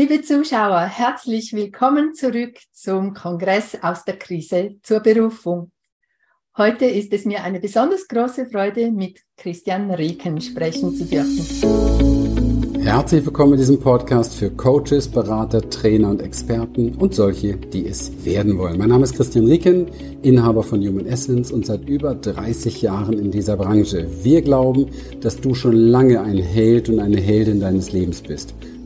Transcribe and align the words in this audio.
Liebe 0.00 0.22
Zuschauer, 0.22 0.82
herzlich 0.82 1.52
willkommen 1.54 2.14
zurück 2.14 2.54
zum 2.70 3.14
Kongress 3.14 3.76
aus 3.82 4.04
der 4.04 4.16
Krise 4.16 4.76
zur 4.84 5.00
Berufung. 5.00 5.72
Heute 6.56 6.84
ist 6.84 7.12
es 7.12 7.24
mir 7.24 7.42
eine 7.42 7.58
besonders 7.58 8.06
große 8.06 8.46
Freude, 8.46 8.92
mit 8.92 9.18
Christian 9.36 9.90
Rieken 9.90 10.40
sprechen 10.40 10.94
zu 10.94 11.04
dürfen. 11.04 12.80
Herzlich 12.80 13.26
willkommen 13.26 13.54
in 13.54 13.58
diesem 13.58 13.80
Podcast 13.80 14.36
für 14.36 14.50
Coaches, 14.50 15.08
Berater, 15.08 15.68
Trainer 15.68 16.10
und 16.10 16.22
Experten 16.22 16.94
und 16.94 17.12
solche, 17.12 17.56
die 17.56 17.88
es 17.88 18.24
werden 18.24 18.56
wollen. 18.56 18.78
Mein 18.78 18.90
Name 18.90 19.02
ist 19.02 19.16
Christian 19.16 19.46
Rieken, 19.46 19.88
Inhaber 20.22 20.62
von 20.62 20.80
Human 20.80 21.06
Essence 21.06 21.50
und 21.50 21.66
seit 21.66 21.88
über 21.88 22.14
30 22.14 22.82
Jahren 22.82 23.18
in 23.18 23.32
dieser 23.32 23.56
Branche. 23.56 24.06
Wir 24.22 24.42
glauben, 24.42 24.90
dass 25.20 25.40
du 25.40 25.54
schon 25.54 25.74
lange 25.74 26.20
ein 26.20 26.38
Held 26.38 26.88
und 26.88 27.00
eine 27.00 27.20
Heldin 27.20 27.58
deines 27.58 27.90
Lebens 27.90 28.22
bist 28.22 28.54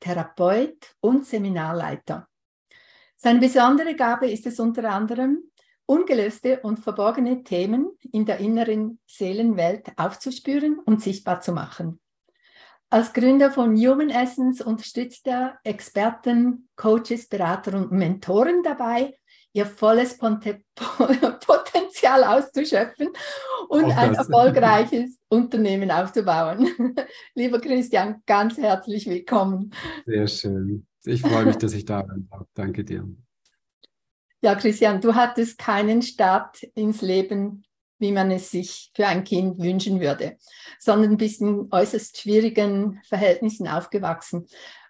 Therapeut 0.00 0.94
und 1.00 1.26
Seminarleiter. 1.26 2.28
Seine 3.16 3.40
besondere 3.40 3.96
Gabe 3.96 4.30
ist 4.30 4.46
es 4.46 4.60
unter 4.60 4.90
anderem, 4.90 5.42
ungelöste 5.86 6.60
und 6.60 6.78
verborgene 6.78 7.42
Themen 7.42 7.90
in 8.12 8.26
der 8.26 8.38
inneren 8.38 9.00
Seelenwelt 9.06 9.90
aufzuspüren 9.96 10.78
und 10.78 11.02
sichtbar 11.02 11.40
zu 11.40 11.52
machen. 11.52 12.00
Als 12.90 13.12
Gründer 13.12 13.50
von 13.50 13.76
Human 13.76 14.08
Essence 14.08 14.60
unterstützt 14.60 15.26
er 15.26 15.58
Experten, 15.62 16.68
Coaches, 16.76 17.28
Berater 17.28 17.76
und 17.76 17.92
Mentoren 17.92 18.62
dabei, 18.62 19.18
ihr 19.52 19.66
volles 19.66 20.18
Potenzial 21.46 22.24
auszuschöpfen 22.24 23.08
und 23.68 23.90
ein 23.90 24.14
erfolgreiches 24.14 25.18
Unternehmen 25.28 25.90
aufzubauen. 25.90 26.68
Lieber 27.34 27.60
Christian, 27.60 28.22
ganz 28.26 28.56
herzlich 28.56 29.06
willkommen. 29.06 29.72
Sehr 30.06 30.26
schön. 30.28 30.86
Ich 31.04 31.22
freue 31.22 31.46
mich, 31.46 31.56
dass 31.56 31.72
ich 31.72 31.84
da 31.84 32.02
bin. 32.02 32.28
Danke 32.54 32.84
dir. 32.84 33.08
Ja, 34.40 34.54
Christian, 34.54 35.00
du 35.00 35.14
hattest 35.14 35.58
keinen 35.58 36.02
Start 36.02 36.62
ins 36.74 37.02
Leben, 37.02 37.64
wie 37.98 38.12
man 38.12 38.30
es 38.30 38.50
sich 38.50 38.92
für 38.94 39.06
ein 39.06 39.24
Kind 39.24 39.58
wünschen 39.58 40.00
würde, 40.00 40.36
sondern 40.78 41.16
bist 41.16 41.40
in 41.40 41.68
äußerst 41.70 42.20
schwierigen 42.20 43.00
Verhältnissen 43.04 43.66
aufgewachsen. 43.66 44.46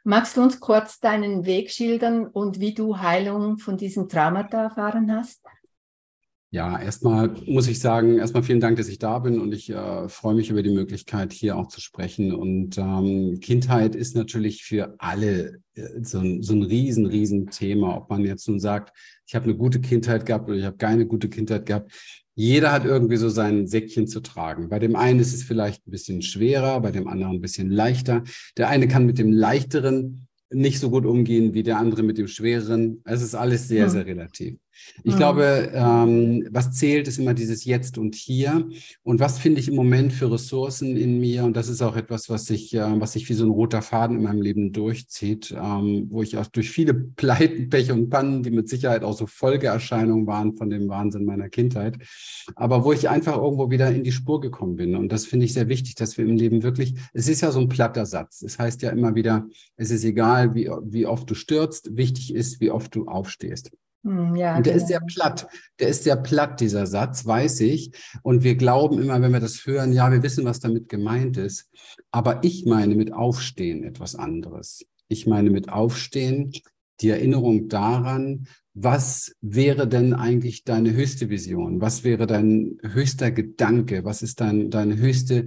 Magst 0.08 0.38
du 0.38 0.42
uns 0.42 0.58
kurz 0.58 1.00
deinen 1.00 1.44
Weg 1.44 1.70
schildern 1.70 2.26
und 2.28 2.60
wie 2.60 2.72
du 2.72 2.96
Heilung 2.96 3.58
von 3.58 3.76
diesem 3.76 4.08
Traumata 4.08 4.62
erfahren 4.62 5.14
hast? 5.14 5.44
Ja, 6.50 6.80
erstmal 6.80 7.34
muss 7.44 7.68
ich 7.68 7.78
sagen, 7.78 8.16
erstmal 8.16 8.42
vielen 8.42 8.60
Dank, 8.60 8.78
dass 8.78 8.88
ich 8.88 8.98
da 8.98 9.18
bin 9.18 9.38
und 9.38 9.52
ich 9.52 9.68
äh, 9.68 10.08
freue 10.08 10.34
mich 10.34 10.48
über 10.48 10.62
die 10.62 10.72
Möglichkeit, 10.72 11.34
hier 11.34 11.58
auch 11.58 11.66
zu 11.66 11.82
sprechen. 11.82 12.32
Und 12.32 12.78
ähm, 12.78 13.38
Kindheit 13.40 13.94
ist 13.94 14.16
natürlich 14.16 14.64
für 14.64 14.94
alle 14.96 15.60
äh, 15.74 16.02
so, 16.02 16.20
ein, 16.20 16.42
so 16.42 16.54
ein 16.54 16.62
riesen, 16.62 17.04
riesen 17.04 17.48
Thema, 17.48 17.98
ob 17.98 18.08
man 18.08 18.24
jetzt 18.24 18.48
nun 18.48 18.60
sagt, 18.60 18.96
ich 19.26 19.34
habe 19.34 19.44
eine 19.44 19.56
gute 19.56 19.78
Kindheit 19.80 20.24
gehabt 20.24 20.48
oder 20.48 20.56
ich 20.56 20.64
habe 20.64 20.78
keine 20.78 21.04
gute 21.04 21.28
Kindheit 21.28 21.66
gehabt. 21.66 21.92
Jeder 22.34 22.72
hat 22.72 22.86
irgendwie 22.86 23.16
so 23.16 23.28
sein 23.28 23.66
Säckchen 23.66 24.06
zu 24.06 24.20
tragen. 24.20 24.70
Bei 24.70 24.78
dem 24.78 24.96
einen 24.96 25.20
ist 25.20 25.34
es 25.34 25.42
vielleicht 25.42 25.86
ein 25.86 25.90
bisschen 25.90 26.22
schwerer, 26.22 26.80
bei 26.80 26.92
dem 26.92 27.08
anderen 27.08 27.34
ein 27.34 27.40
bisschen 27.42 27.70
leichter. 27.70 28.22
Der 28.56 28.70
eine 28.70 28.88
kann 28.88 29.04
mit 29.04 29.18
dem 29.18 29.32
leichteren 29.32 30.28
nicht 30.50 30.80
so 30.80 30.88
gut 30.88 31.04
umgehen 31.04 31.52
wie 31.52 31.62
der 31.62 31.76
andere 31.78 32.02
mit 32.02 32.16
dem 32.16 32.26
schwereren. 32.26 33.02
Es 33.04 33.20
ist 33.20 33.34
alles 33.34 33.68
sehr, 33.68 33.84
hm. 33.84 33.90
sehr 33.90 34.06
relativ. 34.06 34.56
Ich 35.04 35.14
mhm. 35.14 35.18
glaube, 35.18 35.70
ähm, 35.74 36.48
was 36.50 36.72
zählt, 36.72 37.08
ist 37.08 37.18
immer 37.18 37.34
dieses 37.34 37.64
Jetzt 37.64 37.98
und 37.98 38.14
Hier. 38.14 38.68
Und 39.02 39.20
was 39.20 39.38
finde 39.38 39.60
ich 39.60 39.68
im 39.68 39.74
Moment 39.74 40.12
für 40.12 40.30
Ressourcen 40.30 40.96
in 40.96 41.20
mir? 41.20 41.44
Und 41.44 41.56
das 41.56 41.68
ist 41.68 41.82
auch 41.82 41.96
etwas, 41.96 42.28
was 42.28 42.46
sich, 42.46 42.74
äh, 42.74 43.00
was 43.00 43.12
sich 43.12 43.28
wie 43.28 43.34
so 43.34 43.44
ein 43.44 43.50
roter 43.50 43.82
Faden 43.82 44.16
in 44.16 44.22
meinem 44.22 44.42
Leben 44.42 44.72
durchzieht, 44.72 45.54
ähm, 45.56 46.06
wo 46.10 46.22
ich 46.22 46.36
auch 46.36 46.46
durch 46.46 46.70
viele 46.70 46.94
Pleiten, 47.16 47.68
Pech 47.68 47.92
und 47.92 48.10
Pannen, 48.10 48.42
die 48.42 48.50
mit 48.50 48.68
Sicherheit 48.68 49.02
auch 49.02 49.16
so 49.16 49.26
Folgeerscheinungen 49.26 50.26
waren 50.26 50.56
von 50.56 50.70
dem 50.70 50.88
Wahnsinn 50.88 51.24
meiner 51.24 51.48
Kindheit, 51.48 51.98
aber 52.54 52.84
wo 52.84 52.92
ich 52.92 53.08
einfach 53.08 53.36
irgendwo 53.36 53.70
wieder 53.70 53.90
in 53.90 54.04
die 54.04 54.12
Spur 54.12 54.40
gekommen 54.40 54.76
bin. 54.76 54.94
Und 54.96 55.10
das 55.12 55.26
finde 55.26 55.46
ich 55.46 55.52
sehr 55.52 55.68
wichtig, 55.68 55.94
dass 55.94 56.18
wir 56.18 56.24
im 56.24 56.36
Leben 56.36 56.62
wirklich, 56.62 56.94
es 57.12 57.28
ist 57.28 57.40
ja 57.40 57.50
so 57.50 57.60
ein 57.60 57.68
platter 57.68 58.06
Satz. 58.06 58.42
Es 58.42 58.58
heißt 58.58 58.82
ja 58.82 58.90
immer 58.90 59.14
wieder, 59.14 59.46
es 59.76 59.90
ist 59.90 60.04
egal, 60.04 60.54
wie, 60.54 60.70
wie 60.84 61.06
oft 61.06 61.28
du 61.30 61.34
stürzt, 61.34 61.96
wichtig 61.96 62.34
ist, 62.34 62.60
wie 62.60 62.70
oft 62.70 62.94
du 62.94 63.06
aufstehst. 63.06 63.70
Hm, 64.04 64.36
ja, 64.36 64.56
und 64.56 64.66
der 64.66 64.74
genau. 64.74 64.84
ist 64.84 64.88
sehr 64.88 65.00
platt. 65.00 65.48
Der 65.80 65.88
ist 65.88 66.04
sehr 66.04 66.16
platt, 66.16 66.60
dieser 66.60 66.86
Satz, 66.86 67.26
weiß 67.26 67.60
ich. 67.60 67.92
Und 68.22 68.44
wir 68.44 68.56
glauben 68.56 69.00
immer, 69.00 69.20
wenn 69.20 69.32
wir 69.32 69.40
das 69.40 69.66
hören, 69.66 69.92
ja, 69.92 70.10
wir 70.10 70.22
wissen, 70.22 70.44
was 70.44 70.60
damit 70.60 70.88
gemeint 70.88 71.36
ist. 71.36 71.70
Aber 72.10 72.44
ich 72.44 72.64
meine 72.64 72.94
mit 72.94 73.12
Aufstehen 73.12 73.84
etwas 73.84 74.14
anderes. 74.14 74.84
Ich 75.08 75.26
meine 75.26 75.50
mit 75.50 75.68
Aufstehen 75.68 76.52
die 77.00 77.10
Erinnerung 77.10 77.68
daran, 77.68 78.46
was 78.74 79.34
wäre 79.40 79.88
denn 79.88 80.14
eigentlich 80.14 80.64
deine 80.64 80.92
höchste 80.92 81.30
Vision? 81.30 81.80
Was 81.80 82.04
wäre 82.04 82.26
dein 82.26 82.78
höchster 82.82 83.30
Gedanke? 83.30 84.04
Was 84.04 84.22
ist 84.22 84.40
dein, 84.40 84.70
deine 84.70 84.96
höchste 84.96 85.46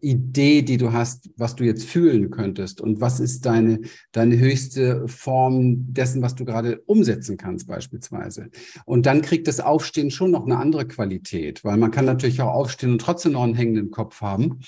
Idee, 0.00 0.62
die 0.62 0.78
du 0.78 0.92
hast, 0.92 1.30
was 1.36 1.54
du 1.54 1.64
jetzt 1.64 1.84
fühlen 1.84 2.30
könntest 2.30 2.80
und 2.80 3.00
was 3.00 3.20
ist 3.20 3.44
deine, 3.44 3.80
deine 4.12 4.38
höchste 4.38 5.06
Form 5.08 5.92
dessen, 5.92 6.22
was 6.22 6.34
du 6.34 6.44
gerade 6.44 6.80
umsetzen 6.86 7.36
kannst 7.36 7.66
beispielsweise. 7.66 8.50
Und 8.86 9.04
dann 9.06 9.20
kriegt 9.20 9.46
das 9.46 9.60
Aufstehen 9.60 10.10
schon 10.10 10.30
noch 10.30 10.46
eine 10.46 10.56
andere 10.56 10.88
Qualität, 10.88 11.64
weil 11.64 11.76
man 11.76 11.90
kann 11.90 12.06
natürlich 12.06 12.40
auch 12.40 12.52
aufstehen 12.52 12.92
und 12.92 13.00
trotzdem 13.00 13.32
noch 13.32 13.42
einen 13.42 13.54
hängenden 13.54 13.90
Kopf 13.90 14.20
haben. 14.22 14.60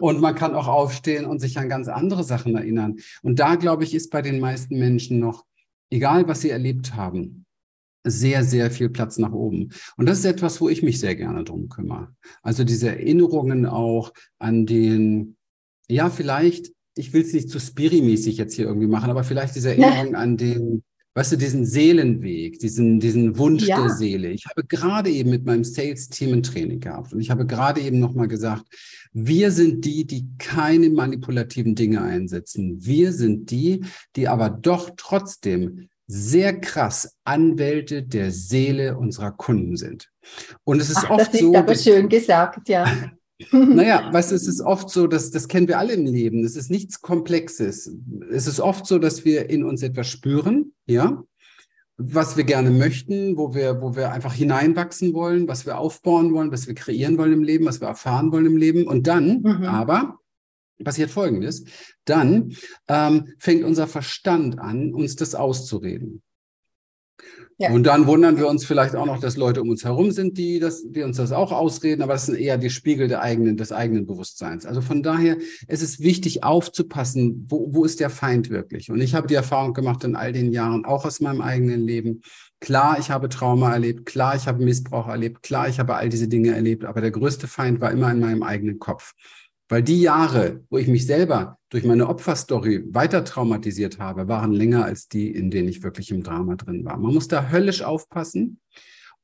Und 0.00 0.20
man 0.20 0.34
kann 0.34 0.54
auch 0.54 0.68
aufstehen 0.68 1.24
und 1.24 1.40
sich 1.40 1.58
an 1.58 1.68
ganz 1.68 1.88
andere 1.88 2.24
Sachen 2.24 2.54
erinnern. 2.56 2.96
Und 3.22 3.38
da, 3.38 3.56
glaube 3.56 3.84
ich, 3.84 3.94
ist 3.94 4.10
bei 4.10 4.22
den 4.22 4.38
meisten 4.38 4.78
Menschen 4.78 5.18
noch, 5.18 5.44
egal 5.90 6.28
was 6.28 6.40
sie 6.40 6.50
erlebt 6.50 6.94
haben, 6.94 7.46
sehr, 8.10 8.44
sehr 8.44 8.70
viel 8.70 8.88
Platz 8.88 9.18
nach 9.18 9.32
oben. 9.32 9.70
Und 9.96 10.06
das 10.06 10.18
ist 10.18 10.24
etwas, 10.24 10.60
wo 10.60 10.68
ich 10.68 10.82
mich 10.82 11.00
sehr 11.00 11.16
gerne 11.16 11.44
drum 11.44 11.68
kümmere. 11.68 12.08
Also 12.42 12.64
diese 12.64 12.88
Erinnerungen 12.88 13.66
auch 13.66 14.12
an 14.38 14.66
den, 14.66 15.36
ja, 15.88 16.10
vielleicht, 16.10 16.72
ich 16.94 17.12
will 17.12 17.22
es 17.22 17.32
nicht 17.32 17.50
zu 17.50 17.58
spirimäßig 17.58 18.36
jetzt 18.36 18.54
hier 18.54 18.66
irgendwie 18.66 18.86
machen, 18.88 19.10
aber 19.10 19.24
vielleicht 19.24 19.54
diese 19.54 19.70
Erinnerung 19.70 20.14
an 20.14 20.36
den, 20.36 20.82
weißt 21.14 21.32
du, 21.32 21.36
diesen 21.36 21.66
Seelenweg, 21.66 22.58
diesen, 22.58 23.00
diesen 23.00 23.38
Wunsch 23.38 23.64
ja. 23.64 23.80
der 23.80 23.90
Seele. 23.90 24.30
Ich 24.30 24.46
habe 24.46 24.64
gerade 24.64 25.10
eben 25.10 25.30
mit 25.30 25.44
meinem 25.44 25.64
Sales-Team 25.64 26.32
ein 26.32 26.42
Training 26.42 26.80
gehabt 26.80 27.12
und 27.12 27.20
ich 27.20 27.30
habe 27.30 27.46
gerade 27.46 27.80
eben 27.80 27.98
nochmal 27.98 28.28
gesagt, 28.28 28.64
wir 29.12 29.50
sind 29.50 29.84
die, 29.84 30.06
die 30.06 30.28
keine 30.38 30.90
manipulativen 30.90 31.74
Dinge 31.74 32.02
einsetzen. 32.02 32.84
Wir 32.84 33.12
sind 33.12 33.50
die, 33.50 33.84
die 34.16 34.28
aber 34.28 34.50
doch 34.50 34.90
trotzdem 34.96 35.88
sehr 36.08 36.58
krass 36.58 37.16
Anwälte 37.24 38.02
der 38.02 38.32
Seele 38.32 38.96
unserer 38.96 39.30
Kunden 39.30 39.76
sind. 39.76 40.08
Und 40.64 40.80
es 40.80 40.88
ist 40.88 41.04
Ach, 41.04 41.10
oft 41.10 41.34
das 41.34 41.40
so. 41.40 41.52
Das 41.52 41.60
ist 41.60 41.68
aber 41.68 41.74
schön 41.76 42.08
gesagt, 42.08 42.68
ja. 42.68 42.86
naja, 43.52 44.08
weißt 44.12 44.32
du, 44.32 44.34
es 44.34 44.48
ist 44.48 44.62
oft 44.62 44.88
so, 44.90 45.06
dass 45.06 45.30
das 45.30 45.48
kennen 45.48 45.68
wir 45.68 45.78
alle 45.78 45.92
im 45.92 46.06
Leben. 46.06 46.44
Es 46.44 46.56
ist 46.56 46.70
nichts 46.70 47.02
Komplexes. 47.02 47.92
Es 48.30 48.46
ist 48.46 48.58
oft 48.58 48.86
so, 48.86 48.98
dass 48.98 49.24
wir 49.24 49.50
in 49.50 49.64
uns 49.64 49.82
etwas 49.82 50.08
spüren, 50.08 50.72
ja, 50.86 51.22
was 51.98 52.36
wir 52.36 52.44
gerne 52.44 52.70
möchten, 52.70 53.36
wo 53.36 53.54
wir, 53.54 53.82
wo 53.82 53.96
wir 53.96 54.12
einfach 54.12 54.32
hineinwachsen 54.32 55.12
wollen, 55.14 55.48
was 55.48 55.66
wir 55.66 55.78
aufbauen 55.78 56.32
wollen, 56.32 56.52
was 56.52 56.68
wir 56.68 56.74
kreieren 56.74 57.18
wollen 57.18 57.32
im 57.32 57.42
Leben, 57.42 57.66
was 57.66 57.80
wir 57.80 57.88
erfahren 57.88 58.32
wollen 58.32 58.46
im 58.46 58.56
Leben. 58.56 58.86
Und 58.86 59.06
dann 59.08 59.42
mhm. 59.42 59.64
aber 59.64 60.17
passiert 60.84 61.10
Folgendes. 61.10 61.64
Dann 62.04 62.54
ähm, 62.88 63.32
fängt 63.38 63.64
unser 63.64 63.86
Verstand 63.86 64.58
an, 64.58 64.94
uns 64.94 65.16
das 65.16 65.34
auszureden. 65.34 66.22
Ja. 67.60 67.72
Und 67.72 67.82
dann 67.84 68.06
wundern 68.06 68.38
wir 68.38 68.46
uns 68.46 68.64
vielleicht 68.64 68.94
auch 68.94 69.04
noch, 69.04 69.18
dass 69.18 69.36
Leute 69.36 69.60
um 69.60 69.68
uns 69.68 69.84
herum 69.84 70.12
sind, 70.12 70.38
die, 70.38 70.60
das, 70.60 70.84
die 70.88 71.02
uns 71.02 71.16
das 71.16 71.32
auch 71.32 71.50
ausreden, 71.50 72.02
aber 72.02 72.12
das 72.12 72.26
sind 72.26 72.38
eher 72.38 72.56
die 72.56 72.70
Spiegel 72.70 73.08
der 73.08 73.20
eigenen, 73.20 73.56
des 73.56 73.72
eigenen 73.72 74.06
Bewusstseins. 74.06 74.64
Also 74.64 74.80
von 74.80 75.02
daher 75.02 75.38
ist 75.66 75.82
es 75.82 75.98
wichtig 75.98 76.44
aufzupassen, 76.44 77.46
wo, 77.48 77.74
wo 77.74 77.84
ist 77.84 77.98
der 77.98 78.10
Feind 78.10 78.50
wirklich? 78.50 78.92
Und 78.92 79.00
ich 79.00 79.16
habe 79.16 79.26
die 79.26 79.34
Erfahrung 79.34 79.74
gemacht 79.74 80.04
in 80.04 80.14
all 80.14 80.32
den 80.32 80.52
Jahren, 80.52 80.84
auch 80.84 81.04
aus 81.04 81.18
meinem 81.18 81.40
eigenen 81.40 81.80
Leben. 81.80 82.22
Klar, 82.60 82.96
ich 83.00 83.10
habe 83.10 83.28
Trauma 83.28 83.72
erlebt, 83.72 84.06
klar, 84.06 84.36
ich 84.36 84.46
habe 84.46 84.64
Missbrauch 84.64 85.08
erlebt, 85.08 85.42
klar, 85.42 85.68
ich 85.68 85.80
habe 85.80 85.96
all 85.96 86.08
diese 86.08 86.28
Dinge 86.28 86.54
erlebt, 86.54 86.84
aber 86.84 87.00
der 87.00 87.10
größte 87.10 87.48
Feind 87.48 87.80
war 87.80 87.90
immer 87.90 88.12
in 88.12 88.20
meinem 88.20 88.44
eigenen 88.44 88.78
Kopf. 88.78 89.14
Weil 89.68 89.82
die 89.82 90.00
Jahre, 90.00 90.64
wo 90.70 90.78
ich 90.78 90.88
mich 90.88 91.06
selber 91.06 91.58
durch 91.68 91.84
meine 91.84 92.08
Opferstory 92.08 92.84
weiter 92.92 93.24
traumatisiert 93.24 93.98
habe, 93.98 94.28
waren 94.28 94.52
länger 94.52 94.84
als 94.84 95.08
die, 95.08 95.30
in 95.30 95.50
denen 95.50 95.68
ich 95.68 95.82
wirklich 95.82 96.10
im 96.10 96.22
Drama 96.22 96.56
drin 96.56 96.84
war. 96.84 96.96
Man 96.96 97.12
muss 97.12 97.28
da 97.28 97.50
höllisch 97.50 97.82
aufpassen. 97.82 98.60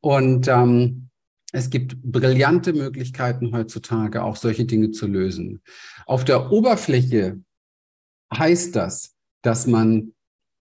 Und 0.00 0.48
ähm, 0.48 1.08
es 1.52 1.70
gibt 1.70 2.02
brillante 2.02 2.72
Möglichkeiten 2.72 3.52
heutzutage, 3.52 4.22
auch 4.22 4.36
solche 4.36 4.66
Dinge 4.66 4.90
zu 4.90 5.06
lösen. 5.06 5.62
Auf 6.04 6.24
der 6.24 6.52
Oberfläche 6.52 7.40
heißt 8.36 8.76
das, 8.76 9.14
dass 9.42 9.66
man 9.66 10.12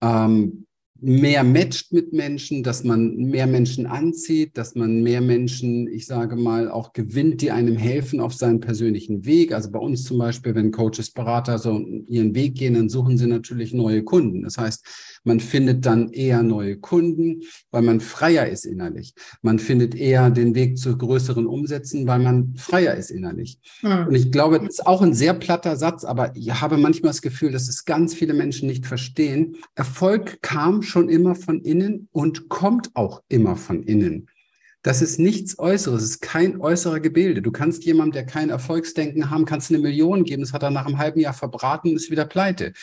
ähm, 0.01 0.67
mehr 1.03 1.43
matcht 1.43 1.91
mit 1.91 2.13
Menschen, 2.13 2.61
dass 2.61 2.83
man 2.83 3.15
mehr 3.15 3.47
Menschen 3.47 3.87
anzieht, 3.87 4.55
dass 4.55 4.75
man 4.75 5.01
mehr 5.01 5.19
Menschen, 5.19 5.87
ich 5.87 6.05
sage 6.05 6.35
mal, 6.35 6.69
auch 6.69 6.93
gewinnt, 6.93 7.41
die 7.41 7.49
einem 7.49 7.75
helfen 7.75 8.19
auf 8.19 8.33
seinen 8.33 8.59
persönlichen 8.59 9.25
Weg. 9.25 9.51
Also 9.51 9.71
bei 9.71 9.79
uns 9.79 10.03
zum 10.03 10.19
Beispiel, 10.19 10.53
wenn 10.53 10.71
Coaches, 10.71 11.09
Berater 11.11 11.57
so 11.57 11.79
ihren 12.07 12.35
Weg 12.35 12.55
gehen, 12.55 12.75
dann 12.75 12.87
suchen 12.87 13.17
sie 13.17 13.25
natürlich 13.25 13.73
neue 13.73 14.03
Kunden. 14.03 14.43
Das 14.43 14.59
heißt, 14.59 15.10
man 15.23 15.39
findet 15.39 15.85
dann 15.85 16.09
eher 16.09 16.43
neue 16.43 16.77
Kunden, 16.77 17.41
weil 17.69 17.81
man 17.83 17.99
freier 17.99 18.47
ist 18.47 18.65
innerlich. 18.65 19.13
Man 19.41 19.59
findet 19.59 19.95
eher 19.95 20.29
den 20.29 20.55
Weg 20.55 20.77
zu 20.77 20.97
größeren 20.97 21.45
Umsätzen, 21.45 22.07
weil 22.07 22.19
man 22.19 22.55
freier 22.55 22.95
ist 22.95 23.11
innerlich. 23.11 23.59
Mhm. 23.81 24.07
Und 24.07 24.15
ich 24.15 24.31
glaube, 24.31 24.59
das 24.59 24.79
ist 24.79 24.87
auch 24.87 25.01
ein 25.01 25.13
sehr 25.13 25.33
platter 25.33 25.75
Satz, 25.75 26.03
aber 26.03 26.35
ich 26.35 26.59
habe 26.59 26.77
manchmal 26.77 27.11
das 27.11 27.21
Gefühl, 27.21 27.51
dass 27.51 27.69
es 27.69 27.85
ganz 27.85 28.13
viele 28.13 28.33
Menschen 28.33 28.67
nicht 28.67 28.85
verstehen. 28.85 29.57
Erfolg 29.75 30.41
kam 30.41 30.81
schon 30.81 31.09
immer 31.09 31.35
von 31.35 31.61
innen 31.61 32.07
und 32.11 32.49
kommt 32.49 32.89
auch 32.95 33.21
immer 33.29 33.55
von 33.55 33.83
innen. 33.83 34.27
Das 34.83 35.03
ist 35.03 35.19
nichts 35.19 35.59
Äußeres, 35.59 36.01
es 36.01 36.09
ist 36.09 36.21
kein 36.21 36.59
äußerer 36.59 36.99
Gebilde. 36.99 37.43
Du 37.43 37.51
kannst 37.51 37.85
jemandem, 37.85 38.13
der 38.13 38.25
kein 38.25 38.49
Erfolgsdenken 38.49 39.29
haben, 39.29 39.45
kannst 39.45 39.69
eine 39.69 39.77
Million 39.77 40.23
geben, 40.23 40.41
das 40.41 40.53
hat 40.53 40.63
er 40.63 40.71
nach 40.71 40.87
einem 40.87 40.97
halben 40.97 41.19
Jahr 41.19 41.33
verbraten 41.33 41.89
und 41.89 41.97
ist 41.97 42.09
wieder 42.09 42.25
pleite. 42.25 42.73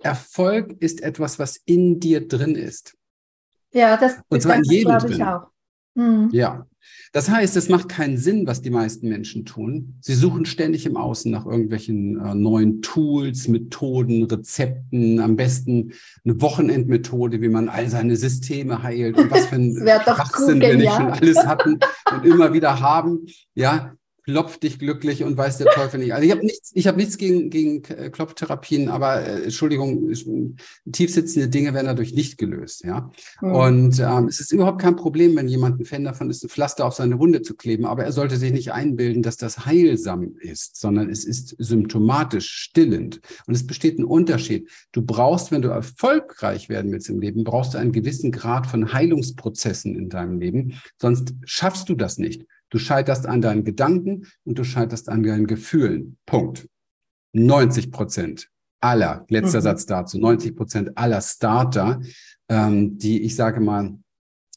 Erfolg 0.00 0.76
ist 0.80 1.02
etwas, 1.02 1.38
was 1.38 1.56
in 1.64 2.00
dir 2.00 2.26
drin 2.26 2.54
ist. 2.54 2.96
Ja, 3.72 3.96
das, 3.96 4.16
und 4.28 4.42
zwar 4.42 4.56
in 4.56 4.64
jedem 4.64 4.98
drin. 4.98 5.12
Ich 5.12 5.22
auch. 5.22 5.46
Mhm. 5.94 6.28
Ja, 6.32 6.66
das 7.12 7.30
heißt, 7.30 7.56
es 7.56 7.68
macht 7.68 7.88
keinen 7.88 8.18
Sinn, 8.18 8.46
was 8.46 8.60
die 8.60 8.70
meisten 8.70 9.08
Menschen 9.08 9.44
tun. 9.44 9.96
Sie 10.00 10.14
suchen 10.14 10.44
ständig 10.44 10.86
im 10.86 10.96
Außen 10.96 11.30
nach 11.30 11.46
irgendwelchen 11.46 12.20
äh, 12.20 12.34
neuen 12.34 12.82
Tools, 12.82 13.48
Methoden, 13.48 14.24
Rezepten, 14.24 15.20
am 15.20 15.36
besten 15.36 15.92
eine 16.24 16.40
Wochenendmethode, 16.40 17.40
wie 17.40 17.48
man 17.48 17.68
all 17.68 17.88
seine 17.88 18.16
Systeme 18.16 18.82
heilt 18.82 19.16
und 19.16 19.30
was 19.30 19.46
für 19.46 19.54
ein 19.56 19.74
Schwachsinn 19.74 20.60
wir 20.60 20.76
nicht 20.76 20.92
schon 20.92 21.10
alles 21.10 21.38
hatten 21.46 21.78
und 22.12 22.24
immer 22.26 22.52
wieder 22.52 22.80
haben. 22.80 23.26
Ja, 23.54 23.94
klopf 24.26 24.58
dich 24.58 24.80
glücklich 24.80 25.22
und 25.22 25.36
weiß 25.36 25.58
der 25.58 25.68
Teufel 25.68 26.00
nicht. 26.00 26.12
Also 26.12 26.26
ich 26.26 26.32
habe 26.32 26.44
nichts, 26.44 26.72
ich 26.74 26.88
habe 26.88 26.98
nichts 26.98 27.16
gegen, 27.16 27.48
gegen 27.48 27.84
äh, 27.84 28.10
Klopftherapien, 28.10 28.88
aber 28.88 29.24
äh, 29.24 29.44
Entschuldigung, 29.44 30.12
tiefsitzende 30.90 31.48
Dinge 31.48 31.74
werden 31.74 31.86
dadurch 31.86 32.12
nicht 32.12 32.36
gelöst, 32.36 32.84
ja. 32.84 33.12
Mhm. 33.40 33.52
Und 33.52 34.00
ähm, 34.00 34.26
es 34.26 34.40
ist 34.40 34.52
überhaupt 34.52 34.82
kein 34.82 34.96
Problem, 34.96 35.36
wenn 35.36 35.46
jemand 35.46 35.80
ein 35.80 35.84
Fan 35.84 36.02
davon 36.02 36.28
ist, 36.28 36.42
ein 36.42 36.48
Pflaster 36.48 36.86
auf 36.86 36.94
seine 36.94 37.20
Wunde 37.20 37.42
zu 37.42 37.54
kleben, 37.54 37.86
aber 37.86 38.04
er 38.04 38.10
sollte 38.10 38.36
sich 38.36 38.52
nicht 38.52 38.72
einbilden, 38.72 39.22
dass 39.22 39.36
das 39.36 39.64
heilsam 39.64 40.34
ist, 40.40 40.76
sondern 40.76 41.08
es 41.08 41.24
ist 41.24 41.54
symptomatisch, 41.58 42.50
stillend. 42.50 43.20
Und 43.46 43.54
es 43.54 43.64
besteht 43.64 44.00
ein 44.00 44.04
Unterschied. 44.04 44.68
Du 44.90 45.02
brauchst, 45.02 45.52
wenn 45.52 45.62
du 45.62 45.68
erfolgreich 45.68 46.68
werden 46.68 46.90
willst 46.90 47.08
im 47.08 47.20
Leben, 47.20 47.44
brauchst 47.44 47.74
du 47.74 47.78
einen 47.78 47.92
gewissen 47.92 48.32
Grad 48.32 48.66
von 48.66 48.92
Heilungsprozessen 48.92 49.94
in 49.94 50.08
deinem 50.08 50.40
Leben, 50.40 50.80
sonst 51.00 51.34
schaffst 51.44 51.88
du 51.88 51.94
das 51.94 52.18
nicht. 52.18 52.44
Du 52.70 52.78
scheiterst 52.78 53.26
an 53.26 53.40
deinen 53.40 53.64
Gedanken 53.64 54.26
und 54.44 54.58
du 54.58 54.64
scheiterst 54.64 55.08
an 55.08 55.22
deinen 55.22 55.46
Gefühlen. 55.46 56.18
Punkt. 56.26 56.68
90 57.32 57.90
Prozent 57.90 58.48
aller, 58.80 59.24
letzter 59.28 59.58
mhm. 59.58 59.62
Satz 59.62 59.86
dazu, 59.86 60.18
90 60.18 60.56
Prozent 60.56 60.98
aller 60.98 61.20
Starter, 61.20 62.00
ähm, 62.48 62.98
die, 62.98 63.22
ich 63.22 63.36
sage 63.36 63.60
mal, 63.60 63.98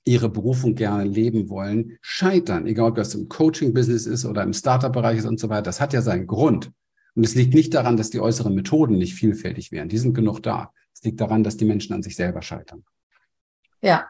ihre 0.06 0.30
Berufung 0.30 0.76
gerne 0.76 1.04
leben 1.04 1.50
wollen, 1.50 1.98
scheitern, 2.02 2.66
egal 2.66 2.90
ob 2.90 2.96
das 2.96 3.16
im 3.16 3.28
Coaching-Business 3.28 4.06
ist 4.06 4.26
oder 4.26 4.44
im 4.44 4.54
Startup-Bereich 4.54 5.20
ist 5.20 5.26
und 5.26 5.40
so 5.40 5.50
weiter. 5.50 5.64
Das 5.64 5.82
hat 5.82 5.94
ja 5.94 6.02
seinen 6.02 6.26
Grund. 6.26 6.72
Und 7.16 7.26
es 7.26 7.36
liegt 7.36 7.54
nicht 7.54 7.74
daran, 7.74 7.98
dass 7.98 8.10
die 8.10 8.20
äußeren 8.20 8.56
Methoden 8.56 8.98
nicht 8.98 9.14
vielfältig 9.14 9.72
wären. 9.72 9.90
Die 9.90 9.98
sind 9.98 10.14
genug 10.14 10.42
da. 10.42 10.72
Es 10.94 11.04
liegt 11.04 11.20
daran, 11.22 11.44
dass 11.44 11.58
die 11.58 11.66
Menschen 11.66 11.94
an 11.94 12.02
sich 12.02 12.16
selber 12.16 12.42
scheitern. 12.42 12.84
Ja, 13.82 14.08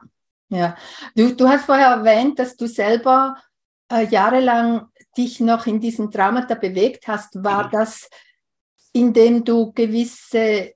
ja. 0.50 0.76
Du, 1.16 1.36
du 1.36 1.48
hast 1.48 1.66
vorher 1.66 1.88
erwähnt, 1.88 2.40
dass 2.40 2.56
du 2.56 2.68
selber 2.68 3.36
äh, 3.92 4.06
jahrelang 4.08 4.88
dich 5.18 5.40
noch 5.40 5.68
in 5.68 5.80
diesen 5.80 6.12
Traumata 6.12 6.56
bewegt 6.56 7.08
hast, 7.08 7.44
war 7.44 7.68
mhm. 7.68 7.72
das, 7.72 8.10
indem 8.94 9.44
du 9.44 9.72
gewisse, 9.74 10.74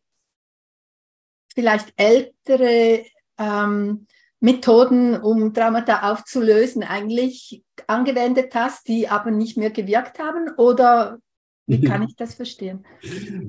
vielleicht 1.54 1.94
ältere 1.96 3.06
ähm, 3.38 4.08
Methoden, 4.40 5.22
um 5.22 5.54
Traumata 5.54 6.12
aufzulösen, 6.12 6.84
eigentlich 6.84 7.64
angewendet 7.88 8.54
hast, 8.56 8.88
die 8.88 9.08
aber 9.08 9.32
nicht 9.32 9.56
mehr 9.56 9.72
gewirkt 9.72 10.20
haben? 10.20 10.50
Oder 10.58 11.20
wie 11.66 11.82
kann 11.86 12.04
ich 12.04 12.16
das 12.16 12.34
verstehen? 12.34 12.84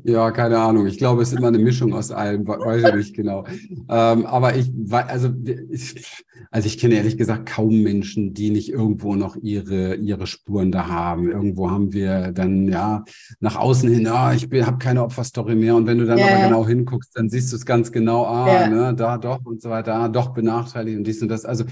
Ja, 0.04 0.30
keine 0.30 0.58
Ahnung. 0.58 0.86
Ich 0.86 0.98
glaube, 0.98 1.22
es 1.22 1.32
ist 1.32 1.38
immer 1.38 1.48
eine 1.48 1.58
Mischung 1.58 1.92
aus 1.94 2.10
allem, 2.10 2.46
weiß 2.46 2.84
ich 2.84 2.94
nicht 2.94 3.16
genau. 3.16 3.44
Ähm, 3.88 4.26
aber 4.26 4.56
ich, 4.56 4.72
also, 4.90 5.30
ich, 5.70 6.24
also 6.50 6.66
ich 6.66 6.78
kenne 6.78 6.94
ehrlich 6.94 7.16
gesagt 7.16 7.46
kaum 7.46 7.82
Menschen, 7.82 8.32
die 8.32 8.50
nicht 8.50 8.70
irgendwo 8.70 9.16
noch 9.16 9.36
ihre, 9.36 9.96
ihre 9.96 10.26
Spuren 10.26 10.70
da 10.70 10.86
haben. 10.86 11.30
Irgendwo 11.30 11.70
haben 11.70 11.92
wir 11.92 12.32
dann, 12.32 12.68
ja, 12.68 13.04
nach 13.40 13.56
außen 13.56 13.90
hin, 13.90 14.06
ah, 14.06 14.32
ich 14.32 14.44
habe 14.44 14.78
keine 14.78 15.02
Opferstory 15.02 15.56
mehr. 15.56 15.74
Und 15.74 15.86
wenn 15.86 15.98
du 15.98 16.06
dann 16.06 16.18
ja, 16.18 16.28
aber 16.28 16.44
genau 16.44 16.66
hinguckst, 16.66 17.16
dann 17.16 17.28
siehst 17.28 17.52
du 17.52 17.56
es 17.56 17.66
ganz 17.66 17.90
genau, 17.90 18.24
ah, 18.26 18.62
ja. 18.62 18.68
ne, 18.68 18.94
da 18.94 19.18
doch 19.18 19.44
und 19.44 19.60
so 19.60 19.70
weiter, 19.70 19.94
ah, 19.94 20.08
doch 20.08 20.32
benachteiligt 20.32 20.98
und 20.98 21.04
dies 21.04 21.20
und 21.20 21.28
das. 21.28 21.44
Also 21.44 21.64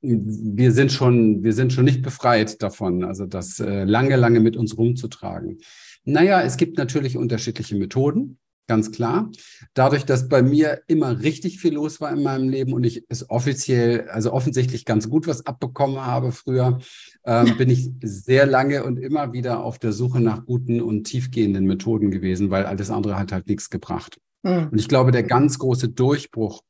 wir 0.00 0.72
sind 0.72 0.92
schon, 0.92 1.42
wir 1.42 1.52
sind 1.52 1.72
schon 1.72 1.84
nicht 1.84 2.02
befreit 2.02 2.62
davon, 2.62 3.04
also 3.04 3.26
das 3.26 3.58
äh, 3.60 3.84
lange, 3.84 4.16
lange 4.16 4.40
mit 4.40 4.56
uns 4.56 4.76
rumzutragen. 4.78 5.58
Naja, 6.04 6.40
es 6.42 6.56
gibt 6.56 6.78
natürlich 6.78 7.16
unterschiedliche 7.16 7.76
Methoden, 7.76 8.38
ganz 8.68 8.92
klar. 8.92 9.30
Dadurch, 9.74 10.04
dass 10.04 10.28
bei 10.28 10.42
mir 10.42 10.82
immer 10.86 11.20
richtig 11.20 11.58
viel 11.58 11.74
los 11.74 12.00
war 12.00 12.12
in 12.12 12.22
meinem 12.22 12.48
Leben 12.48 12.72
und 12.72 12.84
ich 12.84 13.04
es 13.08 13.28
offiziell, 13.28 14.08
also 14.08 14.32
offensichtlich 14.32 14.84
ganz 14.84 15.10
gut 15.10 15.26
was 15.26 15.46
abbekommen 15.46 16.04
habe 16.04 16.30
früher, 16.30 16.78
äh, 17.24 17.44
bin 17.58 17.70
ich 17.70 17.90
sehr 18.02 18.46
lange 18.46 18.84
und 18.84 18.98
immer 18.98 19.32
wieder 19.32 19.64
auf 19.64 19.78
der 19.78 19.92
Suche 19.92 20.20
nach 20.20 20.46
guten 20.46 20.80
und 20.80 21.04
tiefgehenden 21.04 21.64
Methoden 21.66 22.10
gewesen, 22.10 22.50
weil 22.50 22.66
alles 22.66 22.90
andere 22.90 23.18
hat 23.18 23.32
halt 23.32 23.48
nichts 23.48 23.70
gebracht. 23.70 24.18
Mhm. 24.44 24.68
Und 24.70 24.78
ich 24.78 24.88
glaube, 24.88 25.10
der 25.10 25.24
ganz 25.24 25.58
große 25.58 25.88
Durchbruch 25.88 26.62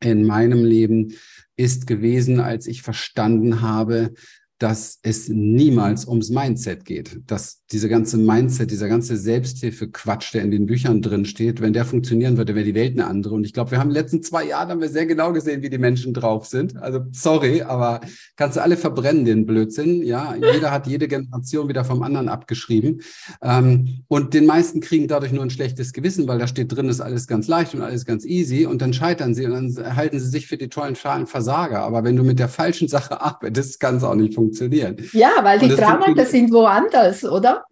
in 0.00 0.24
meinem 0.24 0.64
Leben 0.64 1.14
ist 1.56 1.86
gewesen, 1.86 2.40
als 2.40 2.66
ich 2.66 2.82
verstanden 2.82 3.60
habe, 3.60 4.12
dass 4.58 4.98
es 5.02 5.28
niemals 5.28 6.06
ums 6.08 6.30
Mindset 6.30 6.84
geht. 6.84 7.20
Dass 7.26 7.62
diese 7.70 7.88
ganze 7.88 8.16
Mindset, 8.16 8.72
dieser 8.72 8.88
ganze 8.88 9.16
Selbsthilfe-Quatsch, 9.16 10.34
der 10.34 10.42
in 10.42 10.50
den 10.50 10.66
Büchern 10.66 11.00
drin 11.00 11.24
steht, 11.26 11.60
wenn 11.60 11.72
der 11.72 11.84
funktionieren 11.84 12.36
würde, 12.36 12.56
wäre 12.56 12.64
die 12.64 12.74
Welt 12.74 12.94
eine 12.94 13.06
andere. 13.06 13.34
Und 13.34 13.44
ich 13.44 13.52
glaube, 13.52 13.70
wir 13.70 13.78
haben 13.78 13.88
in 13.88 13.94
den 13.94 14.02
letzten 14.02 14.22
zwei 14.22 14.46
Jahren 14.46 14.68
haben 14.70 14.80
wir 14.80 14.88
sehr 14.88 15.06
genau 15.06 15.32
gesehen, 15.32 15.62
wie 15.62 15.70
die 15.70 15.78
Menschen 15.78 16.12
drauf 16.12 16.46
sind. 16.46 16.76
Also 16.76 17.02
sorry, 17.12 17.62
aber 17.62 18.00
kannst 18.36 18.56
du 18.56 18.62
alle 18.62 18.76
verbrennen, 18.76 19.24
den 19.24 19.46
Blödsinn. 19.46 20.02
Ja, 20.02 20.34
jeder 20.34 20.72
hat 20.72 20.88
jede 20.88 21.06
Generation 21.06 21.68
wieder 21.68 21.84
vom 21.84 22.02
anderen 22.02 22.28
abgeschrieben. 22.28 23.02
Ähm, 23.40 24.02
und 24.08 24.34
den 24.34 24.44
meisten 24.44 24.80
kriegen 24.80 25.06
dadurch 25.06 25.30
nur 25.30 25.44
ein 25.44 25.50
schlechtes 25.50 25.92
Gewissen, 25.92 26.26
weil 26.26 26.38
da 26.38 26.48
steht 26.48 26.74
drin, 26.74 26.88
ist 26.88 27.00
alles 27.00 27.28
ganz 27.28 27.46
leicht 27.46 27.74
und 27.74 27.82
alles 27.82 28.04
ganz 28.04 28.24
easy. 28.24 28.66
Und 28.66 28.82
dann 28.82 28.92
scheitern 28.92 29.36
sie 29.36 29.46
und 29.46 29.52
dann 29.52 29.96
halten 29.96 30.18
sie 30.18 30.28
sich 30.28 30.48
für 30.48 30.56
die 30.56 30.68
tollen 30.68 30.96
Versager. 30.96 31.82
Aber 31.82 32.02
wenn 32.02 32.16
du 32.16 32.24
mit 32.24 32.40
der 32.40 32.48
falschen 32.48 32.88
Sache 32.88 33.20
arbeitest, 33.20 33.78
kann 33.78 33.96
es 33.96 34.02
auch 34.02 34.16
nicht 34.16 34.34
funktionieren 34.34 34.47
funktionieren. 34.48 34.96
Ja, 35.12 35.30
weil 35.42 35.58
die 35.58 35.68
Traumata 35.68 36.24
sind 36.24 36.52
woanders, 36.52 37.24
oder? 37.24 37.64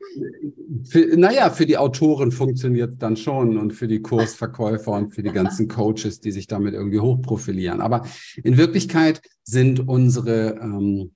Für, 0.88 1.16
naja, 1.16 1.50
für 1.50 1.66
die 1.66 1.78
Autoren 1.78 2.32
funktioniert 2.32 2.92
es 2.92 2.98
dann 2.98 3.16
schon 3.16 3.58
und 3.58 3.72
für 3.72 3.88
die 3.88 4.00
Kursverkäufer 4.00 4.92
und 4.92 5.14
für 5.14 5.22
die 5.22 5.32
ganzen 5.32 5.68
Coaches, 5.68 6.20
die 6.20 6.32
sich 6.32 6.46
damit 6.46 6.74
irgendwie 6.74 7.00
hochprofilieren. 7.00 7.80
Aber 7.80 8.06
in 8.42 8.56
Wirklichkeit 8.56 9.20
sind 9.42 9.88
unsere 9.88 10.58
ähm, 10.60 11.12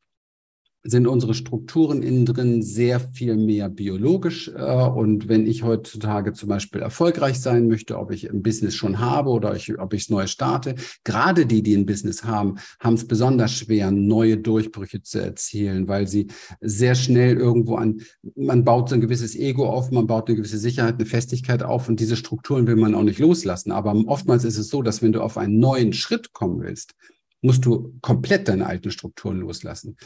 sind 0.82 1.06
unsere 1.06 1.34
Strukturen 1.34 2.02
innen 2.02 2.24
drin 2.24 2.62
sehr 2.62 3.00
viel 3.00 3.36
mehr 3.36 3.68
biologisch. 3.68 4.48
Äh, 4.48 4.62
und 4.62 5.28
wenn 5.28 5.46
ich 5.46 5.62
heutzutage 5.62 6.32
zum 6.32 6.48
Beispiel 6.48 6.80
erfolgreich 6.80 7.40
sein 7.40 7.68
möchte, 7.68 7.98
ob 7.98 8.10
ich 8.12 8.30
ein 8.30 8.42
Business 8.42 8.74
schon 8.74 8.98
habe 8.98 9.30
oder 9.30 9.54
ich, 9.54 9.78
ob 9.78 9.92
ich 9.92 10.02
es 10.02 10.10
neu 10.10 10.26
starte, 10.26 10.76
gerade 11.04 11.44
die, 11.44 11.62
die 11.62 11.74
ein 11.74 11.86
Business 11.86 12.24
haben, 12.24 12.56
haben 12.80 12.94
es 12.94 13.06
besonders 13.06 13.52
schwer, 13.52 13.90
neue 13.90 14.38
Durchbrüche 14.38 15.02
zu 15.02 15.20
erzielen, 15.20 15.86
weil 15.86 16.08
sie 16.08 16.28
sehr 16.60 16.94
schnell 16.94 17.36
irgendwo 17.36 17.76
an, 17.76 18.00
man 18.34 18.64
baut 18.64 18.88
so 18.88 18.94
ein 18.94 19.00
gewisses 19.00 19.36
Ego 19.36 19.68
auf, 19.68 19.90
man 19.90 20.06
baut 20.06 20.28
eine 20.28 20.36
gewisse 20.36 20.58
Sicherheit, 20.58 20.94
eine 20.94 21.06
Festigkeit 21.06 21.62
auf 21.62 21.88
und 21.88 22.00
diese 22.00 22.16
Strukturen 22.16 22.66
will 22.66 22.76
man 22.76 22.94
auch 22.94 23.02
nicht 23.02 23.18
loslassen. 23.18 23.70
Aber 23.70 23.94
oftmals 24.06 24.44
ist 24.44 24.56
es 24.56 24.68
so, 24.68 24.82
dass 24.82 25.02
wenn 25.02 25.12
du 25.12 25.20
auf 25.20 25.36
einen 25.36 25.58
neuen 25.58 25.92
Schritt 25.92 26.32
kommen 26.32 26.62
willst, 26.62 26.94
musst 27.42 27.64
du 27.64 27.94
komplett 28.00 28.48
deine 28.48 28.66
alten 28.66 28.90
Strukturen 28.90 29.40
loslassen. 29.40 29.96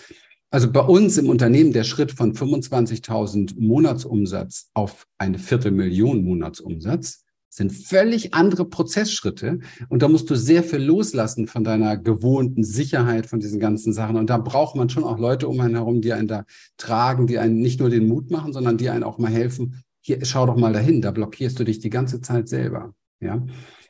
Also 0.54 0.70
bei 0.70 0.82
uns 0.82 1.18
im 1.18 1.30
Unternehmen 1.30 1.72
der 1.72 1.82
Schritt 1.82 2.12
von 2.12 2.32
25.000 2.32 3.54
Monatsumsatz 3.58 4.70
auf 4.72 5.08
eine 5.18 5.40
Viertelmillion 5.40 6.22
Monatsumsatz 6.22 7.24
sind 7.48 7.72
völlig 7.72 8.34
andere 8.34 8.64
Prozessschritte. 8.64 9.58
Und 9.88 10.02
da 10.02 10.06
musst 10.06 10.30
du 10.30 10.36
sehr 10.36 10.62
viel 10.62 10.78
loslassen 10.78 11.48
von 11.48 11.64
deiner 11.64 11.96
gewohnten 11.96 12.62
Sicherheit, 12.62 13.26
von 13.26 13.40
diesen 13.40 13.58
ganzen 13.58 13.92
Sachen. 13.92 14.14
Und 14.14 14.30
da 14.30 14.38
braucht 14.38 14.76
man 14.76 14.88
schon 14.88 15.02
auch 15.02 15.18
Leute 15.18 15.48
um 15.48 15.58
einen 15.58 15.74
herum, 15.74 16.00
die 16.00 16.12
einen 16.12 16.28
da 16.28 16.44
tragen, 16.76 17.26
die 17.26 17.40
einen 17.40 17.58
nicht 17.58 17.80
nur 17.80 17.90
den 17.90 18.06
Mut 18.06 18.30
machen, 18.30 18.52
sondern 18.52 18.78
die 18.78 18.90
einen 18.90 19.02
auch 19.02 19.18
mal 19.18 19.32
helfen. 19.32 19.82
Hier, 20.02 20.24
schau 20.24 20.46
doch 20.46 20.56
mal 20.56 20.72
dahin, 20.72 21.02
da 21.02 21.10
blockierst 21.10 21.58
du 21.58 21.64
dich 21.64 21.80
die 21.80 21.90
ganze 21.90 22.20
Zeit 22.20 22.48
selber. 22.48 22.94
Ja. 23.18 23.44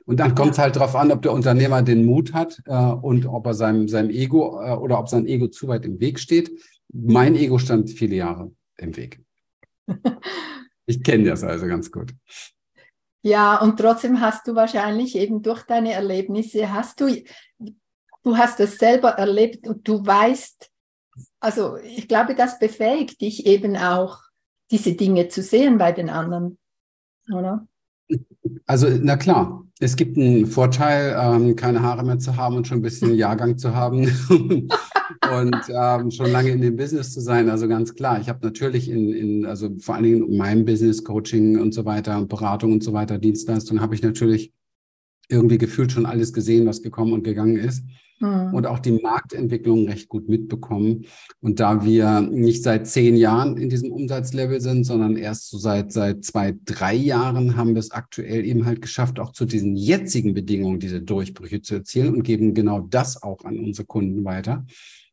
Und 0.06 0.20
dann 0.20 0.34
kommt 0.34 0.52
es 0.52 0.58
halt 0.58 0.76
darauf 0.76 0.94
an, 0.96 1.10
ob 1.12 1.22
der 1.22 1.32
Unternehmer 1.32 1.82
den 1.82 2.04
Mut 2.04 2.34
hat 2.34 2.60
äh, 2.66 2.74
und 2.74 3.26
ob 3.26 3.46
er 3.46 3.54
seinem, 3.54 3.88
seinem 3.88 4.10
Ego 4.10 4.60
äh, 4.62 4.72
oder 4.72 4.98
ob 4.98 5.08
sein 5.08 5.26
Ego 5.26 5.48
zu 5.48 5.68
weit 5.68 5.84
im 5.86 5.98
Weg 6.00 6.20
steht. 6.20 6.50
Mein 6.92 7.34
Ego 7.34 7.58
stand 7.58 7.90
viele 7.90 8.16
Jahre 8.16 8.52
im 8.76 8.96
Weg. 8.96 9.22
Ich 10.86 11.02
kenne 11.02 11.24
das 11.24 11.42
also 11.42 11.66
ganz 11.66 11.90
gut. 11.90 12.12
Ja, 13.22 13.58
und 13.62 13.78
trotzdem 13.78 14.20
hast 14.20 14.46
du 14.46 14.54
wahrscheinlich 14.54 15.16
eben 15.16 15.40
durch 15.40 15.62
deine 15.62 15.94
Erlebnisse, 15.94 16.70
hast 16.70 17.00
du, 17.00 17.08
du 18.22 18.36
hast 18.36 18.60
es 18.60 18.76
selber 18.76 19.12
erlebt 19.12 19.66
und 19.66 19.88
du 19.88 20.04
weißt, 20.04 20.70
also 21.40 21.76
ich 21.78 22.06
glaube, 22.06 22.34
das 22.34 22.58
befähigt 22.58 23.22
dich 23.22 23.46
eben 23.46 23.76
auch, 23.76 24.18
diese 24.70 24.92
Dinge 24.92 25.28
zu 25.28 25.42
sehen 25.42 25.78
bei 25.78 25.92
den 25.92 26.10
anderen, 26.10 26.58
oder? 27.32 27.66
Also, 28.66 28.88
na 29.02 29.16
klar, 29.16 29.64
es 29.80 29.96
gibt 29.96 30.16
einen 30.16 30.46
Vorteil, 30.46 31.16
ähm, 31.20 31.56
keine 31.56 31.82
Haare 31.82 32.04
mehr 32.04 32.18
zu 32.18 32.36
haben 32.36 32.56
und 32.56 32.66
schon 32.66 32.78
ein 32.78 32.82
bisschen 32.82 33.14
Jahrgang 33.16 33.58
zu 33.58 33.74
haben 33.74 34.04
und 34.28 35.56
ähm, 35.68 36.10
schon 36.10 36.30
lange 36.30 36.50
in 36.50 36.60
dem 36.60 36.76
Business 36.76 37.12
zu 37.12 37.20
sein. 37.20 37.48
Also 37.48 37.68
ganz 37.68 37.94
klar, 37.94 38.20
ich 38.20 38.28
habe 38.28 38.40
natürlich 38.42 38.88
in, 38.88 39.12
in, 39.12 39.46
also 39.46 39.70
vor 39.78 39.96
allen 39.96 40.04
Dingen 40.04 40.28
in 40.28 40.36
meinem 40.36 40.64
Business, 40.64 41.04
Coaching 41.04 41.58
und 41.60 41.74
so 41.74 41.84
weiter, 41.84 42.24
Beratung 42.24 42.72
und 42.72 42.82
so 42.82 42.92
weiter, 42.92 43.18
Dienstleistung, 43.18 43.80
habe 43.80 43.94
ich 43.94 44.02
natürlich 44.02 44.52
irgendwie 45.28 45.58
gefühlt 45.58 45.92
schon 45.92 46.06
alles 46.06 46.32
gesehen, 46.32 46.66
was 46.66 46.82
gekommen 46.82 47.12
und 47.12 47.24
gegangen 47.24 47.56
ist. 47.56 47.84
Mhm. 48.20 48.54
Und 48.54 48.66
auch 48.66 48.78
die 48.78 48.92
Marktentwicklung 48.92 49.88
recht 49.88 50.08
gut 50.08 50.28
mitbekommen. 50.28 51.06
Und 51.40 51.60
da 51.60 51.84
wir 51.84 52.20
nicht 52.20 52.62
seit 52.62 52.86
zehn 52.86 53.16
Jahren 53.16 53.56
in 53.56 53.68
diesem 53.68 53.90
Umsatzlevel 53.90 54.60
sind, 54.60 54.84
sondern 54.84 55.16
erst 55.16 55.50
so 55.50 55.58
seit, 55.58 55.92
seit 55.92 56.24
zwei, 56.24 56.54
drei 56.64 56.94
Jahren 56.94 57.56
haben 57.56 57.74
wir 57.74 57.80
es 57.80 57.90
aktuell 57.90 58.44
eben 58.44 58.66
halt 58.66 58.82
geschafft, 58.82 59.18
auch 59.18 59.32
zu 59.32 59.44
diesen 59.44 59.76
jetzigen 59.76 60.34
Bedingungen 60.34 60.78
diese 60.78 61.00
Durchbrüche 61.02 61.60
zu 61.60 61.74
erzielen 61.74 62.14
und 62.14 62.22
geben 62.22 62.54
genau 62.54 62.80
das 62.80 63.22
auch 63.22 63.44
an 63.44 63.58
unsere 63.58 63.86
Kunden 63.86 64.24
weiter. 64.24 64.64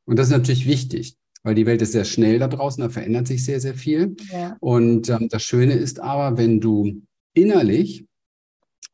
Und 0.05 0.19
das 0.19 0.27
ist 0.27 0.33
natürlich 0.33 0.67
wichtig 0.67 1.17
weil 1.43 1.55
die 1.55 1.65
Welt 1.65 1.81
ist 1.81 1.93
sehr 1.93 2.05
schnell 2.05 2.39
da 2.39 2.47
draußen, 2.47 2.81
da 2.81 2.89
verändert 2.89 3.27
sich 3.27 3.43
sehr, 3.43 3.59
sehr 3.59 3.73
viel. 3.73 4.15
Ja. 4.31 4.57
Und 4.59 5.09
ähm, 5.09 5.27
das 5.29 5.43
Schöne 5.43 5.73
ist 5.73 5.99
aber, 5.99 6.37
wenn 6.37 6.59
du 6.59 7.01
innerlich 7.33 8.05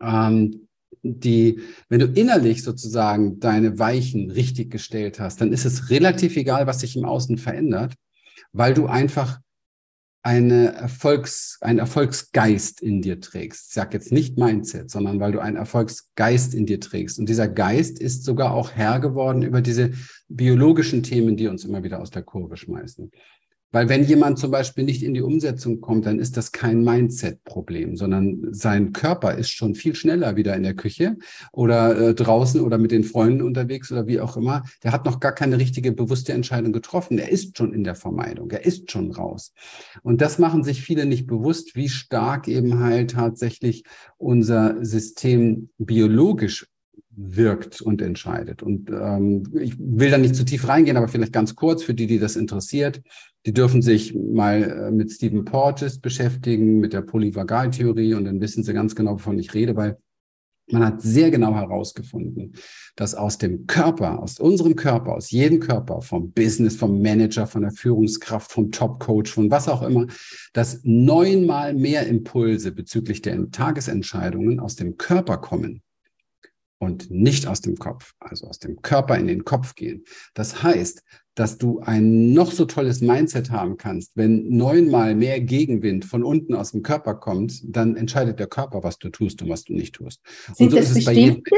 ähm, 0.02 0.67
die, 1.16 1.62
wenn 1.90 2.00
du 2.00 2.06
innerlich 2.06 2.64
sozusagen 2.64 3.40
deine 3.40 3.80
Weichen 3.80 4.32
richtig 4.32 4.72
gestellt 4.72 5.20
hast, 5.20 5.42
dann 5.42 5.52
ist 5.52 5.66
es 5.66 5.90
relativ 5.90 6.36
egal, 6.38 6.68
was 6.68 6.82
sich 6.82 6.96
im 6.96 7.06
Außen 7.06 7.38
verändert, 7.38 7.96
weil 8.52 8.74
du 8.74 8.88
einfach 8.88 9.40
eine 10.28 10.74
Erfolgs, 10.74 11.58
einen 11.62 11.80
Erfolgsgeist 11.80 12.82
in 12.82 13.02
dir 13.02 13.22
trägst. 13.22 13.68
Ich 13.70 13.74
sage 13.74 13.96
jetzt 13.98 14.12
nicht 14.12 14.38
Mindset, 14.38 14.92
sondern 14.92 15.22
weil 15.22 15.32
du 15.32 15.40
einen 15.40 15.56
Erfolgsgeist 15.56 16.54
in 16.54 16.66
dir 16.66 16.82
trägst. 16.82 17.18
Und 17.18 17.30
dieser 17.30 17.48
Geist 17.48 18.00
ist 18.00 18.26
sogar 18.26 18.54
auch 18.54 18.72
Herr 18.72 19.00
geworden 19.00 19.42
über 19.42 19.62
diese 19.62 19.92
biologischen 20.28 21.02
Themen, 21.02 21.38
die 21.38 21.48
uns 21.48 21.64
immer 21.64 21.82
wieder 21.84 22.02
aus 22.02 22.10
der 22.10 22.24
Kurve 22.24 22.58
schmeißen. 22.58 23.10
Weil 23.72 23.90
wenn 23.90 24.06
jemand 24.06 24.40
zum 24.40 24.52
Beispiel 24.52 24.86
nicht 24.86 25.04
in 25.04 25.14
die 25.14 25.22
Umsetzung 25.22 25.82
kommt, 25.82 26.06
dann 26.06 26.20
ist 26.20 26.38
das 26.38 26.54
kein 26.54 26.84
Mindset-Problem, 26.84 27.98
sondern 27.98 28.48
sein 28.52 28.94
Körper 28.94 29.36
ist 29.36 29.50
schon 29.50 29.76
viel 29.76 29.94
schneller 29.94 30.38
wieder 30.38 30.56
in 30.56 30.64
der 30.64 30.74
Küche 30.74 31.18
oder 31.52 31.98
äh, 32.00 32.14
draußen 32.14 32.62
oder 32.62 32.78
mit 32.78 32.92
den 32.92 33.04
Freunden 33.04 33.42
unterwegs 33.42 33.92
oder 33.92 34.08
wie 34.08 34.22
auch 34.22 34.38
immer. 34.38 34.64
Der 34.84 34.94
hat 34.94 35.06
noch 35.06 35.20
gar 35.20 35.34
keine 35.34 35.58
richtige 35.58 35.92
bewusste 35.92 36.32
Entscheidung 36.32 36.72
getroffen. 36.72 37.18
Er 37.18 37.30
ist 37.30 37.58
schon 37.58 37.74
in 37.74 37.84
der 37.84 37.96
Vermeidung. 37.96 38.50
Er 38.52 38.66
ist 38.66 38.90
schon 38.90 39.12
raus. 39.12 39.54
Und 40.02 40.22
das 40.22 40.40
machen 40.40 40.64
sich 40.64 40.82
viele 40.82 41.06
nicht 41.06 41.28
bewusst, 41.28 41.76
wie 41.76 41.90
stark 41.90 42.48
eben 42.48 42.80
halt 42.80 43.12
tatsächlich 43.12 43.84
unser 44.18 44.84
System 44.86 45.70
biologisch 45.78 46.68
wirkt 47.18 47.82
und 47.82 48.02
entscheidet. 48.02 48.62
Und 48.62 48.92
ähm, 48.92 49.44
ich 49.60 49.74
will 49.80 50.12
da 50.12 50.18
nicht 50.18 50.36
zu 50.36 50.46
tief 50.46 50.68
reingehen, 50.68 50.98
aber 50.98 51.08
vielleicht 51.08 51.34
ganz 51.34 51.56
kurz 51.56 51.84
für 51.84 51.96
die, 51.96 52.06
die 52.06 52.20
das 52.20 52.36
interessiert. 52.36 53.02
Die 53.48 53.54
dürfen 53.54 53.82
sich 53.82 54.14
mal 54.14 54.62
äh, 54.62 54.92
mit 54.92 55.10
Stephen 55.10 55.46
Porges 55.46 56.00
beschäftigen, 56.00 56.82
mit 56.82 56.92
der 56.92 57.02
Polyvagaltheorie 57.02 58.14
und 58.14 58.26
dann 58.26 58.42
wissen 58.42 58.62
sie 58.62 58.74
ganz 58.74 58.94
genau, 58.94 59.14
wovon 59.14 59.40
ich 59.40 59.54
rede, 59.54 59.74
weil 59.78 59.98
man 60.70 60.84
hat 60.86 61.02
sehr 61.02 61.32
genau 61.32 61.56
herausgefunden, 61.56 62.56
dass 62.98 63.16
aus 63.16 63.38
dem 63.38 63.66
Körper, 63.66 64.22
aus 64.22 64.38
unserem 64.38 64.76
Körper, 64.76 65.14
aus 65.14 65.32
jedem 65.32 65.62
Körper, 65.62 66.02
vom 66.02 66.34
Business, 66.34 66.76
vom 66.76 67.02
Manager, 67.02 67.48
von 67.48 67.62
der 67.62 67.72
Führungskraft, 67.72 68.52
vom 68.52 68.70
Top-Coach, 68.70 69.32
von 69.32 69.50
was 69.50 69.70
auch 69.70 69.82
immer, 69.82 70.08
dass 70.52 70.82
neunmal 70.84 71.74
mehr 71.74 72.06
Impulse 72.06 72.74
bezüglich 72.74 73.22
der 73.22 73.50
Tagesentscheidungen 73.50 74.60
aus 74.60 74.76
dem 74.76 74.98
Körper 74.98 75.38
kommen 75.38 75.82
und 76.80 77.10
nicht 77.10 77.48
aus 77.48 77.62
dem 77.62 77.78
Kopf, 77.78 78.14
also 78.20 78.48
aus 78.48 78.60
dem 78.60 78.82
Körper 78.82 79.18
in 79.18 79.28
den 79.28 79.46
Kopf 79.46 79.76
gehen. 79.76 80.04
Das 80.34 80.64
heißt, 80.64 81.04
dass 81.36 81.58
du 81.58 81.80
ein 81.82 82.34
noch 82.34 82.52
so 82.52 82.66
tolles 82.66 83.02
Mindset 83.02 83.52
haben 83.52 83.78
kannst. 83.78 84.12
Wenn 84.16 84.50
neunmal 84.50 85.16
mehr 85.16 85.40
Gegenwind 85.40 86.06
von 86.06 86.24
unten 86.24 86.56
aus 86.56 86.72
dem 86.72 86.82
Körper 86.82 87.16
kommt, 87.16 87.62
dann 87.64 87.96
entscheidet 87.96 88.40
der 88.40 88.48
Körper, 88.48 88.84
was 88.84 88.98
du 88.98 89.10
tust 89.10 89.42
und 89.42 89.50
was 89.50 89.64
du 89.64 89.74
nicht 89.74 89.96
tust. 89.96 90.22
Sind 90.54 90.72
so 90.72 90.78
das 90.78 90.94
bestimmte 90.94 91.56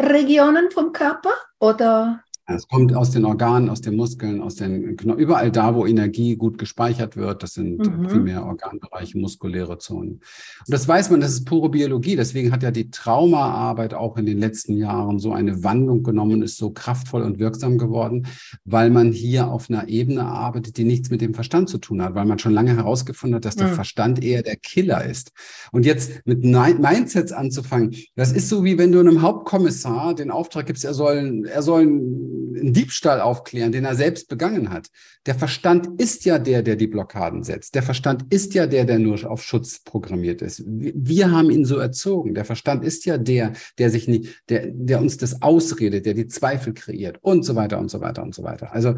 Regionen 0.00 0.70
vom 0.70 0.92
Körper 0.92 1.32
oder? 1.60 2.22
Es 2.50 2.66
kommt 2.66 2.94
aus 2.94 3.10
den 3.10 3.26
Organen, 3.26 3.68
aus 3.68 3.82
den 3.82 3.94
Muskeln, 3.94 4.40
aus 4.40 4.54
den 4.54 4.96
Knochen, 4.96 5.20
überall 5.20 5.52
da, 5.52 5.74
wo 5.74 5.84
Energie 5.84 6.34
gut 6.34 6.56
gespeichert 6.56 7.14
wird. 7.14 7.42
Das 7.42 7.52
sind 7.52 7.76
mhm. 7.78 8.06
primär 8.06 8.46
Organbereiche, 8.46 9.18
muskuläre 9.18 9.76
Zonen. 9.76 10.12
Und 10.12 10.22
das 10.66 10.88
weiß 10.88 11.10
man, 11.10 11.20
das 11.20 11.32
ist 11.32 11.44
pure 11.44 11.68
Biologie. 11.68 12.16
Deswegen 12.16 12.50
hat 12.50 12.62
ja 12.62 12.70
die 12.70 12.90
Traumaarbeit 12.90 13.92
auch 13.92 14.16
in 14.16 14.24
den 14.24 14.38
letzten 14.38 14.78
Jahren 14.78 15.18
so 15.18 15.32
eine 15.32 15.62
Wandlung 15.62 16.02
genommen, 16.02 16.40
ist 16.40 16.56
so 16.56 16.70
kraftvoll 16.70 17.20
und 17.20 17.38
wirksam 17.38 17.76
geworden, 17.76 18.26
weil 18.64 18.88
man 18.88 19.12
hier 19.12 19.48
auf 19.48 19.68
einer 19.68 19.86
Ebene 19.88 20.24
arbeitet, 20.24 20.78
die 20.78 20.84
nichts 20.84 21.10
mit 21.10 21.20
dem 21.20 21.34
Verstand 21.34 21.68
zu 21.68 21.76
tun 21.76 22.02
hat, 22.02 22.14
weil 22.14 22.24
man 22.24 22.38
schon 22.38 22.54
lange 22.54 22.74
herausgefunden 22.74 23.36
hat, 23.36 23.44
dass 23.44 23.56
der 23.56 23.68
mhm. 23.68 23.74
Verstand 23.74 24.24
eher 24.24 24.42
der 24.42 24.56
Killer 24.56 25.04
ist. 25.04 25.32
Und 25.70 25.84
jetzt 25.84 26.22
mit 26.24 26.44
Mindsets 26.44 27.32
anzufangen, 27.32 27.94
das 28.16 28.32
ist 28.32 28.48
so 28.48 28.64
wie 28.64 28.78
wenn 28.78 28.90
du 28.90 29.00
einem 29.00 29.20
Hauptkommissar 29.20 30.14
den 30.14 30.30
Auftrag 30.30 30.64
gibst, 30.64 30.86
er 30.86 30.94
soll, 30.94 31.46
er 31.46 31.60
soll 31.60 32.37
einen 32.56 32.72
Diebstahl 32.72 33.20
aufklären, 33.20 33.72
den 33.72 33.84
er 33.84 33.94
selbst 33.94 34.28
begangen 34.28 34.70
hat. 34.70 34.88
Der 35.26 35.34
Verstand 35.34 36.00
ist 36.00 36.24
ja 36.24 36.38
der, 36.38 36.62
der 36.62 36.76
die 36.76 36.86
Blockaden 36.86 37.42
setzt. 37.42 37.74
Der 37.74 37.82
Verstand 37.82 38.32
ist 38.32 38.54
ja 38.54 38.66
der, 38.66 38.84
der 38.84 38.98
nur 38.98 39.18
auf 39.30 39.42
Schutz 39.42 39.80
programmiert 39.80 40.42
ist. 40.42 40.62
Wir 40.66 41.30
haben 41.30 41.50
ihn 41.50 41.64
so 41.64 41.76
erzogen. 41.76 42.34
Der 42.34 42.44
Verstand 42.44 42.84
ist 42.84 43.04
ja 43.04 43.18
der, 43.18 43.52
der 43.78 43.90
sich 43.90 44.08
nicht, 44.08 44.42
der, 44.48 44.68
der 44.68 45.00
uns 45.00 45.16
das 45.16 45.42
ausredet, 45.42 46.06
der 46.06 46.14
die 46.14 46.28
Zweifel 46.28 46.72
kreiert 46.72 47.18
und 47.22 47.44
so 47.44 47.54
weiter 47.56 47.78
und 47.78 47.90
so 47.90 48.00
weiter 48.00 48.22
und 48.22 48.34
so 48.34 48.42
weiter. 48.42 48.72
Also 48.72 48.94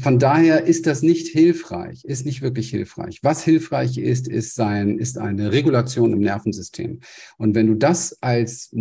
von 0.00 0.18
daher 0.18 0.64
ist 0.64 0.86
das 0.86 1.02
nicht 1.02 1.28
hilfreich, 1.28 2.04
ist 2.04 2.26
nicht 2.26 2.42
wirklich 2.42 2.70
hilfreich. 2.70 3.20
Was 3.22 3.42
hilfreich 3.44 3.98
ist, 3.98 4.28
ist 4.28 4.54
sein, 4.54 4.98
ist 4.98 5.18
eine 5.18 5.52
Regulation 5.52 6.12
im 6.12 6.20
Nervensystem. 6.20 7.00
Und 7.38 7.54
wenn 7.54 7.66
du 7.66 7.74
das 7.74 8.18
als, 8.22 8.74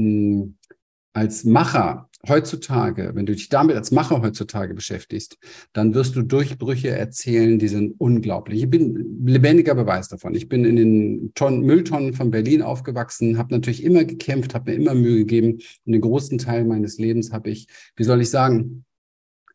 als 1.14 1.44
Macher 1.44 2.10
heutzutage, 2.28 3.12
wenn 3.14 3.26
du 3.26 3.34
dich 3.34 3.50
damit 3.50 3.76
als 3.76 3.92
Macher 3.92 4.22
heutzutage 4.22 4.74
beschäftigst, 4.74 5.38
dann 5.74 5.94
wirst 5.94 6.16
du 6.16 6.22
Durchbrüche 6.22 6.90
erzählen, 6.90 7.60
die 7.60 7.68
sind 7.68 7.96
unglaublich. 8.00 8.64
Ich 8.64 8.70
bin 8.70 9.24
lebendiger 9.26 9.76
Beweis 9.76 10.08
davon. 10.08 10.36
Ich 10.36 10.48
bin 10.50 10.66
in 10.66 10.76
den 10.76 11.32
Tonnen, 11.34 11.62
Mülltonnen 11.62 12.14
von 12.14 12.32
Berlin 12.32 12.62
aufgewachsen, 12.62 13.38
habe 13.38 13.54
natürlich 13.54 13.84
immer 13.84 14.04
gekämpft, 14.04 14.54
habe 14.54 14.72
mir 14.72 14.78
immer 14.78 14.94
Mühe 14.94 15.20
gegeben 15.20 15.60
und 15.86 15.92
den 15.92 16.02
großen 16.02 16.38
Teil 16.38 16.66
meines 16.66 16.98
Lebens 16.98 17.32
habe 17.32 17.50
ich, 17.50 17.68
wie 17.96 18.04
soll 18.04 18.22
ich 18.22 18.30
sagen, 18.30 18.86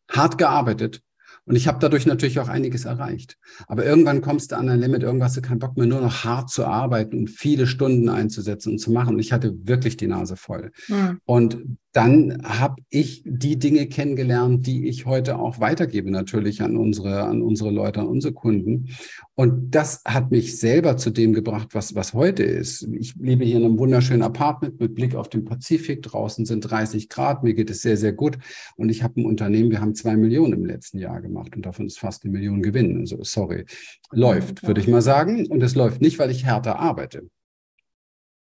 hart 0.09 0.37
gearbeitet 0.37 1.01
und 1.47 1.55
ich 1.55 1.67
habe 1.67 1.79
dadurch 1.79 2.05
natürlich 2.05 2.39
auch 2.41 2.49
einiges 2.49 2.83
erreicht. 2.83 3.37
Aber 3.67 3.85
irgendwann 3.85 4.21
kommst 4.21 4.51
du 4.51 4.57
an 4.57 4.67
ein 4.67 4.81
Limit, 4.81 5.01
irgendwas 5.01 5.29
hast 5.29 5.37
du 5.37 5.41
keinen 5.41 5.59
Bock 5.59 5.77
mehr, 5.77 5.87
nur 5.87 6.01
noch 6.01 6.25
hart 6.25 6.49
zu 6.49 6.65
arbeiten 6.65 7.17
und 7.19 7.29
viele 7.29 7.67
Stunden 7.67 8.09
einzusetzen 8.09 8.73
und 8.73 8.79
zu 8.79 8.91
machen. 8.91 9.15
Und 9.15 9.19
ich 9.19 9.31
hatte 9.31 9.55
wirklich 9.63 9.95
die 9.95 10.07
Nase 10.07 10.35
voll. 10.35 10.71
Mhm. 10.89 11.21
Und 11.23 11.57
dann 11.97 12.43
habe 12.43 12.83
ich 12.91 13.23
die 13.25 13.57
Dinge 13.57 13.87
kennengelernt, 13.87 14.67
die 14.67 14.87
ich 14.87 15.07
heute 15.07 15.39
auch 15.39 15.59
weitergebe, 15.59 16.11
natürlich 16.11 16.61
an 16.61 16.77
unsere, 16.77 17.23
an 17.23 17.41
unsere 17.41 17.71
Leute, 17.71 18.01
an 18.01 18.07
unsere 18.07 18.35
Kunden. 18.35 18.89
Und 19.33 19.71
das 19.71 20.03
hat 20.05 20.29
mich 20.29 20.59
selber 20.59 20.97
zu 20.97 21.09
dem 21.09 21.33
gebracht, 21.33 21.69
was, 21.71 21.95
was 21.95 22.13
heute 22.13 22.43
ist. 22.43 22.87
Ich 22.99 23.15
lebe 23.15 23.45
hier 23.45 23.57
in 23.57 23.65
einem 23.65 23.79
wunderschönen 23.79 24.21
Apartment 24.21 24.79
mit 24.79 24.93
Blick 24.93 25.15
auf 25.15 25.27
den 25.27 25.43
Pazifik. 25.43 26.03
Draußen 26.03 26.45
sind 26.45 26.61
30 26.61 27.09
Grad. 27.09 27.43
Mir 27.43 27.55
geht 27.55 27.71
es 27.71 27.81
sehr, 27.81 27.97
sehr 27.97 28.13
gut. 28.13 28.37
Und 28.75 28.89
ich 28.89 29.01
habe 29.01 29.19
ein 29.19 29.25
Unternehmen, 29.25 29.71
wir 29.71 29.81
haben 29.81 29.95
zwei 29.95 30.15
Millionen 30.15 30.53
im 30.53 30.65
letzten 30.67 30.99
Jahr 30.99 31.19
gemacht 31.19 31.55
und 31.55 31.65
davon 31.65 31.87
ist 31.87 31.97
fast 31.97 32.23
eine 32.23 32.31
Million 32.31 32.61
Gewinn. 32.61 32.99
Also, 32.99 33.23
sorry. 33.23 33.65
Läuft, 34.11 34.67
würde 34.67 34.81
ich 34.81 34.87
mal 34.87 35.01
sagen. 35.01 35.47
Und 35.47 35.63
es 35.63 35.73
läuft 35.73 35.99
nicht, 35.99 36.19
weil 36.19 36.29
ich 36.29 36.45
härter 36.45 36.77
arbeite. 36.77 37.27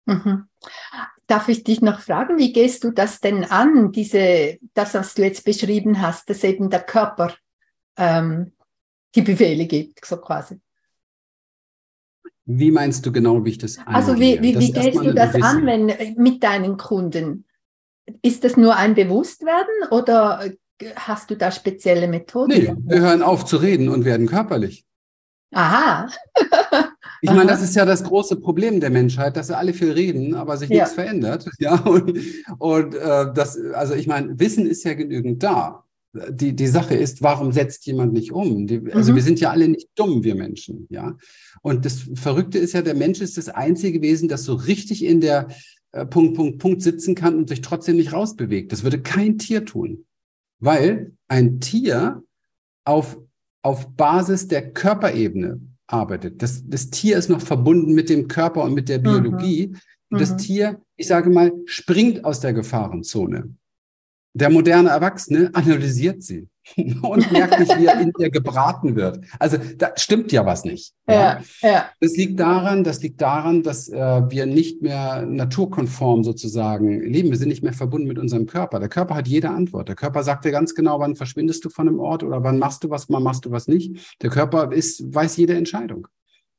Mhm. 0.06 0.44
Darf 1.30 1.48
ich 1.48 1.64
dich 1.64 1.82
noch 1.82 2.00
fragen, 2.00 2.40
wie 2.40 2.52
gehst 2.52 2.84
du 2.84 2.90
das 2.90 3.20
denn 3.20 3.44
an, 3.44 3.92
diese, 3.92 4.58
das, 4.74 4.96
was 4.96 5.14
du 5.14 5.22
jetzt 5.22 5.46
beschrieben 5.46 6.02
hast, 6.02 6.28
dass 6.28 6.44
eben 6.44 6.72
der 6.72 6.82
Körper 6.82 7.36
ähm, 7.98 8.54
die 9.14 9.22
Befehle 9.22 9.68
gibt, 9.68 10.04
so 10.04 10.18
quasi? 10.18 10.60
Wie 12.46 12.72
meinst 12.72 13.06
du 13.06 13.12
genau, 13.12 13.46
wie 13.46 13.52
ich 13.52 13.58
das 13.60 13.78
angehe? 13.78 13.94
Also 13.94 14.20
wie, 14.20 14.42
wie, 14.42 14.60
wie 14.60 14.72
gehst 14.72 14.98
du 14.98 15.14
das 15.14 15.36
an 15.36 15.68
wenn, 15.68 16.16
mit 16.18 16.44
deinen 16.44 16.78
Kunden? 16.78 17.46
Ist 18.24 18.44
das 18.44 18.58
nur 18.58 18.76
ein 18.76 18.96
Bewusstwerden 18.96 19.90
oder 19.92 20.52
hast 20.96 21.30
du 21.30 21.38
da 21.38 21.52
spezielle 21.52 22.08
Methoden? 22.08 22.50
Nee, 22.50 22.74
wir 22.76 23.02
hören 23.02 23.22
auf 23.22 23.46
zu 23.46 23.58
reden 23.58 23.88
und 23.88 24.04
werden 24.04 24.26
körperlich. 24.26 24.84
Aha. 25.54 26.10
Ich 27.22 27.32
meine, 27.32 27.48
das 27.48 27.62
ist 27.62 27.76
ja 27.76 27.86
das 27.86 28.04
große 28.04 28.38
Problem 28.38 28.80
der 28.80 28.90
Menschheit, 28.90 29.36
dass 29.36 29.48
sie 29.48 29.58
alle 29.58 29.74
viel 29.74 29.92
reden, 29.92 30.36
aber 30.36 30.58
sich 30.58 30.70
ja. 30.70 30.84
nichts 30.84 30.94
verändert. 30.94 31.50
Ja, 31.60 31.76
und, 31.82 32.18
und 32.58 32.96
äh, 32.96 33.34
das, 33.34 33.60
also 33.74 33.94
ich 33.94 34.08
meine, 34.08 34.40
Wissen 34.40 34.66
ist 34.66 34.84
ja 34.86 34.94
genügend 34.94 35.44
da. 35.44 35.84
Die, 36.30 36.56
die 36.56 36.68
Sache 36.68 36.96
ist, 36.96 37.22
warum 37.22 37.52
setzt 37.52 37.86
jemand 37.86 38.14
nicht 38.14 38.32
um? 38.32 38.66
Die, 38.66 38.82
also 38.94 39.12
mhm. 39.12 39.16
wir 39.18 39.24
sind 39.24 39.40
ja 39.40 39.52
alle 39.52 39.68
nicht 39.68 39.90
dumm, 39.96 40.24
wir 40.24 40.36
Menschen, 40.36 40.88
ja. 40.90 41.18
Und 41.62 41.86
das 41.86 42.08
Verrückte 42.16 42.58
ist 42.58 42.74
ja, 42.74 42.82
der 42.82 42.96
Mensch 42.96 43.20
ist 43.20 43.38
das 43.38 43.50
einzige 43.50 44.02
Wesen, 44.02 44.30
das 44.30 44.44
so 44.44 44.54
richtig 44.54 45.04
in 45.04 45.22
der 45.22 45.50
äh, 45.92 46.06
Punkt, 46.06 46.36
Punkt, 46.36 46.60
Punkt 46.60 46.82
sitzen 46.82 47.14
kann 47.16 47.36
und 47.36 47.50
sich 47.50 47.62
trotzdem 47.62 47.98
nicht 47.98 48.14
rausbewegt. 48.14 48.72
Das 48.72 48.84
würde 48.84 49.02
kein 49.02 49.38
Tier 49.38 49.66
tun. 49.66 50.06
Weil 50.60 51.14
ein 51.28 51.60
Tier 51.60 52.24
auf, 52.86 53.18
auf 53.62 53.90
Basis 53.96 54.48
der 54.48 54.72
Körperebene 54.72 55.62
arbeitet. 55.92 56.42
Das, 56.42 56.64
das 56.68 56.90
Tier 56.90 57.18
ist 57.18 57.30
noch 57.30 57.42
verbunden 57.42 57.94
mit 57.94 58.10
dem 58.10 58.28
Körper 58.28 58.64
und 58.64 58.74
mit 58.74 58.90
der 58.90 59.00
Biologie. 59.00 59.74
Mhm. 60.10 60.18
Das 60.18 60.32
mhm. 60.32 60.38
Tier, 60.38 60.82
ich 60.96 61.08
sage 61.08 61.30
mal, 61.30 61.52
springt 61.66 62.26
aus 62.26 62.40
der 62.40 62.54
Gefahrenzone. 62.54 63.56
Der 64.34 64.50
moderne 64.52 64.90
Erwachsene 64.90 65.50
analysiert 65.54 66.22
sie 66.22 66.48
und 67.02 67.32
merkt 67.32 67.60
nicht, 67.60 67.78
wie 67.80 67.88
er 67.88 68.00
in 68.00 68.14
ihr 68.20 68.30
gebraten 68.30 68.96
wird. 68.96 69.26
Also 69.40 69.58
da 69.78 69.92
stimmt 69.96 70.32
ja 70.32 70.46
was 70.46 70.66
nicht. 70.66 70.94
Ja, 71.08 71.42
ja. 71.62 71.70
ja. 71.70 71.90
Das 72.00 72.16
liegt 72.16 72.40
daran, 72.40 72.84
das 72.84 73.02
liegt 73.02 73.22
daran, 73.22 73.64
dass 73.64 73.90
äh, 73.90 73.98
wir 74.30 74.46
nicht 74.46 74.84
mehr 74.84 75.26
naturkonform 75.26 76.24
sozusagen 76.24 77.02
leben. 77.02 77.32
Wir 77.32 77.38
sind 77.38 77.50
nicht 77.50 77.64
mehr 77.64 77.74
verbunden 77.74 78.08
mit 78.08 78.20
unserem 78.20 78.46
Körper. 78.46 78.80
Der 78.80 78.90
Körper 78.90 79.16
hat 79.16 79.28
jede 79.28 79.50
Antwort. 79.50 79.88
Der 79.88 79.96
Körper 79.96 80.22
sagt 80.24 80.46
dir 80.46 80.52
ganz 80.52 80.76
genau, 80.76 81.00
wann 81.00 81.16
verschwindest 81.16 81.66
du 81.66 81.70
von 81.70 81.88
einem 81.88 82.00
Ort 82.00 82.24
oder 82.24 82.44
wann 82.44 82.60
machst 82.60 82.84
du 82.84 82.90
was, 82.92 83.10
wann 83.10 83.24
machst 83.24 83.46
du 83.46 83.52
was 83.52 83.68
nicht. 83.68 84.16
Der 84.22 84.30
Körper 84.30 84.72
ist, 84.72 85.14
weiß 85.14 85.38
jede 85.38 85.56
Entscheidung. 85.56 86.08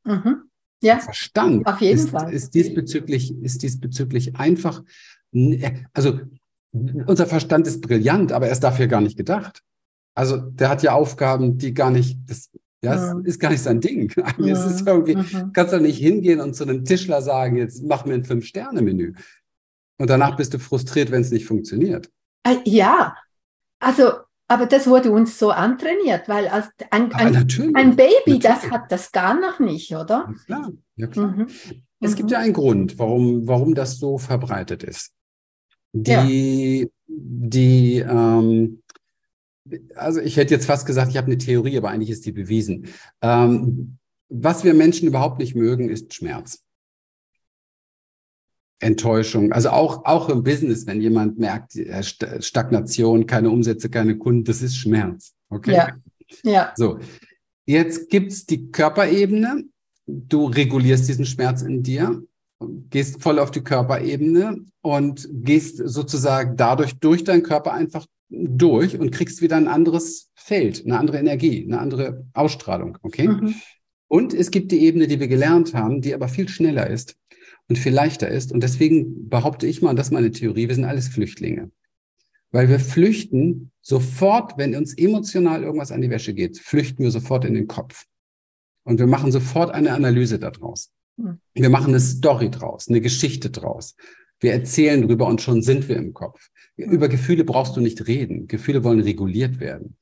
Mhm. 0.05 0.43
Ja. 0.83 0.95
Der 0.95 1.01
Verstand 1.03 1.67
Auf 1.67 1.81
jeden 1.81 1.99
ist, 1.99 2.11
Fall. 2.11 2.33
ist 2.33 2.55
diesbezüglich, 2.55 3.35
ist 3.43 3.63
diesbezüglich 3.63 4.37
einfach, 4.37 4.83
also 5.93 6.21
unser 6.73 7.27
Verstand 7.27 7.67
ist 7.67 7.81
brillant, 7.81 8.33
aber 8.33 8.47
er 8.47 8.53
ist 8.53 8.63
dafür 8.63 8.87
gar 8.87 9.01
nicht 9.01 9.17
gedacht. 9.17 9.63
Also 10.15 10.37
der 10.37 10.69
hat 10.69 10.83
ja 10.83 10.93
Aufgaben, 10.93 11.59
die 11.59 11.75
gar 11.75 11.91
nicht, 11.91 12.19
das 12.27 12.51
ja, 12.83 13.15
mhm. 13.15 13.25
ist 13.25 13.41
gar 13.41 13.51
nicht 13.51 13.63
sein 13.63 13.81
Ding. 13.81 14.13
Mhm. 14.39 14.49
Es 14.49 14.65
ist 14.65 14.87
irgendwie, 14.87 15.17
mhm. 15.17 15.53
kannst 15.53 15.73
du 15.73 15.81
nicht 15.81 15.99
hingehen 15.99 16.41
und 16.41 16.55
zu 16.55 16.65
einem 16.65 16.85
Tischler 16.85 17.23
sagen, 17.23 17.57
jetzt 17.57 17.83
mach 17.83 18.05
mir 18.05 18.15
ein 18.15 18.25
Fünf-Sterne-Menü. 18.25 19.15
Und 19.99 20.09
danach 20.09 20.37
bist 20.37 20.55
du 20.55 20.59
frustriert, 20.59 21.11
wenn 21.11 21.21
es 21.21 21.31
nicht 21.31 21.47
funktioniert. 21.47 22.11
Äh, 22.45 22.57
ja, 22.65 23.17
also, 23.81 24.13
aber 24.49 24.67
das 24.67 24.87
wurde 24.87 25.11
uns 25.11 25.39
so 25.39 25.51
antrainiert, 25.51 26.29
weil 26.29 26.49
als 26.49 26.69
ein, 26.91 27.13
ein, 27.13 27.37
ein 27.37 27.97
Baby, 27.97 28.13
natürlich. 28.27 28.41
das 28.41 28.71
hat 28.71 28.91
das 28.91 29.13
gar 29.13 29.39
noch 29.39 29.59
nicht, 29.59 29.95
oder? 29.95 30.29
Ja, 30.29 30.45
klar. 30.47 30.73
Ja, 30.97 31.07
klar. 31.07 31.37
Mhm. 31.37 31.47
Es 32.01 32.17
gibt 32.17 32.31
mhm. 32.31 32.33
ja 32.33 32.39
einen 32.39 32.55
Grund, 32.55 32.99
warum, 32.99 33.47
warum 33.47 33.75
das 33.75 33.99
so 33.99 34.17
verbreitet 34.17 34.83
ist. 34.83 35.13
Die, 35.93 36.81
ja. 36.81 36.87
die, 37.09 37.99
ähm, 37.99 38.83
also 39.95 40.21
ich 40.21 40.37
hätte 40.37 40.55
jetzt 40.55 40.67
fast 40.67 40.87
gesagt, 40.87 41.11
ich 41.11 41.17
habe 41.17 41.27
eine 41.27 41.39
Theorie, 41.39 41.77
aber 41.77 41.91
eigentlich 41.91 42.11
ist 42.11 42.27
die 42.27 42.33
bewiesen. 42.33 42.87
Ähm, 43.23 43.99
was 44.29 44.65
wir 44.65 44.75
Menschen 44.75 45.09
überhaupt 45.09 45.39
nicht 45.39 45.55
mögen, 45.55 45.89
ist 45.89 46.15
Schmerz. 46.15 46.65
Enttäuschung. 48.79 49.53
Also 49.53 49.71
auch, 49.71 50.05
auch 50.07 50.29
im 50.31 50.43
Business, 50.43 50.87
wenn 50.87 51.01
jemand 51.01 51.39
merkt, 51.39 51.77
äh, 51.77 52.03
Stagnation, 52.03 53.27
keine 53.27 53.51
Umsätze, 53.51 53.91
keine 53.91 54.17
Kunden, 54.17 54.45
das 54.45 54.63
ist 54.63 54.77
Schmerz. 54.77 55.35
Okay? 55.51 55.75
Ja. 55.75 55.97
ja. 56.43 56.73
So. 56.77 56.99
Jetzt 57.67 58.09
gibt's 58.09 58.47
die 58.47 58.71
Körperebene. 58.71 59.65
Du 60.07 60.47
regulierst 60.47 61.09
diesen 61.09 61.27
Schmerz 61.27 61.63
in 61.63 61.83
dir, 61.83 62.23
gehst 62.91 63.23
voll 63.23 63.39
auf 63.39 63.51
die 63.51 63.63
Körperebene 63.63 64.65
und 64.83 65.29
gehst 65.33 65.79
sozusagen 65.79 66.57
dadurch 66.57 66.99
durch 66.99 67.25
deinen 67.25 67.43
Körper 67.43 67.73
einfach 67.73 68.07
durch 68.29 68.99
und 68.99 69.11
kriegst 69.11 69.43
wieder 69.43 69.57
ein 69.57 69.69
anderes 69.69 70.31
Feld, 70.35 70.85
eine 70.85 70.99
andere 70.99 71.19
Energie, 71.19 71.65
eine 71.65 71.79
andere 71.79 72.27
Ausstrahlung. 72.33 72.99
Okay? 73.03 73.29
Mhm. 73.29 73.55
Und 74.09 74.35
es 74.35 74.51
gibt 74.51 74.73
die 74.73 74.81
Ebene, 74.81 75.07
die 75.07 75.21
wir 75.21 75.29
gelernt 75.29 75.75
haben, 75.75 76.01
die 76.01 76.15
aber 76.15 76.29
viel 76.29 76.49
schneller 76.49 76.89
ist 76.89 77.17
und 77.69 77.79
viel 77.79 77.93
leichter 77.93 78.29
ist. 78.29 78.53
Und 78.53 78.63
deswegen 78.63 79.29
behaupte 79.29 79.67
ich 79.67 79.83
mal, 79.83 79.91
und 79.91 79.97
das 79.97 80.09
ist 80.09 80.13
meine 80.13 80.33
Theorie, 80.33 80.69
wir 80.69 80.75
sind 80.75 80.85
alles 80.85 81.09
Flüchtlinge. 81.09 81.71
Weil 82.51 82.69
wir 82.69 82.81
flüchten 82.81 83.71
sofort, 83.81 84.59
wenn 84.59 84.75
uns 84.75 84.95
emotional 84.99 85.63
irgendwas 85.63 85.93
an 85.93 86.01
die 86.01 86.11
Wäsche 86.11 86.35
geht, 86.35 86.59
flüchten 86.59 87.05
wir 87.05 87.13
sofort 87.13 87.45
in 87.45 87.55
den 87.55 87.69
Kopf. 87.69 88.07
Und 88.83 88.99
wir 88.99 89.07
machen 89.07 89.31
sofort 89.31 89.73
eine 89.73 89.93
Analyse 89.93 90.39
daraus. 90.39 90.91
Wir 91.17 91.71
machen 91.71 91.89
eine 91.89 92.01
Story 92.01 92.51
draus, 92.51 92.89
eine 92.89 93.01
Geschichte 93.01 93.51
draus. 93.51 93.97
Wir 94.41 94.53
erzählen 94.53 95.07
drüber 95.07 95.27
und 95.27 95.43
schon 95.43 95.63
sind 95.63 95.89
wir 95.89 95.97
im 95.97 96.15
Kopf. 96.15 96.49
Über 96.77 97.09
Gefühle 97.09 97.45
brauchst 97.45 97.77
du 97.77 97.81
nicht 97.81 98.07
reden. 98.07 98.49
Gefühle 98.49 98.85
wollen 98.85 99.01
reguliert 99.01 99.61
werden. 99.61 99.97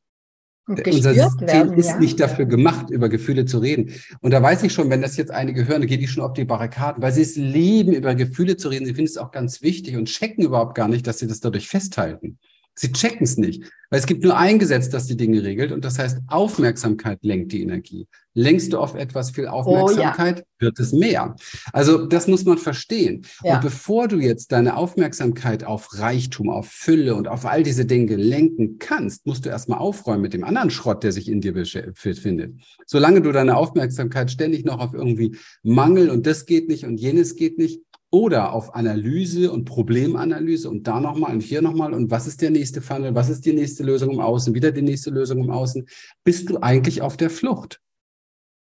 Unser 0.68 1.14
System 1.14 1.48
werden, 1.48 1.72
ist 1.74 1.88
ja. 1.88 1.98
nicht 1.98 2.20
dafür 2.20 2.44
gemacht, 2.44 2.90
über 2.90 3.08
Gefühle 3.08 3.46
zu 3.46 3.58
reden. 3.58 3.94
Und 4.20 4.32
da 4.32 4.42
weiß 4.42 4.62
ich 4.64 4.72
schon, 4.72 4.90
wenn 4.90 5.00
das 5.00 5.16
jetzt 5.16 5.30
einige 5.30 5.66
hören, 5.66 5.80
dann 5.80 5.88
geht 5.88 6.02
die 6.02 6.08
schon 6.08 6.22
auf 6.22 6.34
die 6.34 6.44
Barrikaden, 6.44 7.02
weil 7.02 7.12
sie 7.12 7.22
es 7.22 7.36
lieben, 7.36 7.94
über 7.94 8.14
Gefühle 8.14 8.58
zu 8.58 8.68
reden. 8.68 8.84
Sie 8.84 8.94
finden 8.94 9.10
es 9.10 9.16
auch 9.16 9.30
ganz 9.30 9.62
wichtig 9.62 9.96
und 9.96 10.06
checken 10.06 10.44
überhaupt 10.44 10.74
gar 10.74 10.88
nicht, 10.88 11.06
dass 11.06 11.18
sie 11.18 11.26
das 11.26 11.40
dadurch 11.40 11.68
festhalten. 11.68 12.38
Sie 12.78 12.92
checken 12.92 13.24
es 13.24 13.36
nicht, 13.36 13.64
weil 13.90 13.98
es 13.98 14.06
gibt 14.06 14.22
nur 14.22 14.36
ein 14.36 14.60
Gesetz, 14.60 14.88
das 14.88 15.06
die 15.06 15.16
Dinge 15.16 15.42
regelt 15.42 15.72
und 15.72 15.84
das 15.84 15.98
heißt, 15.98 16.18
Aufmerksamkeit 16.28 17.18
lenkt 17.22 17.50
die 17.50 17.62
Energie. 17.62 18.06
Lenkst 18.34 18.72
du 18.72 18.78
auf 18.78 18.94
etwas 18.94 19.32
viel 19.32 19.48
Aufmerksamkeit, 19.48 20.36
oh, 20.36 20.46
ja. 20.60 20.66
wird 20.66 20.78
es 20.78 20.92
mehr. 20.92 21.34
Also 21.72 22.06
das 22.06 22.28
muss 22.28 22.44
man 22.44 22.56
verstehen. 22.56 23.26
Ja. 23.42 23.56
Und 23.56 23.62
bevor 23.62 24.06
du 24.06 24.18
jetzt 24.18 24.52
deine 24.52 24.76
Aufmerksamkeit 24.76 25.64
auf 25.64 25.98
Reichtum, 25.98 26.50
auf 26.50 26.68
Fülle 26.68 27.16
und 27.16 27.26
auf 27.26 27.46
all 27.46 27.64
diese 27.64 27.84
Dinge 27.84 28.14
lenken 28.14 28.78
kannst, 28.78 29.26
musst 29.26 29.44
du 29.44 29.48
erstmal 29.48 29.80
aufräumen 29.80 30.22
mit 30.22 30.34
dem 30.34 30.44
anderen 30.44 30.70
Schrott, 30.70 31.02
der 31.02 31.10
sich 31.10 31.28
in 31.28 31.40
dir 31.40 31.52
befindet. 31.52 32.60
Solange 32.86 33.22
du 33.22 33.32
deine 33.32 33.56
Aufmerksamkeit 33.56 34.30
ständig 34.30 34.64
noch 34.64 34.78
auf 34.78 34.94
irgendwie 34.94 35.36
Mangel 35.64 36.08
und 36.08 36.24
das 36.24 36.46
geht 36.46 36.68
nicht 36.68 36.84
und 36.84 37.00
jenes 37.00 37.34
geht 37.34 37.58
nicht, 37.58 37.80
oder 38.10 38.52
auf 38.52 38.74
Analyse 38.74 39.52
und 39.52 39.64
Problemanalyse 39.64 40.70
und 40.70 40.86
da 40.86 41.00
nochmal 41.00 41.34
und 41.34 41.42
hier 41.42 41.60
nochmal 41.60 41.92
und 41.92 42.10
was 42.10 42.26
ist 42.26 42.40
der 42.40 42.50
nächste 42.50 42.80
Funnel, 42.80 43.14
was 43.14 43.28
ist 43.28 43.44
die 43.44 43.52
nächste 43.52 43.82
Lösung 43.82 44.10
im 44.12 44.20
Außen, 44.20 44.54
wieder 44.54 44.72
die 44.72 44.82
nächste 44.82 45.10
Lösung 45.10 45.44
im 45.44 45.50
Außen, 45.50 45.86
bist 46.24 46.48
du 46.48 46.58
eigentlich 46.62 47.02
auf 47.02 47.16
der 47.16 47.30
Flucht. 47.30 47.80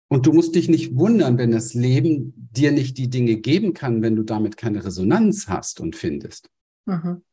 Und 0.09 0.27
du 0.27 0.33
musst 0.33 0.55
dich 0.55 0.69
nicht 0.69 0.97
wundern, 0.97 1.39
wenn 1.39 1.51
das 1.51 1.75
Leben 1.75 2.33
dir 2.37 2.71
nicht 2.71 2.99
die 2.99 3.11
Dinge 3.11 3.37
geben 3.37 3.75
kann, 3.75 4.03
wenn 4.03 4.15
du 4.15 4.23
damit 4.23 4.57
keine 4.57 4.85
Resonanz 4.85 5.49
hast 5.49 5.81
und 5.81 5.97
findest. 5.97 6.51
Mhm. 6.85 7.25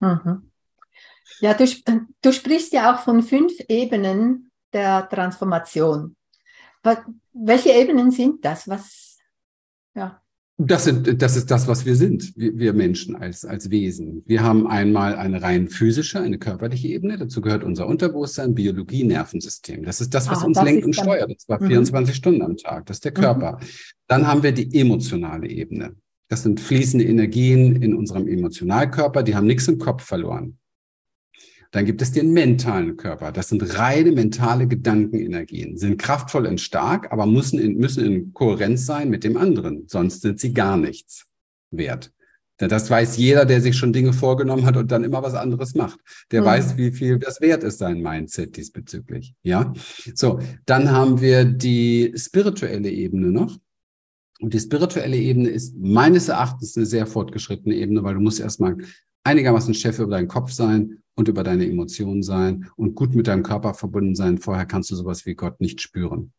Mhm. 0.00 0.50
Ja, 1.40 1.54
du, 1.54 1.64
du 2.22 2.32
sprichst 2.32 2.72
ja 2.72 2.94
auch 2.94 3.00
von 3.00 3.22
fünf 3.22 3.52
Ebenen 3.68 4.50
der 4.72 5.08
Transformation. 5.08 6.16
Welche 7.32 7.70
Ebenen 7.70 8.10
sind 8.10 8.44
das? 8.44 8.66
Was, 8.66 9.18
ja. 9.94 10.20
Das, 10.60 10.84
sind, 10.84 11.22
das 11.22 11.36
ist 11.36 11.52
das, 11.52 11.68
was 11.68 11.86
wir 11.86 11.94
sind, 11.94 12.36
wir, 12.36 12.58
wir, 12.58 12.72
Menschen 12.72 13.14
als, 13.14 13.44
als 13.44 13.70
Wesen. 13.70 14.24
Wir 14.26 14.42
haben 14.42 14.66
einmal 14.66 15.14
eine 15.14 15.40
rein 15.40 15.68
physische, 15.68 16.20
eine 16.20 16.38
körperliche 16.38 16.88
Ebene. 16.88 17.16
Dazu 17.16 17.40
gehört 17.40 17.62
unser 17.62 17.86
Unterbewusstsein, 17.86 18.56
Biologie, 18.56 19.04
Nervensystem. 19.04 19.84
Das 19.84 20.00
ist 20.00 20.12
das, 20.14 20.28
was 20.28 20.42
ah, 20.42 20.46
uns 20.46 20.56
das 20.56 20.64
lenkt 20.64 20.84
und 20.84 20.96
steuert. 20.96 21.30
Das 21.30 21.48
war 21.48 21.60
24 21.60 22.12
mhm. 22.12 22.16
Stunden 22.16 22.42
am 22.42 22.56
Tag. 22.56 22.86
Das 22.86 22.96
ist 22.96 23.04
der 23.04 23.12
Körper. 23.12 23.58
Mhm. 23.60 23.66
Dann 24.08 24.26
haben 24.26 24.42
wir 24.42 24.50
die 24.50 24.76
emotionale 24.80 25.48
Ebene. 25.48 25.94
Das 26.28 26.42
sind 26.42 26.58
fließende 26.58 27.04
Energien 27.04 27.80
in 27.80 27.94
unserem 27.94 28.26
Emotionalkörper, 28.26 29.22
die 29.22 29.36
haben 29.36 29.46
nichts 29.46 29.68
im 29.68 29.78
Kopf 29.78 30.02
verloren. 30.02 30.58
Dann 31.70 31.84
gibt 31.84 32.00
es 32.00 32.12
den 32.12 32.32
mentalen 32.32 32.96
Körper. 32.96 33.30
Das 33.30 33.48
sind 33.48 33.78
reine 33.78 34.12
mentale 34.12 34.66
Gedankenenergien, 34.66 35.76
sind 35.76 35.98
kraftvoll 35.98 36.46
und 36.46 36.60
stark, 36.60 37.12
aber 37.12 37.26
müssen 37.26 37.58
in, 37.58 37.76
müssen 37.76 38.04
in 38.04 38.32
Kohärenz 38.32 38.86
sein 38.86 39.10
mit 39.10 39.22
dem 39.22 39.36
anderen. 39.36 39.84
Sonst 39.86 40.22
sind 40.22 40.40
sie 40.40 40.54
gar 40.54 40.78
nichts 40.78 41.26
wert. 41.70 42.10
Das 42.56 42.90
weiß 42.90 43.18
jeder, 43.18 43.44
der 43.44 43.60
sich 43.60 43.76
schon 43.76 43.92
Dinge 43.92 44.12
vorgenommen 44.12 44.66
hat 44.66 44.76
und 44.76 44.90
dann 44.90 45.04
immer 45.04 45.22
was 45.22 45.34
anderes 45.34 45.76
macht. 45.76 46.00
Der 46.32 46.40
mhm. 46.40 46.46
weiß, 46.46 46.76
wie 46.76 46.90
viel 46.90 47.18
das 47.18 47.40
wert 47.40 47.62
ist, 47.62 47.78
sein 47.78 48.02
Mindset 48.02 48.56
diesbezüglich. 48.56 49.34
Ja. 49.42 49.72
So. 50.14 50.40
Dann 50.66 50.90
haben 50.90 51.20
wir 51.20 51.44
die 51.44 52.12
spirituelle 52.16 52.90
Ebene 52.90 53.28
noch. 53.28 53.56
Und 54.40 54.54
die 54.54 54.60
spirituelle 54.60 55.16
Ebene 55.16 55.50
ist 55.50 55.76
meines 55.76 56.28
Erachtens 56.28 56.76
eine 56.76 56.86
sehr 56.86 57.06
fortgeschrittene 57.06 57.76
Ebene, 57.76 58.02
weil 58.02 58.14
du 58.14 58.20
musst 58.20 58.40
erstmal 58.40 58.76
einigermaßen 59.22 59.74
Chef 59.74 59.98
über 59.98 60.10
deinen 60.10 60.28
Kopf 60.28 60.50
sein 60.50 61.02
und 61.18 61.26
über 61.26 61.42
deine 61.42 61.68
Emotionen 61.68 62.22
sein 62.22 62.70
und 62.76 62.94
gut 62.94 63.16
mit 63.16 63.26
deinem 63.26 63.42
Körper 63.42 63.74
verbunden 63.74 64.14
sein. 64.14 64.38
Vorher 64.38 64.66
kannst 64.66 64.88
du 64.92 64.94
sowas 64.94 65.26
wie 65.26 65.34
Gott 65.34 65.60
nicht 65.60 65.80
spüren. 65.80 66.32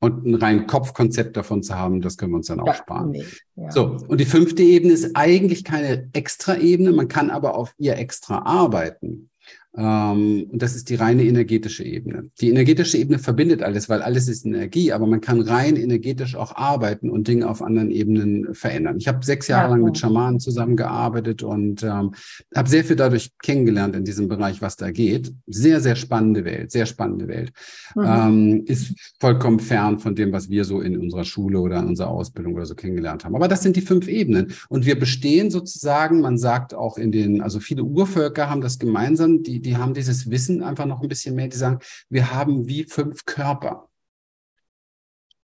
Und 0.00 0.24
ein 0.24 0.36
rein 0.36 0.66
Kopfkonzept 0.68 1.36
davon 1.36 1.64
zu 1.64 1.74
haben, 1.74 2.00
das 2.00 2.16
können 2.16 2.30
wir 2.30 2.36
uns 2.36 2.46
dann 2.46 2.60
auch 2.60 2.68
ja, 2.68 2.74
sparen. 2.74 3.10
Nee, 3.10 3.24
ja. 3.56 3.72
So, 3.72 3.96
und 4.06 4.20
die 4.20 4.24
fünfte 4.24 4.62
Ebene 4.62 4.92
ist 4.92 5.16
eigentlich 5.16 5.64
keine 5.64 6.08
extra 6.12 6.56
Ebene, 6.56 6.92
man 6.92 7.08
kann 7.08 7.30
aber 7.30 7.56
auf 7.56 7.74
ihr 7.76 7.96
extra 7.96 8.38
arbeiten. 8.42 9.30
Ähm, 9.76 10.46
und 10.50 10.62
das 10.62 10.74
ist 10.74 10.88
die 10.88 10.94
reine 10.94 11.24
energetische 11.24 11.84
Ebene. 11.84 12.30
Die 12.40 12.48
energetische 12.48 12.96
Ebene 12.96 13.18
verbindet 13.18 13.62
alles, 13.62 13.88
weil 13.88 14.00
alles 14.02 14.26
ist 14.28 14.46
Energie, 14.46 14.92
aber 14.92 15.06
man 15.06 15.20
kann 15.20 15.40
rein 15.40 15.76
energetisch 15.76 16.36
auch 16.36 16.56
arbeiten 16.56 17.10
und 17.10 17.28
Dinge 17.28 17.48
auf 17.48 17.60
anderen 17.62 17.90
Ebenen 17.90 18.54
verändern. 18.54 18.96
Ich 18.98 19.08
habe 19.08 19.24
sechs 19.24 19.46
Jahre 19.46 19.68
ja, 19.68 19.70
lang 19.76 19.84
mit 19.84 19.98
Schamanen 19.98 20.40
zusammengearbeitet 20.40 21.42
und 21.42 21.82
ähm, 21.82 22.12
habe 22.56 22.68
sehr 22.68 22.84
viel 22.84 22.96
dadurch 22.96 23.30
kennengelernt 23.42 23.94
in 23.94 24.04
diesem 24.04 24.28
Bereich, 24.28 24.62
was 24.62 24.76
da 24.76 24.90
geht. 24.90 25.32
Sehr, 25.46 25.80
sehr 25.80 25.96
spannende 25.96 26.44
Welt, 26.44 26.72
sehr 26.72 26.86
spannende 26.86 27.28
Welt. 27.28 27.52
Mhm. 27.94 28.04
Ähm, 28.04 28.62
ist 28.66 28.94
vollkommen 29.20 29.60
fern 29.60 29.98
von 29.98 30.14
dem, 30.14 30.32
was 30.32 30.48
wir 30.48 30.64
so 30.64 30.80
in 30.80 30.96
unserer 30.96 31.24
Schule 31.24 31.60
oder 31.60 31.80
in 31.80 31.88
unserer 31.88 32.08
Ausbildung 32.08 32.54
oder 32.54 32.66
so 32.66 32.74
kennengelernt 32.74 33.24
haben. 33.24 33.36
Aber 33.36 33.48
das 33.48 33.62
sind 33.62 33.76
die 33.76 33.82
fünf 33.82 34.08
Ebenen. 34.08 34.54
Und 34.70 34.86
wir 34.86 34.98
bestehen 34.98 35.50
sozusagen, 35.50 36.22
man 36.22 36.38
sagt 36.38 36.74
auch 36.74 36.96
in 36.96 37.12
den, 37.12 37.42
also 37.42 37.60
viele 37.60 37.84
Urvölker 37.84 38.48
haben 38.48 38.62
das 38.62 38.78
gemeinsam, 38.78 39.42
die 39.42 39.57
die, 39.60 39.76
haben 39.76 39.94
dieses 39.94 40.30
Wissen 40.30 40.62
einfach 40.62 40.86
noch 40.86 41.02
ein 41.02 41.08
bisschen 41.08 41.34
mehr, 41.34 41.48
die 41.48 41.56
sagen, 41.56 41.78
wir 42.08 42.32
haben 42.32 42.66
wie 42.66 42.84
fünf 42.84 43.24
Körper. 43.24 43.88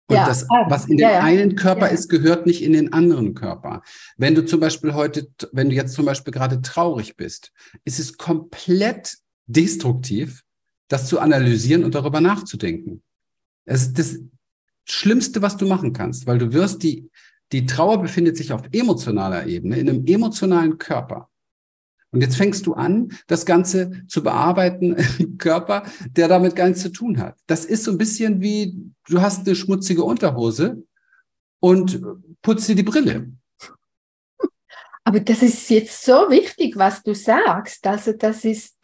Und 0.07 0.15
ja, 0.15 0.25
das, 0.25 0.47
was 0.67 0.87
in 0.87 0.97
ja, 0.97 1.19
dem 1.19 1.23
einen 1.23 1.55
Körper 1.55 1.87
ja. 1.87 1.93
ist, 1.93 2.09
gehört 2.09 2.47
nicht 2.47 2.63
in 2.63 2.73
den 2.73 2.91
anderen 2.93 3.35
Körper. 3.35 3.83
Wenn 4.17 4.33
du 4.33 4.43
zum 4.43 4.59
Beispiel 4.59 4.95
heute, 4.95 5.29
wenn 5.51 5.69
du 5.69 5.75
jetzt 5.75 5.93
zum 5.93 6.05
Beispiel 6.05 6.33
gerade 6.33 6.63
traurig 6.63 7.15
bist, 7.15 7.51
ist 7.85 7.99
es 7.99 8.17
komplett 8.17 9.17
destruktiv, 9.45 10.43
das 10.87 11.07
zu 11.07 11.19
analysieren 11.19 11.83
und 11.83 11.93
darüber 11.93 12.21
nachzudenken. 12.21 13.03
Es 13.65 13.83
ist 13.83 13.99
das 13.99 14.19
Schlimmste, 14.85 15.43
was 15.43 15.57
du 15.57 15.67
machen 15.67 15.93
kannst, 15.93 16.25
weil 16.25 16.39
du 16.39 16.53
wirst 16.53 16.81
die, 16.81 17.09
die 17.51 17.67
Trauer 17.67 18.01
befindet 18.01 18.35
sich 18.35 18.51
auf 18.51 18.63
emotionaler 18.71 19.45
Ebene, 19.45 19.77
in 19.77 19.89
einem 19.89 20.05
emotionalen 20.07 20.79
Körper. 20.79 21.29
Und 22.11 22.21
jetzt 22.21 22.37
fängst 22.37 22.65
du 22.65 22.73
an, 22.73 23.11
das 23.27 23.45
Ganze 23.45 23.91
zu 24.07 24.23
bearbeiten 24.23 24.95
im 25.19 25.37
Körper, 25.37 25.83
der 26.11 26.27
damit 26.27 26.55
gar 26.55 26.67
nichts 26.67 26.81
zu 26.81 26.91
tun 26.91 27.19
hat. 27.19 27.37
Das 27.47 27.65
ist 27.65 27.83
so 27.83 27.91
ein 27.91 27.97
bisschen 27.97 28.41
wie, 28.41 28.77
du 29.07 29.21
hast 29.21 29.45
eine 29.45 29.55
schmutzige 29.55 30.03
Unterhose 30.03 30.83
und 31.59 32.01
putzt 32.41 32.67
dir 32.67 32.75
die 32.75 32.83
Brille. 32.83 33.31
Aber 35.03 35.19
das 35.19 35.41
ist 35.41 35.69
jetzt 35.69 36.03
so 36.03 36.29
wichtig, 36.29 36.77
was 36.77 37.01
du 37.01 37.15
sagst. 37.15 37.85
Also 37.87 38.13
das 38.13 38.45
ist 38.45 38.75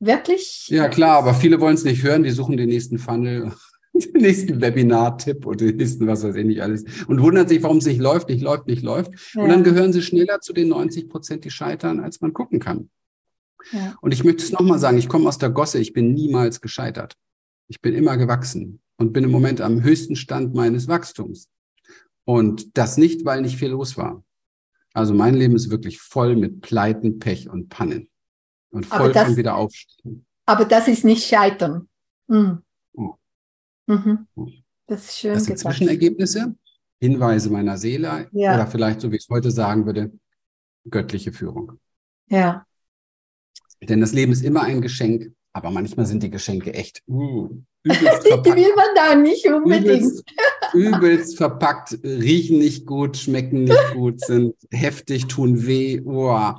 wirklich. 0.00 0.68
Ja 0.68 0.88
klar, 0.88 1.18
aber 1.18 1.34
viele 1.34 1.60
wollen 1.60 1.74
es 1.74 1.84
nicht 1.84 2.02
hören, 2.02 2.22
die 2.22 2.30
suchen 2.30 2.56
den 2.56 2.68
nächsten 2.68 2.98
Funnel 2.98 3.52
den 4.14 4.22
nächsten 4.22 4.60
Webinar-Tipp 4.60 5.46
und 5.46 5.60
den 5.60 5.76
nächsten, 5.76 6.06
was 6.06 6.24
weiß 6.24 6.36
ich 6.36 6.44
nicht 6.44 6.62
alles. 6.62 6.84
Und 7.06 7.20
wundern 7.20 7.48
sich, 7.48 7.62
warum 7.62 7.78
es 7.78 7.86
nicht 7.86 8.00
läuft, 8.00 8.28
nicht 8.28 8.42
läuft, 8.42 8.66
nicht 8.66 8.82
läuft. 8.82 9.12
Ja. 9.34 9.42
Und 9.42 9.48
dann 9.48 9.64
gehören 9.64 9.92
sie 9.92 10.02
schneller 10.02 10.40
zu 10.40 10.52
den 10.52 10.68
90 10.68 11.08
Prozent, 11.08 11.44
die 11.44 11.50
scheitern, 11.50 12.00
als 12.00 12.20
man 12.20 12.32
gucken 12.32 12.60
kann. 12.60 12.90
Ja. 13.72 13.96
Und 14.00 14.12
ich 14.12 14.24
möchte 14.24 14.44
es 14.44 14.52
nochmal 14.52 14.78
sagen, 14.78 14.98
ich 14.98 15.08
komme 15.08 15.28
aus 15.28 15.38
der 15.38 15.50
Gosse, 15.50 15.78
ich 15.78 15.92
bin 15.92 16.12
niemals 16.12 16.60
gescheitert. 16.60 17.14
Ich 17.68 17.80
bin 17.80 17.94
immer 17.94 18.16
gewachsen 18.16 18.80
und 18.96 19.12
bin 19.12 19.24
im 19.24 19.30
Moment 19.30 19.60
am 19.60 19.82
höchsten 19.82 20.16
Stand 20.16 20.54
meines 20.54 20.88
Wachstums. 20.88 21.48
Und 22.24 22.76
das 22.76 22.96
nicht, 22.96 23.24
weil 23.24 23.42
nicht 23.42 23.56
viel 23.56 23.70
los 23.70 23.96
war. 23.96 24.22
Also 24.94 25.14
mein 25.14 25.34
Leben 25.34 25.54
ist 25.54 25.70
wirklich 25.70 26.00
voll 26.00 26.36
mit 26.36 26.60
Pleiten, 26.60 27.18
Pech 27.18 27.48
und 27.48 27.68
Pannen. 27.68 28.08
Und 28.70 28.86
voll 28.86 29.12
das, 29.12 29.28
von 29.28 29.36
wieder 29.36 29.56
aufstehen. 29.56 30.26
Aber 30.46 30.64
das 30.64 30.88
ist 30.88 31.04
nicht 31.04 31.24
Scheitern. 31.24 31.88
Mhm. 32.26 32.62
Mhm. 33.88 34.26
Das 34.86 35.04
ist 35.04 35.18
schön. 35.18 35.34
Das 35.34 35.44
sind 35.44 35.54
gesagt. 35.54 35.76
Zwischenergebnisse, 35.76 36.54
Hinweise 37.00 37.50
meiner 37.50 37.76
Seele 37.78 38.28
ja. 38.32 38.54
oder 38.54 38.66
vielleicht, 38.66 39.00
so 39.00 39.10
wie 39.10 39.16
ich 39.16 39.22
es 39.22 39.28
heute 39.28 39.50
sagen 39.50 39.86
würde, 39.86 40.12
göttliche 40.88 41.32
Führung. 41.32 41.72
Ja. 42.28 42.66
Denn 43.82 44.00
das 44.00 44.12
Leben 44.12 44.32
ist 44.32 44.44
immer 44.44 44.62
ein 44.62 44.82
Geschenk, 44.82 45.32
aber 45.52 45.70
manchmal 45.70 46.06
sind 46.06 46.22
die 46.22 46.30
Geschenke 46.30 46.74
echt 46.74 47.02
uh, 47.06 47.48
übelst 47.82 48.26
verpackt. 48.28 48.56
Will 48.56 48.74
man 48.74 48.86
da 48.94 49.14
nicht 49.14 49.46
unbedingt. 49.46 49.86
Übelst, 49.86 50.24
übelst 50.74 51.36
verpackt, 51.36 51.98
riechen 52.02 52.58
nicht 52.58 52.86
gut, 52.86 53.16
schmecken 53.16 53.64
nicht 53.64 53.92
gut, 53.94 54.20
sind 54.20 54.54
heftig, 54.70 55.26
tun 55.26 55.66
weh. 55.66 56.00
Oh. 56.04 56.54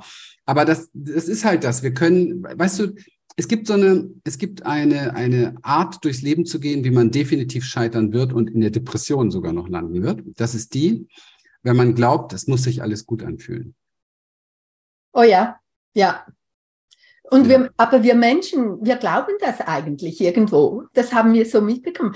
Aber 0.46 0.64
das, 0.64 0.88
das 0.94 1.28
ist 1.28 1.44
halt 1.44 1.64
das. 1.64 1.82
Wir 1.82 1.92
können, 1.92 2.42
weißt 2.42 2.80
du, 2.80 2.94
es 3.40 3.48
gibt 3.48 3.66
so 3.66 3.72
eine, 3.72 4.10
es 4.22 4.36
gibt 4.36 4.66
eine, 4.66 5.14
eine 5.14 5.54
Art, 5.62 6.04
durchs 6.04 6.20
Leben 6.20 6.44
zu 6.44 6.60
gehen, 6.60 6.84
wie 6.84 6.90
man 6.90 7.10
definitiv 7.10 7.64
scheitern 7.64 8.12
wird 8.12 8.34
und 8.34 8.50
in 8.50 8.60
der 8.60 8.68
Depression 8.68 9.30
sogar 9.30 9.54
noch 9.54 9.66
landen 9.66 10.02
wird. 10.02 10.20
Das 10.36 10.54
ist 10.54 10.74
die, 10.74 11.08
wenn 11.62 11.74
man 11.74 11.94
glaubt, 11.94 12.34
es 12.34 12.46
muss 12.48 12.64
sich 12.64 12.82
alles 12.82 13.06
gut 13.06 13.22
anfühlen. 13.22 13.74
Oh 15.14 15.22
ja, 15.22 15.58
ja. 15.94 16.26
Und 17.30 17.46
ja. 17.46 17.60
wir, 17.60 17.70
aber 17.78 18.02
wir 18.02 18.14
Menschen, 18.14 18.84
wir 18.84 18.96
glauben 18.96 19.32
das 19.40 19.62
eigentlich 19.62 20.20
irgendwo. 20.20 20.84
Das 20.92 21.14
haben 21.14 21.32
wir 21.32 21.46
so 21.46 21.62
mitbekommen. 21.62 22.14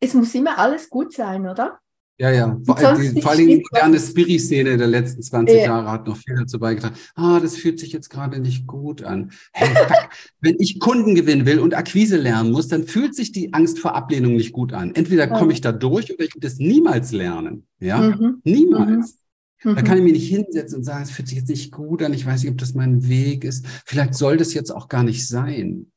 Es 0.00 0.12
muss 0.12 0.34
immer 0.34 0.58
alles 0.58 0.90
gut 0.90 1.12
sein, 1.12 1.46
oder? 1.46 1.78
Ja, 2.20 2.32
ja. 2.32 2.60
Vor, 2.64 2.74
die, 2.74 3.22
vor 3.22 3.30
allem 3.30 3.46
die 3.46 3.64
moderne 3.70 4.00
Spiri-Szene 4.00 4.76
der 4.76 4.88
letzten 4.88 5.22
20 5.22 5.56
ja. 5.56 5.64
Jahre 5.66 5.90
hat 5.92 6.08
noch 6.08 6.16
viel 6.16 6.34
dazu 6.34 6.58
beigetragen. 6.58 6.96
Ah, 7.14 7.38
das 7.38 7.56
fühlt 7.56 7.78
sich 7.78 7.92
jetzt 7.92 8.10
gerade 8.10 8.40
nicht 8.40 8.66
gut 8.66 9.04
an. 9.04 9.30
Hey, 9.52 9.68
fuck, 9.68 10.10
wenn 10.40 10.56
ich 10.58 10.80
Kunden 10.80 11.14
gewinnen 11.14 11.46
will 11.46 11.60
und 11.60 11.74
Akquise 11.74 12.16
lernen 12.16 12.50
muss, 12.50 12.66
dann 12.66 12.88
fühlt 12.88 13.14
sich 13.14 13.30
die 13.30 13.54
Angst 13.54 13.78
vor 13.78 13.94
Ablehnung 13.94 14.34
nicht 14.34 14.52
gut 14.52 14.72
an. 14.72 14.96
Entweder 14.96 15.28
komme 15.28 15.52
ich 15.52 15.60
da 15.60 15.70
durch 15.70 16.12
oder 16.12 16.24
ich 16.24 16.34
will 16.34 16.40
das 16.40 16.58
niemals 16.58 17.12
lernen. 17.12 17.66
Ja, 17.78 18.00
mhm. 18.00 18.40
niemals. 18.42 19.18
Mhm. 19.62 19.76
Da 19.76 19.82
kann 19.82 19.98
ich 19.98 20.04
mich 20.04 20.12
nicht 20.14 20.28
hinsetzen 20.28 20.78
und 20.78 20.84
sagen, 20.84 21.04
es 21.04 21.12
fühlt 21.12 21.28
sich 21.28 21.38
jetzt 21.38 21.48
nicht 21.48 21.70
gut 21.70 22.02
an. 22.02 22.12
Ich 22.12 22.26
weiß 22.26 22.42
nicht, 22.42 22.50
ob 22.50 22.58
das 22.58 22.74
mein 22.74 23.08
Weg 23.08 23.44
ist. 23.44 23.64
Vielleicht 23.86 24.14
soll 24.14 24.36
das 24.36 24.54
jetzt 24.54 24.70
auch 24.70 24.88
gar 24.88 25.04
nicht 25.04 25.26
sein. 25.28 25.92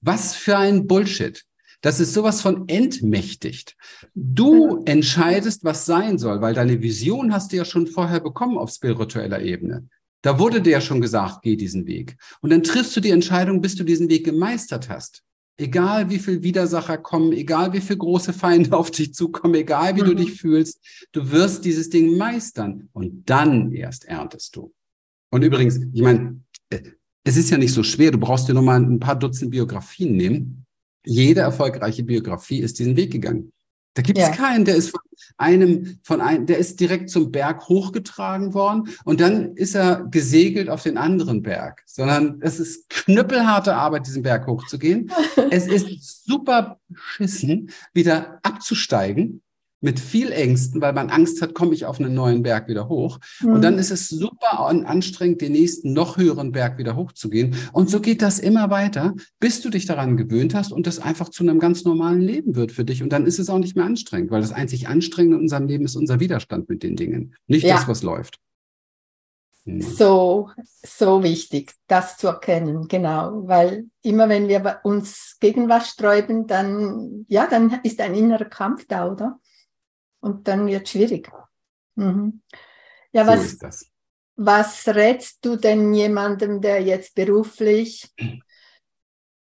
Was 0.00 0.36
für 0.36 0.56
ein 0.56 0.86
Bullshit. 0.86 1.44
Das 1.86 2.00
ist 2.00 2.14
sowas 2.14 2.40
von 2.40 2.68
entmächtigt. 2.68 3.76
Du 4.12 4.82
entscheidest, 4.86 5.62
was 5.62 5.86
sein 5.86 6.18
soll, 6.18 6.40
weil 6.40 6.52
deine 6.52 6.82
Vision 6.82 7.32
hast 7.32 7.52
du 7.52 7.58
ja 7.58 7.64
schon 7.64 7.86
vorher 7.86 8.18
bekommen 8.18 8.58
auf 8.58 8.70
spiritueller 8.70 9.40
Ebene. 9.40 9.88
Da 10.20 10.40
wurde 10.40 10.60
dir 10.60 10.70
ja 10.70 10.80
schon 10.80 11.00
gesagt, 11.00 11.42
geh 11.42 11.54
diesen 11.54 11.86
Weg. 11.86 12.16
Und 12.40 12.50
dann 12.50 12.64
triffst 12.64 12.96
du 12.96 13.00
die 13.00 13.12
Entscheidung, 13.12 13.60
bis 13.60 13.76
du 13.76 13.84
diesen 13.84 14.08
Weg 14.08 14.24
gemeistert 14.24 14.88
hast. 14.88 15.22
Egal 15.58 16.10
wie 16.10 16.18
viel 16.18 16.42
Widersacher 16.42 16.98
kommen, 16.98 17.30
egal 17.30 17.72
wie 17.72 17.80
viel 17.80 17.98
große 17.98 18.32
Feinde 18.32 18.72
auf 18.76 18.90
dich 18.90 19.14
zukommen, 19.14 19.54
egal 19.54 19.94
wie 19.94 20.02
mhm. 20.02 20.06
du 20.06 20.14
dich 20.16 20.32
fühlst, 20.32 20.80
du 21.12 21.30
wirst 21.30 21.64
dieses 21.64 21.88
Ding 21.88 22.16
meistern 22.16 22.88
und 22.94 23.30
dann 23.30 23.70
erst 23.70 24.06
erntest 24.06 24.56
du. 24.56 24.74
Und 25.30 25.44
übrigens, 25.44 25.78
ich 25.92 26.02
meine, 26.02 26.40
äh, 26.68 26.80
es 27.22 27.36
ist 27.36 27.50
ja 27.50 27.58
nicht 27.58 27.72
so 27.72 27.84
schwer, 27.84 28.10
du 28.10 28.18
brauchst 28.18 28.48
dir 28.48 28.54
nur 28.54 28.64
mal 28.64 28.80
ein 28.80 28.98
paar 28.98 29.16
Dutzend 29.16 29.52
Biografien 29.52 30.16
nehmen 30.16 30.65
jede 31.06 31.40
erfolgreiche 31.40 32.02
Biografie 32.02 32.60
ist 32.60 32.78
diesen 32.78 32.96
Weg 32.96 33.12
gegangen. 33.12 33.52
Da 33.94 34.02
gibt 34.02 34.18
es 34.18 34.28
ja. 34.28 34.34
keinen, 34.34 34.66
der 34.66 34.76
ist 34.76 34.90
von 34.90 35.00
einem, 35.38 35.98
von 36.02 36.20
einem, 36.20 36.44
der 36.44 36.58
ist 36.58 36.78
direkt 36.80 37.08
zum 37.08 37.32
Berg 37.32 37.66
hochgetragen 37.68 38.52
worden 38.52 38.90
und 39.04 39.20
dann 39.22 39.56
ist 39.56 39.74
er 39.74 40.04
gesegelt 40.10 40.68
auf 40.68 40.82
den 40.82 40.98
anderen 40.98 41.42
Berg, 41.42 41.82
sondern 41.86 42.38
es 42.42 42.60
ist 42.60 42.90
knüppelharte 42.90 43.74
Arbeit, 43.74 44.06
diesen 44.06 44.22
Berg 44.22 44.46
hochzugehen. 44.46 45.10
es 45.50 45.66
ist 45.66 46.26
super 46.26 46.78
beschissen, 46.88 47.70
wieder 47.94 48.38
abzusteigen 48.42 49.40
mit 49.86 50.00
viel 50.00 50.32
Ängsten, 50.32 50.80
weil 50.80 50.92
man 50.92 51.10
Angst 51.10 51.40
hat, 51.40 51.54
komme 51.54 51.72
ich 51.72 51.86
auf 51.86 52.00
einen 52.00 52.12
neuen 52.12 52.42
Berg 52.42 52.66
wieder 52.66 52.88
hoch. 52.88 53.20
Mhm. 53.40 53.52
Und 53.52 53.62
dann 53.62 53.74
mhm. 53.74 53.78
ist 53.78 53.92
es 53.92 54.08
super 54.08 54.58
anstrengend, 54.58 55.40
den 55.40 55.52
nächsten 55.52 55.92
noch 55.92 56.16
höheren 56.16 56.50
Berg 56.50 56.76
wieder 56.76 56.96
hochzugehen. 56.96 57.54
Und 57.72 57.88
so 57.88 58.00
geht 58.00 58.20
das 58.20 58.40
immer 58.40 58.68
weiter, 58.68 59.14
bis 59.38 59.60
du 59.60 59.70
dich 59.70 59.86
daran 59.86 60.16
gewöhnt 60.16 60.56
hast 60.56 60.72
und 60.72 60.88
das 60.88 60.98
einfach 60.98 61.28
zu 61.28 61.44
einem 61.44 61.60
ganz 61.60 61.84
normalen 61.84 62.20
Leben 62.20 62.56
wird 62.56 62.72
für 62.72 62.84
dich. 62.84 63.00
Und 63.00 63.10
dann 63.10 63.26
ist 63.26 63.38
es 63.38 63.48
auch 63.48 63.60
nicht 63.60 63.76
mehr 63.76 63.84
anstrengend, 63.84 64.32
weil 64.32 64.40
das 64.40 64.50
einzig 64.50 64.88
Anstrengende 64.88 65.36
in 65.36 65.42
unserem 65.42 65.68
Leben 65.68 65.84
ist 65.84 65.94
unser 65.94 66.18
Widerstand 66.18 66.68
mit 66.68 66.82
den 66.82 66.96
Dingen, 66.96 67.36
nicht 67.46 67.64
ja. 67.64 67.76
das, 67.76 67.86
was 67.86 68.02
läuft. 68.02 68.40
Mhm. 69.66 69.82
So, 69.82 70.50
so 70.84 71.22
wichtig, 71.22 71.74
das 71.86 72.16
zu 72.16 72.26
erkennen, 72.26 72.88
genau, 72.88 73.46
weil 73.46 73.86
immer 74.02 74.28
wenn 74.28 74.48
wir 74.48 74.80
uns 74.82 75.36
gegen 75.38 75.68
was 75.68 75.90
sträuben, 75.90 76.48
dann, 76.48 77.24
ja, 77.28 77.46
dann 77.46 77.78
ist 77.84 78.00
ein 78.00 78.16
innerer 78.16 78.46
Kampf 78.46 78.86
da, 78.88 79.08
oder? 79.08 79.38
Und 80.26 80.48
dann 80.48 80.66
wird 80.66 80.84
es 80.84 80.90
schwierig. 80.90 81.30
Mhm. 81.94 82.42
Ja, 83.12 83.24
so 83.24 83.30
was, 83.60 83.86
was 84.34 84.88
rätst 84.88 85.44
du 85.44 85.56
denn 85.56 85.94
jemandem, 85.94 86.60
der 86.60 86.82
jetzt 86.82 87.14
beruflich 87.14 88.12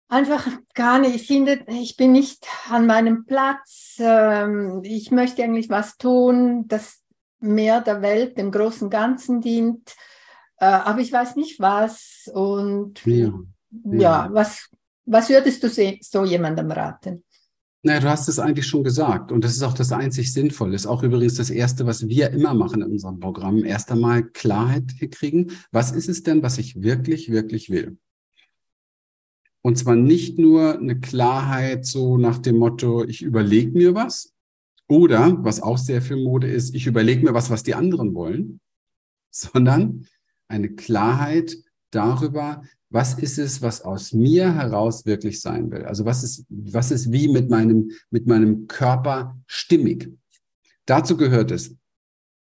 einfach 0.07 0.47
gar 0.73 0.99
nicht 0.99 1.27
findet, 1.27 1.67
ich 1.67 1.97
bin 1.97 2.13
nicht 2.13 2.47
an 2.69 2.87
meinem 2.87 3.25
Platz, 3.25 3.97
ähm, 3.99 4.81
ich 4.83 5.11
möchte 5.11 5.43
eigentlich 5.43 5.69
was 5.69 5.97
tun, 5.97 6.67
das 6.67 7.01
mehr 7.39 7.81
der 7.81 8.01
Welt, 8.01 8.37
dem 8.37 8.51
großen 8.51 8.89
Ganzen 8.89 9.41
dient, 9.41 9.93
äh, 10.57 10.65
aber 10.65 11.01
ich 11.01 11.11
weiß 11.11 11.35
nicht 11.35 11.59
was 11.59 12.29
und 12.33 13.05
ja, 13.05 13.33
ja. 13.83 13.99
ja 13.99 14.29
was, 14.31 14.69
was 15.05 15.29
würdest 15.29 15.63
du 15.63 15.69
so 16.01 16.23
jemandem 16.23 16.71
raten? 16.71 17.23
Naja, 17.83 17.99
du 17.99 18.09
hast 18.09 18.29
es 18.29 18.37
eigentlich 18.37 18.67
schon 18.67 18.83
gesagt 18.83 19.31
und 19.31 19.43
das 19.43 19.53
ist 19.53 19.63
auch 19.63 19.73
das 19.73 19.91
einzig 19.91 20.31
Sinnvolle. 20.31 20.75
Ist 20.75 20.85
auch 20.85 21.01
übrigens 21.01 21.35
das 21.35 21.49
Erste, 21.49 21.87
was 21.87 22.07
wir 22.07 22.29
immer 22.29 22.53
machen 22.53 22.83
in 22.83 22.91
unserem 22.91 23.19
Programm. 23.19 23.65
Erst 23.65 23.91
einmal 23.91 24.23
Klarheit 24.23 24.93
kriegen. 25.11 25.51
Was 25.71 25.91
ist 25.91 26.07
es 26.07 26.21
denn, 26.21 26.43
was 26.43 26.59
ich 26.59 26.83
wirklich, 26.83 27.31
wirklich 27.31 27.71
will? 27.71 27.97
Und 29.63 29.77
zwar 29.77 29.95
nicht 29.95 30.37
nur 30.37 30.77
eine 30.77 30.99
Klarheit 30.99 31.85
so 31.85 32.17
nach 32.17 32.37
dem 32.37 32.57
Motto, 32.57 33.03
ich 33.03 33.21
überlege 33.23 33.71
mir 33.71 33.95
was 33.95 34.33
oder, 34.87 35.37
was 35.43 35.61
auch 35.61 35.77
sehr 35.77 36.01
viel 36.01 36.17
Mode 36.17 36.47
ist, 36.47 36.75
ich 36.75 36.85
überlege 36.85 37.23
mir 37.23 37.33
was, 37.33 37.49
was 37.49 37.63
die 37.63 37.75
anderen 37.75 38.13
wollen, 38.13 38.59
sondern 39.31 40.07
eine 40.47 40.69
Klarheit 40.69 41.57
darüber, 41.91 42.63
was 42.91 43.13
ist 43.13 43.39
es, 43.39 43.61
was 43.61 43.81
aus 43.81 44.11
mir 44.11 44.53
heraus 44.53 45.05
wirklich 45.05 45.39
sein 45.39 45.71
will? 45.71 45.85
Also 45.85 46.05
was 46.05 46.23
ist, 46.23 46.45
was 46.49 46.91
ist 46.91 47.11
wie 47.11 47.29
mit 47.29 47.49
meinem, 47.49 47.91
mit 48.09 48.27
meinem 48.27 48.67
Körper 48.67 49.39
stimmig? 49.47 50.11
Dazu 50.85 51.15
gehört 51.15 51.51
es, 51.51 51.75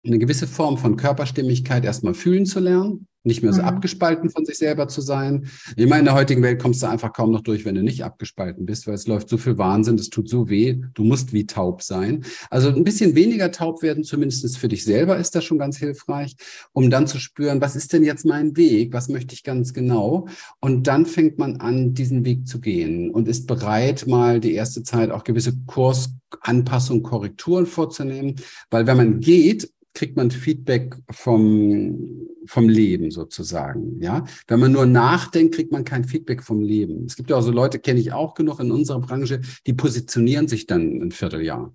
eine 0.04 0.18
gewisse 0.18 0.46
Form 0.46 0.76
von 0.76 0.96
Körperstimmigkeit 0.96 1.84
erstmal 1.84 2.14
fühlen 2.14 2.46
zu 2.46 2.58
lernen, 2.58 3.06
nicht 3.22 3.42
mehr 3.42 3.52
so 3.52 3.60
mhm. 3.60 3.68
abgespalten 3.68 4.30
von 4.30 4.44
sich 4.44 4.58
selber 4.58 4.88
zu 4.88 5.00
sein. 5.00 5.46
Ich 5.76 5.86
meine, 5.86 6.00
in 6.00 6.04
der 6.06 6.14
heutigen 6.14 6.42
Welt 6.42 6.60
kommst 6.60 6.82
du 6.82 6.86
einfach 6.86 7.12
kaum 7.12 7.30
noch 7.30 7.42
durch, 7.42 7.64
wenn 7.64 7.74
du 7.74 7.82
nicht 7.82 8.02
abgespalten 8.02 8.64
bist, 8.64 8.86
weil 8.86 8.94
es 8.94 9.06
läuft 9.06 9.28
so 9.28 9.36
viel 9.36 9.58
Wahnsinn, 9.58 9.96
es 9.96 10.08
tut 10.08 10.28
so 10.28 10.48
weh, 10.48 10.80
du 10.94 11.04
musst 11.04 11.32
wie 11.32 11.46
taub 11.46 11.82
sein. 11.82 12.24
Also 12.48 12.70
ein 12.70 12.84
bisschen 12.84 13.14
weniger 13.14 13.50
taub 13.52 13.82
werden, 13.82 14.04
zumindest 14.04 14.56
für 14.56 14.68
dich 14.68 14.84
selber, 14.84 15.18
ist 15.18 15.34
das 15.34 15.44
schon 15.44 15.58
ganz 15.58 15.76
hilfreich, 15.76 16.36
um 16.72 16.88
dann 16.88 17.06
zu 17.06 17.18
spüren, 17.18 17.60
was 17.60 17.76
ist 17.76 17.92
denn 17.92 18.04
jetzt 18.04 18.24
mein 18.24 18.56
Weg, 18.56 18.94
was 18.94 19.08
möchte 19.08 19.34
ich 19.34 19.44
ganz 19.44 19.74
genau. 19.74 20.26
Und 20.60 20.86
dann 20.86 21.04
fängt 21.04 21.38
man 21.38 21.56
an, 21.56 21.92
diesen 21.92 22.24
Weg 22.24 22.46
zu 22.46 22.60
gehen 22.60 23.10
und 23.10 23.28
ist 23.28 23.46
bereit, 23.46 24.06
mal 24.06 24.40
die 24.40 24.54
erste 24.54 24.82
Zeit 24.82 25.10
auch 25.10 25.24
gewisse 25.24 25.52
Kursanpassungen, 25.66 27.02
Korrekturen 27.02 27.66
vorzunehmen, 27.66 28.36
weil 28.70 28.86
wenn 28.86 28.96
man 28.96 29.20
geht, 29.20 29.70
kriegt 29.94 30.16
man 30.16 30.30
Feedback 30.30 30.96
vom, 31.10 32.28
vom 32.46 32.68
Leben 32.68 33.10
sozusagen. 33.10 34.00
Ja, 34.00 34.24
wenn 34.46 34.60
man 34.60 34.72
nur 34.72 34.86
nachdenkt, 34.86 35.54
kriegt 35.54 35.72
man 35.72 35.84
kein 35.84 36.04
Feedback 36.04 36.42
vom 36.42 36.60
Leben. 36.60 37.04
Es 37.06 37.16
gibt 37.16 37.30
ja 37.30 37.36
auch 37.36 37.42
so 37.42 37.50
Leute, 37.50 37.78
kenne 37.78 38.00
ich 38.00 38.12
auch 38.12 38.34
genug 38.34 38.60
in 38.60 38.70
unserer 38.70 39.00
Branche, 39.00 39.40
die 39.66 39.72
positionieren 39.72 40.48
sich 40.48 40.66
dann 40.66 41.02
ein 41.02 41.12
Vierteljahr. 41.12 41.74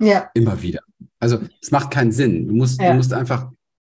Ja. 0.00 0.30
Immer 0.34 0.62
wieder. 0.62 0.80
Also 1.18 1.40
es 1.60 1.70
macht 1.70 1.90
keinen 1.90 2.12
Sinn. 2.12 2.48
Du 2.48 2.54
musst, 2.54 2.80
ja. 2.80 2.90
du 2.90 2.96
musst 2.96 3.12
einfach 3.12 3.50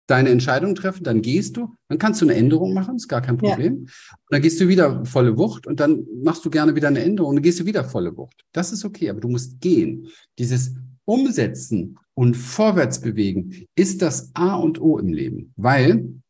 deine 0.07 0.31
Entscheidung 0.31 0.75
treffen, 0.75 1.05
dann 1.05 1.23
gehst 1.23 1.57
du, 1.57 1.75
dann 1.89 1.99
kannst 1.99 2.21
du 2.21 2.27
eine 2.27 2.35
Änderung 2.35 2.75
machen, 2.75 2.97
ist 2.97 3.09
gar 3.09 3.23
kein 3.23 3.39
Problem. 3.39 3.75
Ja. 3.75 3.81
Und 3.81 4.31
dann 4.31 4.43
gehst 4.43 4.61
du 4.61 4.69
wieder 4.69 5.05
volle 5.05 5.39
Wucht 5.39 5.67
und 5.67 5.81
dann 5.81 6.05
machst 6.23 6.45
du 6.45 6.51
gerne 6.51 6.75
wieder 6.75 6.89
eine 6.89 7.03
Änderung 7.03 7.31
und 7.31 7.37
dann 7.37 7.43
gehst 7.43 7.61
du 7.61 7.67
wieder 7.67 7.85
volle 7.85 8.17
Wucht. 8.17 8.45
Das 8.53 8.73
ist 8.73 8.85
okay, 8.85 9.11
aber 9.11 9.21
du 9.21 9.29
musst 9.29 9.61
gehen. 9.61 10.09
Dieses 10.39 10.75
Umsetzen 11.05 11.99
und 12.15 12.37
vorwärts 12.37 13.01
bewegen 13.01 13.67
ist 13.75 14.03
das 14.03 14.31
A 14.35 14.55
und 14.55 14.81
O 14.81 14.99
im 14.99 15.13
Leben, 15.13 15.53
weil 15.57 16.23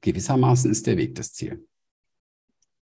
gewissermaßen 0.00 0.70
ist 0.70 0.86
der 0.86 0.96
Weg 0.96 1.14
das 1.14 1.32
Ziel. 1.32 1.64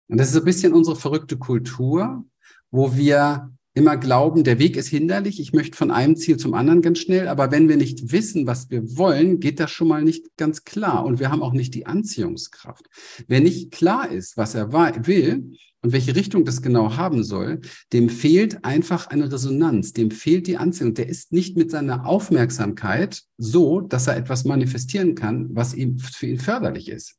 Und 0.07 0.17
das 0.19 0.29
ist 0.29 0.37
ein 0.37 0.45
bisschen 0.45 0.73
unsere 0.73 0.95
verrückte 0.95 1.37
Kultur, 1.37 2.23
wo 2.71 2.95
wir 2.95 3.51
immer 3.73 3.97
glauben, 3.97 4.45
der 4.45 4.57
Weg 4.57 4.77
ist 4.77 4.87
hinderlich, 4.87 5.39
ich 5.39 5.51
möchte 5.51 5.77
von 5.77 5.91
einem 5.91 6.15
Ziel 6.15 6.37
zum 6.37 6.53
anderen 6.53 6.81
ganz 6.81 6.99
schnell, 6.99 7.27
aber 7.27 7.51
wenn 7.51 7.67
wir 7.67 7.75
nicht 7.75 8.13
wissen, 8.13 8.47
was 8.47 8.69
wir 8.69 8.97
wollen, 8.97 9.41
geht 9.41 9.59
das 9.59 9.69
schon 9.69 9.89
mal 9.89 10.01
nicht 10.01 10.37
ganz 10.37 10.63
klar 10.63 11.05
und 11.05 11.19
wir 11.19 11.29
haben 11.29 11.41
auch 11.41 11.51
nicht 11.51 11.73
die 11.75 11.85
Anziehungskraft. 11.85 12.85
Wer 13.27 13.41
nicht 13.41 13.71
klar 13.71 14.09
ist, 14.09 14.37
was 14.37 14.55
er 14.55 14.71
will, 14.71 15.51
und 15.85 15.91
welche 15.91 16.15
Richtung 16.15 16.45
das 16.45 16.63
genau 16.63 16.97
haben 16.97 17.23
soll, 17.23 17.61
dem 17.93 18.09
fehlt 18.09 18.65
einfach 18.65 19.05
eine 19.07 19.31
Resonanz, 19.31 19.93
dem 19.93 20.09
fehlt 20.09 20.47
die 20.47 20.57
Anziehung. 20.57 20.95
Der 20.95 21.07
ist 21.07 21.31
nicht 21.31 21.55
mit 21.57 21.69
seiner 21.69 22.07
Aufmerksamkeit 22.07 23.21
so, 23.37 23.81
dass 23.81 24.07
er 24.07 24.17
etwas 24.17 24.45
manifestieren 24.45 25.13
kann, 25.13 25.55
was 25.55 25.75
ihm 25.75 25.99
für 25.99 26.25
ihn 26.25 26.39
förderlich 26.39 26.89
ist. 26.89 27.17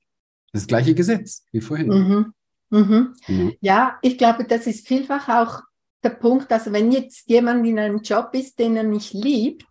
Das 0.53 0.67
gleiche 0.67 0.97
Gesetz 0.97 1.45
wie 1.53 1.61
vorhin. 1.61 1.87
Mhm. 1.87 2.33
Mhm. 2.71 3.15
Mhm. 3.29 3.53
Ja, 3.61 3.99
ich 4.03 4.19
glaube, 4.19 4.45
das 4.45 4.67
ist 4.67 4.89
vielfach 4.89 5.29
auch 5.29 5.63
der 6.03 6.11
Punkt, 6.11 6.51
dass 6.51 6.73
wenn 6.73 6.91
jetzt 6.91 7.31
jemand 7.31 7.65
in 7.69 7.79
einem 7.79 8.03
Job 8.03 8.31
ist, 8.33 8.59
den 8.59 8.75
er 8.75 8.83
nicht 8.83 9.13
liebt, 9.13 9.65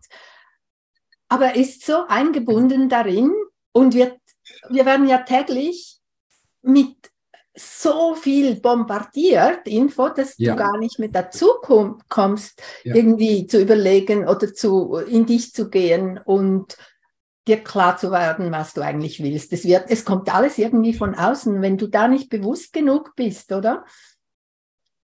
aber 1.28 1.48
er 1.48 1.56
ist 1.56 1.84
so 1.84 2.06
eingebunden 2.08 2.88
darin 2.88 3.30
und 3.72 3.94
wir, 3.94 4.16
wir 4.70 4.86
werden 4.86 5.06
ja 5.06 5.18
täglich 5.18 5.98
mit 6.62 6.96
so 7.56 8.14
viel 8.14 8.60
bombardiert, 8.60 9.66
Info, 9.66 10.08
dass 10.10 10.36
ja. 10.38 10.52
du 10.52 10.58
gar 10.58 10.78
nicht 10.78 10.98
mehr 10.98 11.08
dazu 11.08 11.46
komm, 11.62 12.00
kommst, 12.08 12.62
ja. 12.84 12.94
irgendwie 12.94 13.46
zu 13.46 13.60
überlegen 13.60 14.28
oder 14.28 14.52
zu, 14.52 14.96
in 14.96 15.26
dich 15.26 15.52
zu 15.52 15.70
gehen 15.70 16.20
und 16.24 16.76
dir 17.48 17.58
klar 17.58 17.96
zu 17.96 18.10
werden, 18.10 18.52
was 18.52 18.74
du 18.74 18.82
eigentlich 18.82 19.22
willst. 19.22 19.52
Es, 19.52 19.64
wird, 19.64 19.84
es 19.88 20.04
kommt 20.04 20.34
alles 20.34 20.58
irgendwie 20.58 20.94
von 20.94 21.14
außen, 21.14 21.62
wenn 21.62 21.78
du 21.78 21.86
da 21.86 22.08
nicht 22.08 22.28
bewusst 22.28 22.72
genug 22.72 23.14
bist, 23.16 23.52
oder? 23.52 23.84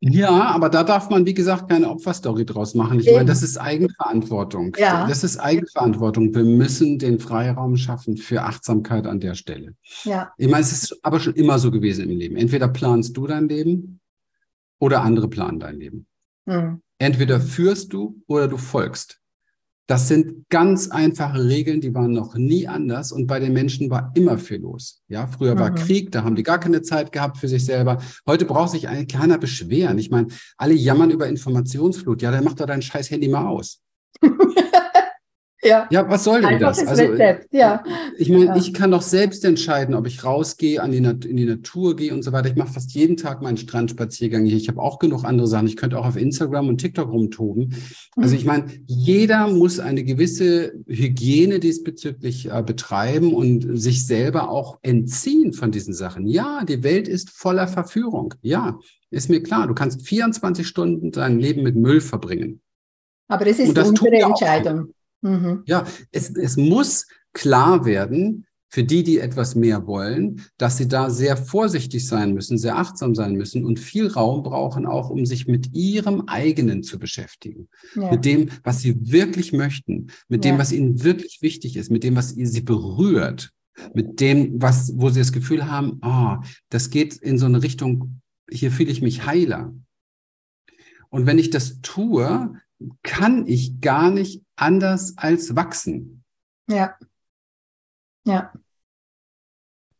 Ja, 0.04 0.50
aber 0.50 0.70
da 0.70 0.84
darf 0.84 1.12
man, 1.12 1.28
wie 1.28 1.34
gesagt, 1.36 1.70
keine 1.70 1.88
Opferstory 1.88 2.44
draus 2.44 2.74
machen. 2.74 3.00
Ich 3.00 3.06
Eben. 3.06 3.18
meine, 3.18 3.28
das 3.28 3.44
ist 3.44 3.58
Eigenverantwortung. 3.58 4.76
Ja. 4.80 5.06
Das 5.08 5.24
ist 5.24 5.38
Eigenverantwortung. 5.38 6.34
Wir 6.34 6.44
müssen 6.44 6.98
den 6.98 7.20
Freiraum 7.20 7.78
schaffen 7.78 8.18
für 8.18 8.42
Achtsamkeit 8.42 9.06
an 9.06 9.20
der 9.20 9.36
Stelle. 9.36 9.76
Ja. 10.04 10.34
Ich 10.38 10.50
meine, 10.50 10.64
es 10.64 10.72
ist 10.72 11.00
aber 11.04 11.20
schon 11.20 11.36
immer 11.36 11.60
so 11.60 11.70
gewesen 11.70 12.10
im 12.10 12.18
Leben. 12.18 12.36
Entweder 12.36 12.68
planst 12.68 13.16
du 13.16 13.28
dein 13.28 13.48
Leben 13.48 14.00
oder 14.80 15.04
andere 15.04 15.28
planen 15.28 15.60
dein 15.60 15.80
Leben. 15.80 16.08
Hm. 16.48 16.82
Entweder 16.98 17.40
führst 17.40 17.94
du 17.94 18.24
oder 18.26 18.48
du 18.48 18.58
folgst. 18.58 19.21
Das 19.92 20.08
sind 20.08 20.48
ganz 20.48 20.88
einfache 20.88 21.44
Regeln, 21.44 21.82
die 21.82 21.94
waren 21.94 22.14
noch 22.14 22.36
nie 22.36 22.66
anders 22.66 23.12
und 23.12 23.28
bei 23.28 23.42
den 23.42 23.52
Menschen 23.52 23.90
war 23.90 24.14
immer 24.16 24.38
viel 24.38 24.62
los. 24.62 25.02
Ja, 25.10 25.28
früher 25.28 25.60
war 25.60 25.72
mhm. 25.72 25.76
Krieg, 25.76 26.14
da 26.14 26.24
haben 26.24 26.38
die 26.38 26.44
gar 26.44 26.62
keine 26.62 26.82
Zeit 26.82 27.12
gehabt 27.12 27.38
für 27.38 27.50
sich 27.50 27.66
selber. 27.66 27.98
Heute 28.26 28.46
braucht 28.46 28.70
sich 28.70 28.88
eigentlich 28.88 29.10
keiner 29.10 29.38
beschweren. 29.38 29.98
Ich 29.98 30.10
meine, 30.10 30.28
alle 30.56 30.76
jammern 30.76 31.12
über 31.12 31.28
Informationsflut. 31.28 32.22
Ja, 32.22 32.32
dann 32.32 32.46
mach 32.46 32.54
doch 32.54 32.68
dein 32.68 32.82
scheiß 32.82 33.12
Handy 33.12 33.28
mal 33.28 33.46
aus. 33.46 33.82
Ja. 35.64 35.88
ja, 35.92 36.10
was 36.10 36.24
soll 36.24 36.42
denn 36.42 36.60
das? 36.60 36.86
Also, 36.86 37.04
ja. 37.52 37.84
Ich 38.18 38.30
meine, 38.30 38.46
ja. 38.46 38.56
ich 38.56 38.74
kann 38.74 38.90
doch 38.90 39.04
selbst 39.04 39.46
entscheiden, 39.46 39.94
ob 39.94 40.08
ich 40.08 40.24
rausgehe, 40.24 40.82
an 40.82 40.92
die 40.92 40.98
in 40.98 41.38
die 41.38 41.46
Natur 41.46 41.96
gehe 41.96 42.14
und 42.14 42.24
so 42.24 42.32
weiter. 42.32 42.50
Ich 42.50 42.56
mache 42.56 42.74
fast 42.74 42.94
jeden 42.94 43.16
Tag 43.16 43.44
meinen 43.44 43.58
Strandspaziergang 43.58 44.46
hier. 44.46 44.58
Ich 44.58 44.70
habe 44.70 44.82
auch 44.82 44.98
genug 44.98 45.24
andere 45.24 45.48
Sachen. 45.48 45.68
Ich 45.68 45.78
könnte 45.78 46.00
auch 46.00 46.06
auf 46.06 46.18
Instagram 46.18 46.68
und 46.68 46.80
TikTok 46.80 47.12
rumtoben. 47.12 47.76
Also 48.16 48.36
ich 48.36 48.46
meine, 48.46 48.66
jeder 48.88 49.48
muss 49.48 49.80
eine 49.80 50.04
gewisse 50.04 50.74
Hygiene 50.88 51.60
diesbezüglich 51.60 52.52
äh, 52.52 52.64
betreiben 52.64 53.34
und 53.34 53.80
sich 53.80 54.08
selber 54.08 54.50
auch 54.50 54.80
entziehen 54.82 55.54
von 55.54 55.72
diesen 55.72 55.94
Sachen. 55.94 56.26
Ja, 56.26 56.66
die 56.66 56.84
Welt 56.84 57.08
ist 57.08 57.30
voller 57.30 57.68
Verführung. 57.68 58.34
Ja, 58.42 58.80
ist 59.12 59.30
mir 59.30 59.44
klar. 59.44 59.68
Du 59.68 59.76
kannst 59.76 60.08
24 60.08 60.68
Stunden 60.68 61.12
dein 61.12 61.40
Leben 61.40 61.62
mit 61.62 61.76
Müll 61.76 62.02
verbringen. 62.02 62.62
Aber 63.28 63.46
es 63.46 63.60
ist 63.60 63.78
unsere 63.78 64.18
Entscheidung. 64.18 64.94
Mhm. 65.22 65.64
Ja, 65.66 65.86
es, 66.12 66.30
es 66.36 66.58
muss 66.58 67.08
klar 67.34 67.86
werden, 67.86 68.46
für 68.74 68.86
die, 68.86 69.04
die 69.04 69.20
etwas 69.20 69.54
mehr 69.54 69.86
wollen, 69.86 70.44
dass 70.58 70.78
sie 70.78 70.88
da 70.88 71.10
sehr 71.10 71.36
vorsichtig 71.36 72.08
sein 72.08 72.34
müssen, 72.34 72.58
sehr 72.58 72.78
achtsam 72.78 73.16
sein 73.16 73.34
müssen 73.34 73.66
und 73.66 73.80
viel 73.80 74.08
Raum 74.08 74.44
brauchen, 74.44 74.86
auch 74.86 75.10
um 75.10 75.26
sich 75.26 75.46
mit 75.46 75.74
ihrem 75.74 76.22
eigenen 76.28 76.82
zu 76.82 76.98
beschäftigen. 76.98 77.68
Ja. 77.96 78.12
Mit 78.12 78.24
dem, 78.24 78.50
was 78.64 78.82
sie 78.82 79.12
wirklich 79.12 79.52
möchten, 79.52 80.08
mit 80.30 80.46
ja. 80.46 80.52
dem, 80.52 80.58
was 80.58 80.72
ihnen 80.72 81.04
wirklich 81.04 81.42
wichtig 81.42 81.76
ist, 81.76 81.92
mit 81.92 82.06
dem, 82.06 82.16
was 82.16 82.30
sie 82.30 82.62
berührt, 82.62 83.52
mit 83.94 84.22
dem, 84.22 84.62
was, 84.62 84.94
wo 84.96 85.10
sie 85.10 85.20
das 85.20 85.34
Gefühl 85.34 85.70
haben, 85.70 85.98
ah, 86.02 86.40
oh, 86.40 86.46
das 86.70 86.90
geht 86.90 87.18
in 87.18 87.38
so 87.38 87.48
eine 87.48 87.64
Richtung, 87.64 88.22
hier 88.50 88.72
fühle 88.72 88.92
ich 88.92 89.02
mich 89.02 89.26
heiler. 89.26 89.74
Und 91.10 91.26
wenn 91.26 91.40
ich 91.40 91.50
das 91.50 91.82
tue, 91.82 92.54
kann 93.04 93.48
ich 93.48 93.82
gar 93.82 94.12
nicht 94.12 94.44
anders 94.62 95.14
als 95.18 95.54
wachsen. 95.56 96.24
Ja. 96.66 96.98
Ja. 98.24 98.52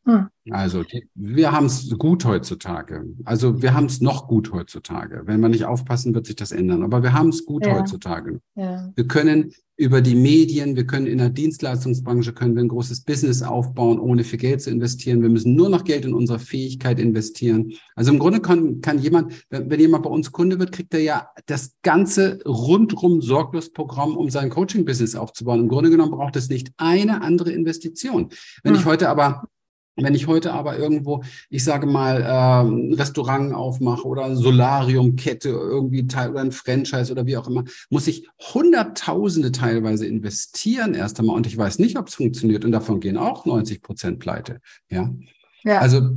Hm. 0.06 0.31
Also 0.50 0.84
die, 0.84 1.08
wir 1.14 1.52
haben 1.52 1.68
es 1.68 1.96
gut 1.98 2.26
heutzutage. 2.26 3.06
Also 3.26 3.62
wir 3.62 3.74
haben 3.74 3.86
es 3.86 4.02
noch 4.02 4.28
gut 4.28 4.52
heutzutage. 4.52 5.22
Wenn 5.26 5.40
wir 5.40 5.50
nicht 5.50 5.66
aufpassen, 5.66 6.16
wird 6.16 6.26
sich 6.26 6.36
das 6.36 6.52
ändern. 6.52 6.84
Aber 6.84 7.04
wir 7.04 7.14
haben 7.14 7.30
es 7.30 7.46
gut 7.46 7.66
ja. 7.66 7.78
heutzutage. 7.78 8.42
Ja. 8.56 8.92
Wir 8.96 9.08
können 9.08 9.54
über 9.78 10.02
die 10.02 10.16
Medien, 10.16 10.76
wir 10.76 10.86
können 10.86 11.08
in 11.08 11.18
der 11.18 11.30
Dienstleistungsbranche, 11.30 12.34
können 12.34 12.56
wir 12.56 12.64
ein 12.64 12.68
großes 12.68 13.02
Business 13.02 13.42
aufbauen, 13.42 14.00
ohne 14.00 14.24
viel 14.24 14.38
Geld 14.38 14.62
zu 14.62 14.70
investieren. 14.70 15.22
Wir 15.22 15.30
müssen 15.30 15.56
nur 15.56 15.70
noch 15.70 15.84
Geld 15.84 16.06
in 16.06 16.14
unsere 16.14 16.40
Fähigkeit 16.40 17.00
investieren. 17.00 17.74
Also 17.96 18.12
im 18.12 18.20
Grunde 18.20 18.42
kann, 18.42 18.82
kann 18.82 19.00
jemand, 19.00 19.46
wenn, 19.50 19.70
wenn 19.70 19.80
jemand 19.80 20.04
bei 20.04 20.10
uns 20.10 20.32
Kunde 20.32 20.60
wird, 20.60 20.72
kriegt 20.72 20.94
er 20.94 21.02
ja 21.02 21.30
das 21.46 21.74
ganze 21.84 22.40
rundrum 22.46 23.22
sorglos 23.22 23.72
Programm, 23.72 24.18
um 24.18 24.30
sein 24.30 24.50
Coaching-Business 24.50 25.16
aufzubauen. 25.16 25.62
Im 25.62 25.70
Grunde 25.70 25.90
genommen 25.90 26.12
braucht 26.12 26.36
es 26.36 26.50
nicht 26.50 26.72
eine 26.78 27.22
andere 27.22 27.52
Investition. 27.52 28.30
Wenn 28.64 28.74
hm. 28.74 28.80
ich 28.82 28.86
heute 28.86 29.10
aber 29.10 29.46
wenn 30.04 30.16
ich 30.16 30.28
heute 30.28 30.54
aber 30.54 30.78
irgendwo, 30.78 31.24
ich 31.50 31.64
sage 31.64 31.88
mal, 31.88 32.26
ähm, 32.28 32.94
Restaurant 32.94 33.54
aufmache 33.54 34.08
oder 34.08 34.36
Solariumkette 34.36 35.50
irgendwie 35.50 36.08
teil 36.08 36.32
oder 36.32 36.42
ein 36.42 36.52
Franchise 36.52 37.12
oder 37.12 37.26
wie 37.26 37.38
auch 37.38 37.48
immer, 37.48 37.64
muss 37.90 38.08
ich 38.08 38.28
Hunderttausende 38.54 39.52
teilweise 39.52 40.06
investieren 40.06 40.94
erst 40.94 41.20
einmal 41.20 41.36
und 41.36 41.48
ich 41.48 41.58
weiß 41.58 41.80
nicht, 41.80 41.98
ob 41.98 42.08
es 42.08 42.16
funktioniert 42.16 42.66
und 42.66 42.72
davon 42.72 43.00
gehen 43.00 43.18
auch 43.18 43.46
90 43.46 43.82
Prozent 43.82 44.20
pleite. 44.20 44.60
Ja. 44.90 45.14
ja. 45.64 45.80
Also 45.80 46.12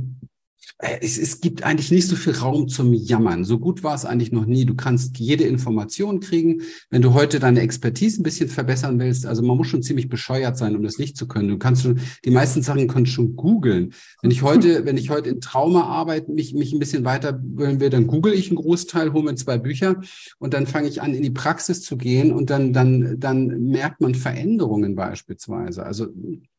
es, 0.77 1.17
es, 1.17 1.39
gibt 1.39 1.63
eigentlich 1.63 1.91
nicht 1.91 2.07
so 2.07 2.15
viel 2.15 2.33
Raum 2.33 2.67
zum 2.67 2.93
Jammern. 2.93 3.45
So 3.45 3.59
gut 3.59 3.83
war 3.83 3.95
es 3.95 4.03
eigentlich 4.03 4.31
noch 4.31 4.45
nie. 4.45 4.65
Du 4.65 4.75
kannst 4.75 5.17
jede 5.19 5.45
Information 5.45 6.19
kriegen. 6.19 6.63
Wenn 6.89 7.01
du 7.01 7.13
heute 7.13 7.39
deine 7.39 7.61
Expertise 7.61 8.21
ein 8.21 8.23
bisschen 8.23 8.49
verbessern 8.49 8.99
willst, 8.99 9.25
also 9.25 9.41
man 9.41 9.55
muss 9.55 9.67
schon 9.67 9.83
ziemlich 9.83 10.09
bescheuert 10.09 10.57
sein, 10.57 10.75
um 10.75 10.83
das 10.83 10.97
nicht 10.97 11.15
zu 11.15 11.27
können. 11.27 11.47
Du 11.47 11.57
kannst 11.57 11.83
schon, 11.83 11.99
die 12.25 12.31
meisten 12.31 12.61
Sachen 12.61 12.87
kannst 12.87 13.13
schon 13.13 13.35
googeln. 13.35 13.93
Wenn 14.21 14.31
ich 14.31 14.41
heute, 14.41 14.85
wenn 14.85 14.97
ich 14.97 15.09
heute 15.09 15.29
in 15.29 15.39
Traumaarbeit 15.39 16.27
mich, 16.27 16.53
mich 16.53 16.73
ein 16.73 16.79
bisschen 16.79 17.05
weiterbilden 17.05 17.79
will, 17.79 17.89
dann 17.89 18.07
google 18.07 18.33
ich 18.33 18.47
einen 18.49 18.57
Großteil, 18.57 19.13
hole 19.13 19.23
mir 19.23 19.35
zwei 19.35 19.57
Bücher 19.57 20.01
und 20.39 20.53
dann 20.53 20.67
fange 20.67 20.89
ich 20.89 21.01
an, 21.01 21.13
in 21.13 21.23
die 21.23 21.31
Praxis 21.31 21.81
zu 21.81 21.95
gehen 21.95 22.33
und 22.33 22.49
dann, 22.49 22.73
dann, 22.73 23.19
dann 23.19 23.47
merkt 23.69 24.01
man 24.01 24.13
Veränderungen 24.13 24.95
beispielsweise. 24.95 25.85
Also 25.85 26.07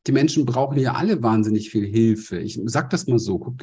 die 0.06 0.12
Menschen 0.12 0.46
brauchen 0.46 0.78
ja 0.78 0.94
alle 0.94 1.22
wahnsinnig 1.22 1.70
viel 1.70 1.86
Hilfe. 1.86 2.38
Ich 2.38 2.60
sag 2.64 2.90
das 2.90 3.06
mal 3.06 3.18
so, 3.18 3.38
guck, 3.38 3.60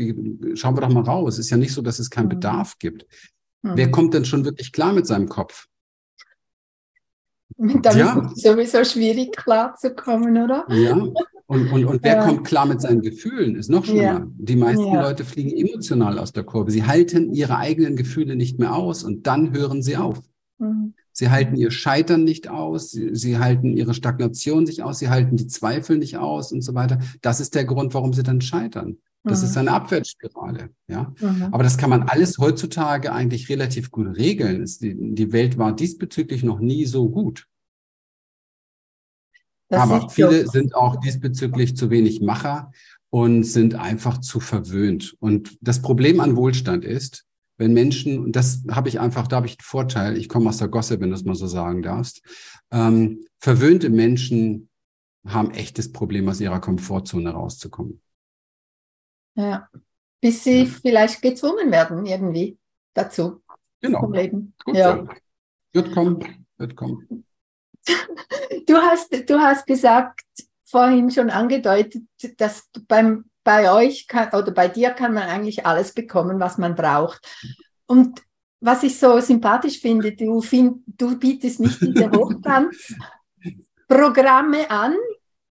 schauen 0.56 0.76
wir 0.76 0.82
doch 0.82 0.90
mal 0.90 1.04
raus. 1.04 1.36
Es 1.36 1.46
ist 1.46 1.50
ja 1.52 1.58
nicht 1.58 1.74
so, 1.74 1.82
dass 1.82 2.00
es 2.00 2.10
keinen 2.10 2.26
mhm. 2.26 2.30
Bedarf 2.30 2.78
gibt. 2.80 3.06
Mhm. 3.62 3.72
Wer 3.76 3.92
kommt 3.92 4.14
denn 4.14 4.26
schon 4.26 4.46
wirklich 4.46 4.72
klar 4.72 4.94
mit 4.94 5.08
seinem 5.08 5.30
Kopf? 5.30 5.68
Damit 7.58 7.86
ja. 7.86 8.32
ist 8.34 8.44
sowieso 8.44 8.84
schwierig 8.84 9.36
klarzukommen, 9.36 10.44
oder? 10.44 10.66
Ja. 10.70 10.94
Und, 11.46 11.72
und, 11.72 11.86
und 11.86 12.04
wer 12.04 12.16
ja. 12.16 12.26
kommt 12.26 12.46
klar 12.46 12.66
mit 12.66 12.82
seinen 12.82 13.02
Gefühlen, 13.02 13.56
ist 13.56 13.70
noch 13.70 13.86
schlimmer. 13.86 14.02
Ja. 14.02 14.28
Die 14.28 14.56
meisten 14.56 14.88
ja. 14.88 15.02
Leute 15.02 15.24
fliegen 15.24 15.52
emotional 15.52 16.18
aus 16.18 16.34
der 16.34 16.44
Kurve. 16.44 16.72
Sie 16.72 16.86
halten 16.86 17.32
ihre 17.34 17.58
eigenen 17.58 17.96
Gefühle 17.96 18.36
nicht 18.36 18.60
mehr 18.60 18.76
aus 18.76 19.04
und 19.04 19.28
dann 19.28 19.54
hören 19.54 19.84
sie 19.84 19.98
auf. 19.98 20.20
Mhm. 20.58 20.94
Sie 21.14 21.30
halten 21.30 21.56
ihr 21.56 21.70
Scheitern 21.70 22.24
nicht 22.24 22.50
aus, 22.50 22.92
sie, 22.92 23.16
sie, 23.16 23.38
halten 23.38 23.78
ihre 23.78 23.94
Stagnation 23.94 24.64
nicht 24.64 24.82
aus, 24.82 25.00
sie 25.00 25.10
halten 25.10 25.38
die 25.38 25.48
Zweifel 25.48 25.98
nicht 25.98 26.18
aus 26.18 26.52
und 26.52 26.62
so 26.62 26.74
weiter. 26.74 27.00
Das 27.22 27.40
ist 27.40 27.54
der 27.54 27.66
Grund, 27.66 27.94
warum 27.94 28.14
sie 28.14 28.24
dann 28.24 28.42
scheitern. 28.42 28.98
Das 29.24 29.42
mhm. 29.42 29.48
ist 29.48 29.58
eine 29.58 29.72
Abwärtsspirale, 29.72 30.72
ja. 30.88 31.14
Mhm. 31.22 31.50
Aber 31.52 31.64
das 31.64 31.78
kann 31.78 31.92
man 31.92 32.04
alles 32.04 32.40
heutzutage 32.40 33.14
eigentlich 33.14 33.48
relativ 33.48 33.92
gut 33.92 34.18
regeln. 34.18 34.66
Die, 34.82 35.16
die 35.16 35.32
Welt 35.32 35.58
war 35.58 35.74
diesbezüglich 35.74 36.44
noch 36.44 36.60
nie 36.60 36.86
so 36.86 37.10
gut. 37.10 37.48
Das 39.70 39.82
Aber 39.82 40.10
viele 40.10 40.46
so. 40.46 40.52
sind 40.52 40.76
auch 40.76 41.00
diesbezüglich 41.00 41.78
zu 41.78 41.90
wenig 41.90 42.22
Macher 42.22 42.72
und 43.10 43.44
sind 43.44 43.76
einfach 43.76 44.18
zu 44.18 44.40
verwöhnt. 44.40 45.16
Und 45.20 45.58
das 45.62 45.82
Problem 45.82 46.20
an 46.20 46.36
Wohlstand 46.36 46.84
ist, 46.84 47.26
wenn 47.58 47.74
Menschen, 47.74 48.20
und 48.20 48.36
das 48.36 48.64
habe 48.70 48.90
ich 48.90 49.00
einfach, 49.00 49.28
da 49.28 49.38
habe 49.38 49.48
ich 49.48 49.54
einen 49.54 49.64
Vorteil, 49.66 50.18
ich 50.18 50.30
komme 50.30 50.50
aus 50.50 50.58
der 50.58 50.68
Gosse, 50.68 51.00
wenn 51.00 51.10
du 51.10 51.16
es 51.16 51.24
mal 51.24 51.36
so 51.36 51.48
sagen 51.48 51.82
darfst, 51.82 52.22
ähm, 52.72 53.26
verwöhnte 53.40 53.90
Menschen 53.90 54.70
haben 55.28 55.52
echtes 55.52 55.92
Problem, 55.92 56.28
aus 56.28 56.42
ihrer 56.42 56.60
Komfortzone 56.60 57.30
rauszukommen. 57.30 58.02
Ja, 59.36 59.70
bis 60.22 60.44
sie 60.44 60.64
ja. 60.64 60.66
vielleicht 60.66 61.22
gezwungen 61.22 61.72
werden, 61.72 62.06
irgendwie 62.06 62.58
dazu. 62.94 63.42
Genau. 63.82 64.10
Leben. 64.12 64.54
Gut 64.64 64.76
ja. 64.76 64.98
So. 64.98 65.10
Wird 65.74 65.92
kommen, 65.94 66.46
wird 66.58 66.76
kommen. 66.76 67.26
Du 68.66 68.76
hast, 68.76 69.12
du 69.30 69.40
hast 69.40 69.68
gesagt, 69.68 70.22
vorhin 70.64 71.12
schon 71.12 71.30
angedeutet, 71.30 72.04
dass 72.38 72.70
beim 72.88 73.26
bei 73.44 73.72
euch 73.72 74.08
kann, 74.08 74.30
oder 74.30 74.52
bei 74.52 74.68
dir 74.68 74.92
kann 74.92 75.14
man 75.14 75.24
eigentlich 75.24 75.66
alles 75.66 75.94
bekommen, 75.94 76.40
was 76.40 76.58
man 76.58 76.76
braucht. 76.76 77.28
Und 77.86 78.22
was 78.62 78.84
ich 78.84 78.98
so 78.98 79.20
sympathisch 79.20 79.80
finde, 79.80 80.14
du, 80.14 80.42
find, 80.42 80.84
du 80.86 81.20
bietest 81.20 81.60
nicht 81.60 81.82
diese 81.82 82.10
Hochglanzprogramme 82.12 84.72
an, 84.72 84.96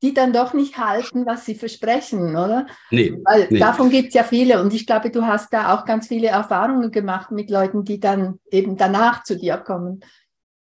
die 0.02 0.14
dann 0.14 0.32
doch 0.34 0.54
nicht 0.54 0.78
halten, 0.78 1.26
was 1.26 1.46
sie 1.46 1.56
versprechen, 1.56 2.32
oder? 2.32 2.66
Nee. 2.90 3.14
Weil 3.24 3.48
nee. 3.50 3.60
davon 3.60 3.90
gibt 3.90 4.10
es 4.10 4.14
ja 4.16 4.24
viele 4.24 4.62
und 4.62 4.74
ich 4.74 4.88
glaube, 4.88 5.12
du 5.12 5.26
hast 5.26 5.54
da 5.54 5.76
auch 5.76 5.86
ganz 5.86 6.08
viele 6.08 6.30
Erfahrungen 6.30 6.92
gemacht 6.92 7.32
mit 7.32 7.50
Leuten, 7.50 7.84
die 7.84 8.00
dann 8.00 8.40
eben 8.50 8.78
danach 8.78 9.24
zu 9.24 9.38
dir 9.38 9.58
kommen. 9.58 10.02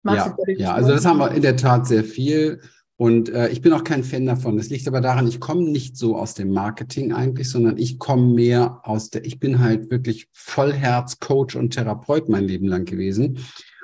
ja, 0.03 0.35
ja, 0.47 0.73
also 0.73 0.91
das 0.91 1.05
haben 1.05 1.19
wir 1.19 1.31
in 1.31 1.41
der 1.41 1.55
Tat 1.55 1.87
sehr 1.87 2.03
viel. 2.03 2.61
Und 2.99 3.29
äh, 3.29 3.47
ich 3.47 3.61
bin 3.61 3.71
auch 3.71 3.85
kein 3.85 4.03
Fan 4.03 4.25
davon. 4.25 4.57
Das 4.57 4.69
liegt 4.69 4.85
aber 4.85 4.99
daran, 4.99 5.25
ich 5.25 5.39
komme 5.39 5.63
nicht 5.63 5.95
so 5.95 6.17
aus 6.17 6.33
dem 6.33 6.51
Marketing 6.51 7.13
eigentlich, 7.13 7.49
sondern 7.49 7.77
ich 7.77 7.97
komme 7.97 8.33
mehr 8.33 8.81
aus 8.83 9.09
der, 9.09 9.23
ich 9.23 9.39
bin 9.39 9.59
halt 9.59 9.89
wirklich 9.89 10.27
Vollherz 10.33 11.17
Coach 11.21 11.55
und 11.55 11.69
Therapeut 11.69 12.27
mein 12.27 12.43
Leben 12.43 12.67
lang 12.67 12.83
gewesen. 12.83 13.37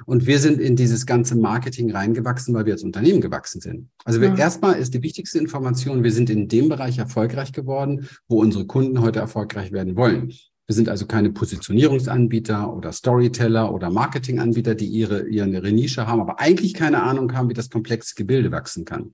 Und 0.06 0.28
wir 0.28 0.38
sind 0.40 0.60
in 0.60 0.76
dieses 0.76 1.06
ganze 1.06 1.38
Marketing 1.38 1.92
reingewachsen, 1.92 2.54
weil 2.54 2.66
wir 2.66 2.74
als 2.74 2.84
Unternehmen 2.84 3.22
gewachsen 3.22 3.62
sind. 3.62 3.88
Also 4.04 4.20
wir, 4.20 4.28
ja. 4.28 4.36
erstmal 4.36 4.76
ist 4.76 4.94
die 4.94 5.02
wichtigste 5.02 5.40
Information, 5.40 6.04
wir 6.04 6.12
sind 6.12 6.30
in 6.30 6.50
dem 6.50 6.68
Bereich 6.68 6.98
erfolgreich 6.98 7.54
geworden, 7.54 8.10
wo 8.28 8.42
unsere 8.42 8.66
Kunden 8.66 9.00
heute 9.00 9.20
erfolgreich 9.20 9.72
werden 9.72 9.96
wollen. 9.96 10.34
Wir 10.68 10.76
sind 10.76 10.90
also 10.90 11.06
keine 11.06 11.32
Positionierungsanbieter 11.32 12.74
oder 12.74 12.92
Storyteller 12.92 13.72
oder 13.74 13.92
Marketinganbieter, 13.92 14.74
die 14.74 14.88
ihre, 14.88 15.28
ihre 15.28 15.72
Nische 15.72 16.08
haben, 16.08 16.22
aber 16.22 16.40
eigentlich 16.40 16.74
keine 16.74 17.04
Ahnung 17.04 17.34
haben, 17.34 17.50
wie 17.50 17.54
das 17.54 17.70
komplexe 17.70 18.16
Gebilde 18.16 18.52
wachsen 18.52 18.84
kann. 18.84 19.14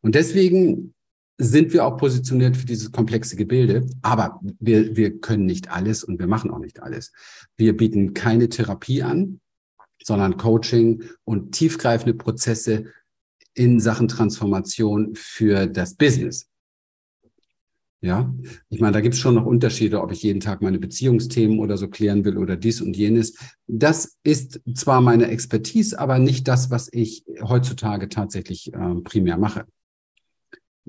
Und 0.00 0.14
deswegen 0.14 0.94
sind 1.38 1.72
wir 1.72 1.84
auch 1.84 1.98
positioniert 1.98 2.56
für 2.56 2.66
dieses 2.66 2.92
komplexe 2.92 3.36
Gebilde. 3.36 3.86
Aber 4.02 4.40
wir, 4.58 4.96
wir 4.96 5.18
können 5.20 5.44
nicht 5.44 5.70
alles 5.70 6.02
und 6.02 6.18
wir 6.18 6.26
machen 6.26 6.50
auch 6.50 6.58
nicht 6.58 6.82
alles. 6.82 7.12
Wir 7.56 7.76
bieten 7.76 8.14
keine 8.14 8.48
Therapie 8.48 9.02
an, 9.02 9.40
sondern 10.02 10.36
Coaching 10.36 11.02
und 11.24 11.52
tiefgreifende 11.52 12.14
Prozesse 12.14 12.86
in 13.54 13.80
Sachen 13.80 14.08
Transformation 14.08 15.14
für 15.14 15.66
das 15.66 15.94
Business. 15.94 16.48
Ja, 18.06 18.32
ich 18.68 18.78
meine, 18.78 18.92
da 18.92 19.00
gibt 19.00 19.16
es 19.16 19.20
schon 19.20 19.34
noch 19.34 19.46
Unterschiede, 19.46 20.00
ob 20.00 20.12
ich 20.12 20.22
jeden 20.22 20.38
Tag 20.38 20.62
meine 20.62 20.78
Beziehungsthemen 20.78 21.58
oder 21.58 21.76
so 21.76 21.88
klären 21.88 22.24
will 22.24 22.38
oder 22.38 22.56
dies 22.56 22.80
und 22.80 22.96
jenes. 22.96 23.36
Das 23.66 24.16
ist 24.22 24.60
zwar 24.74 25.00
meine 25.00 25.26
Expertise, 25.26 25.98
aber 25.98 26.20
nicht 26.20 26.46
das, 26.46 26.70
was 26.70 26.88
ich 26.92 27.24
heutzutage 27.42 28.08
tatsächlich 28.08 28.72
äh, 28.72 28.94
primär 29.02 29.38
mache 29.38 29.66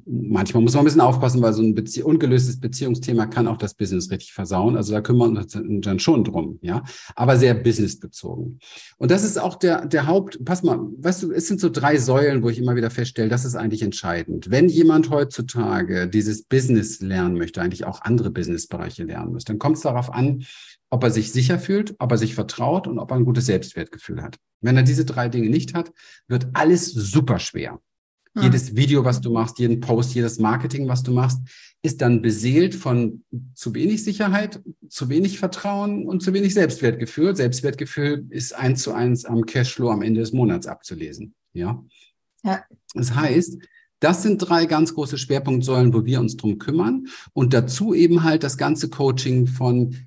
manchmal 0.05 0.63
muss 0.63 0.73
man 0.73 0.81
ein 0.81 0.86
bisschen 0.86 1.01
aufpassen, 1.01 1.41
weil 1.41 1.53
so 1.53 1.62
ein 1.62 1.75
Bezie 1.75 2.03
ungelöstes 2.03 2.60
Beziehungsthema 2.60 3.25
kann 3.25 3.47
auch 3.47 3.57
das 3.57 3.73
Business 3.73 4.12
richtig 4.12 4.33
versauen. 4.33 4.75
Also 4.75 4.93
da 4.93 5.01
kümmern 5.01 5.33
wir 5.33 5.41
uns 5.41 5.86
dann 5.86 5.99
schon 5.99 6.23
drum, 6.23 6.60
ja. 6.62 6.83
Aber 7.15 7.38
sehr 7.38 7.53
businessbezogen. 7.53 8.60
Und 8.97 9.12
das 9.12 9.23
ist 9.23 9.39
auch 9.39 9.55
der, 9.55 9.86
der 9.86 10.07
Haupt, 10.07 10.43
pass 10.45 10.63
mal, 10.63 10.79
weißt 10.97 11.23
du, 11.23 11.31
es 11.31 11.47
sind 11.47 11.60
so 11.60 11.69
drei 11.69 11.97
Säulen, 11.97 12.43
wo 12.43 12.49
ich 12.49 12.60
immer 12.60 12.75
wieder 12.75 12.89
feststelle, 12.89 13.29
das 13.29 13.45
ist 13.45 13.55
eigentlich 13.55 13.81
entscheidend. 13.81 14.49
Wenn 14.51 14.69
jemand 14.69 15.10
heutzutage 15.10 16.07
dieses 16.07 16.43
Business 16.43 17.01
lernen 17.01 17.38
möchte, 17.38 17.62
eigentlich 17.62 17.86
auch 17.86 18.01
andere 18.01 18.31
Businessbereiche 18.31 19.03
lernen 19.03 19.33
muss, 19.33 19.45
dann 19.45 19.60
kommt 19.60 19.77
es 19.77 19.83
darauf 19.83 20.13
an, 20.13 20.43
ob 20.89 21.03
er 21.03 21.12
sich 21.12 21.31
sicher 21.31 21.60
fühlt, 21.60 21.95
ob 21.99 22.12
er 22.12 22.17
sich 22.17 22.36
vertraut 22.36 22.88
und 22.88 22.99
ob 22.99 23.12
er 23.12 23.17
ein 23.17 23.25
gutes 23.25 23.45
Selbstwertgefühl 23.45 24.21
hat. 24.21 24.38
Wenn 24.62 24.77
er 24.77 24.83
diese 24.83 25.05
drei 25.05 25.29
Dinge 25.29 25.49
nicht 25.49 25.73
hat, 25.73 25.91
wird 26.27 26.47
alles 26.53 26.91
super 26.91 27.39
schwer. 27.39 27.79
Hm. 28.38 28.43
Jedes 28.43 28.76
Video, 28.76 29.04
was 29.04 29.19
du 29.19 29.32
machst, 29.32 29.58
jeden 29.58 29.80
Post, 29.80 30.13
jedes 30.13 30.38
Marketing, 30.38 30.88
was 30.88 31.02
du 31.02 31.12
machst, 31.12 31.39
ist 31.82 32.02
dann 32.02 32.21
beseelt 32.21 32.76
von 32.76 33.23
zu 33.56 33.73
wenig 33.73 34.04
Sicherheit, 34.04 34.62
zu 34.89 35.10
wenig 35.10 35.39
Vertrauen 35.39 36.08
und 36.08 36.21
zu 36.21 36.34
wenig 36.34 36.54
Selbstwertgefühl. 36.54 37.36
Selbstwertgefühl 37.36 38.28
ist 38.30 38.54
eins 38.54 38.84
zu 38.84 38.93
eins 38.93 39.26
am 39.26 39.45
Cashflow 39.45 39.89
am 39.89 40.02
Ende 40.02 40.19
des 40.19 40.34
Monats 40.34 40.67
abzulesen. 40.67 41.34
Ja. 41.54 41.83
ja. 42.44 42.63
Das 42.94 43.15
heißt, 43.15 43.58
das 44.00 44.21
sind 44.21 44.38
drei 44.38 44.67
ganz 44.67 44.94
große 44.94 45.17
Schwerpunktsäulen, 45.17 45.94
wo 45.94 46.06
wir 46.06 46.19
uns 46.19 46.38
drum 46.38 46.60
kümmern. 46.60 47.08
Und 47.33 47.54
dazu 47.54 47.96
eben 47.96 48.23
halt 48.23 48.44
das 48.44 48.58
ganze 48.58 48.90
Coaching 48.90 49.48
von, 49.48 50.06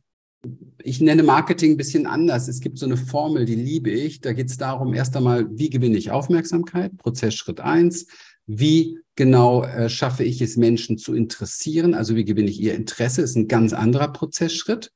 ich 0.82 1.00
nenne 1.00 1.22
Marketing 1.22 1.72
ein 1.72 1.76
bisschen 1.76 2.06
anders. 2.06 2.48
Es 2.48 2.60
gibt 2.60 2.78
so 2.78 2.86
eine 2.86 2.96
Formel, 2.96 3.44
die 3.44 3.54
liebe 3.54 3.90
ich. 3.90 4.20
Da 4.20 4.32
geht 4.32 4.48
es 4.48 4.56
darum, 4.56 4.94
erst 4.94 5.16
einmal, 5.16 5.46
wie 5.50 5.70
gewinne 5.70 5.96
ich 5.96 6.10
Aufmerksamkeit? 6.10 6.96
Prozess 6.96 7.34
Schritt 7.34 7.60
eins. 7.60 8.06
Wie 8.46 8.98
genau 9.16 9.62
äh, 9.64 9.88
schaffe 9.88 10.24
ich 10.24 10.40
es, 10.40 10.56
Menschen 10.56 10.98
zu 10.98 11.14
interessieren? 11.14 11.94
Also 11.94 12.16
wie 12.16 12.24
gewinne 12.24 12.50
ich 12.50 12.60
ihr 12.60 12.74
Interesse? 12.74 13.22
Ist 13.22 13.36
ein 13.36 13.48
ganz 13.48 13.72
anderer 13.72 14.08
Prozessschritt. 14.12 14.90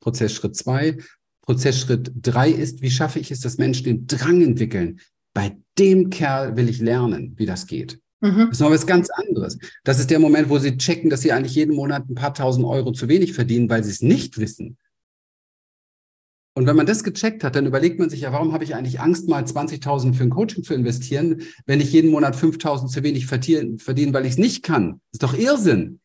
Prozessschritt 0.00 0.56
zwei. 0.56 0.98
Prozessschritt 1.42 2.12
drei 2.14 2.50
ist, 2.50 2.82
wie 2.82 2.90
schaffe 2.90 3.18
ich 3.18 3.30
es, 3.30 3.40
dass 3.40 3.58
Menschen 3.58 3.84
den 3.84 4.06
Drang 4.06 4.42
entwickeln? 4.42 5.00
Bei 5.34 5.56
dem 5.78 6.10
Kerl 6.10 6.56
will 6.56 6.68
ich 6.68 6.80
lernen, 6.80 7.34
wie 7.36 7.46
das 7.46 7.66
geht. 7.66 7.98
Mhm. 8.22 8.46
Das 8.46 8.52
ist 8.52 8.60
noch 8.60 8.70
was 8.70 8.86
ganz 8.86 9.10
anderes. 9.10 9.58
Das 9.82 9.98
ist 9.98 10.10
der 10.10 10.20
Moment, 10.20 10.48
wo 10.48 10.58
sie 10.58 10.78
checken, 10.78 11.10
dass 11.10 11.22
sie 11.22 11.32
eigentlich 11.32 11.56
jeden 11.56 11.74
Monat 11.74 12.08
ein 12.08 12.14
paar 12.14 12.32
tausend 12.32 12.64
Euro 12.64 12.92
zu 12.92 13.08
wenig 13.08 13.32
verdienen, 13.32 13.68
weil 13.68 13.82
sie 13.82 13.90
es 13.90 14.00
nicht 14.00 14.38
wissen. 14.38 14.78
Und 16.54 16.66
wenn 16.66 16.76
man 16.76 16.86
das 16.86 17.02
gecheckt 17.02 17.42
hat, 17.44 17.56
dann 17.56 17.66
überlegt 17.66 17.98
man 17.98 18.10
sich 18.10 18.20
ja, 18.20 18.32
warum 18.32 18.52
habe 18.52 18.62
ich 18.62 18.74
eigentlich 18.76 19.00
Angst, 19.00 19.28
mal 19.28 19.42
20.000 19.42 20.14
für 20.14 20.22
ein 20.22 20.30
Coaching 20.30 20.62
zu 20.62 20.74
investieren, 20.74 21.42
wenn 21.66 21.80
ich 21.80 21.92
jeden 21.92 22.10
Monat 22.10 22.36
5.000 22.36 22.88
zu 22.88 23.02
wenig 23.02 23.26
verdiene, 23.26 23.78
weil 24.12 24.26
ich 24.26 24.32
es 24.32 24.38
nicht 24.38 24.62
kann. 24.62 25.00
Das 25.10 25.14
ist 25.14 25.22
doch 25.22 25.34
Irrsinn. 25.34 26.00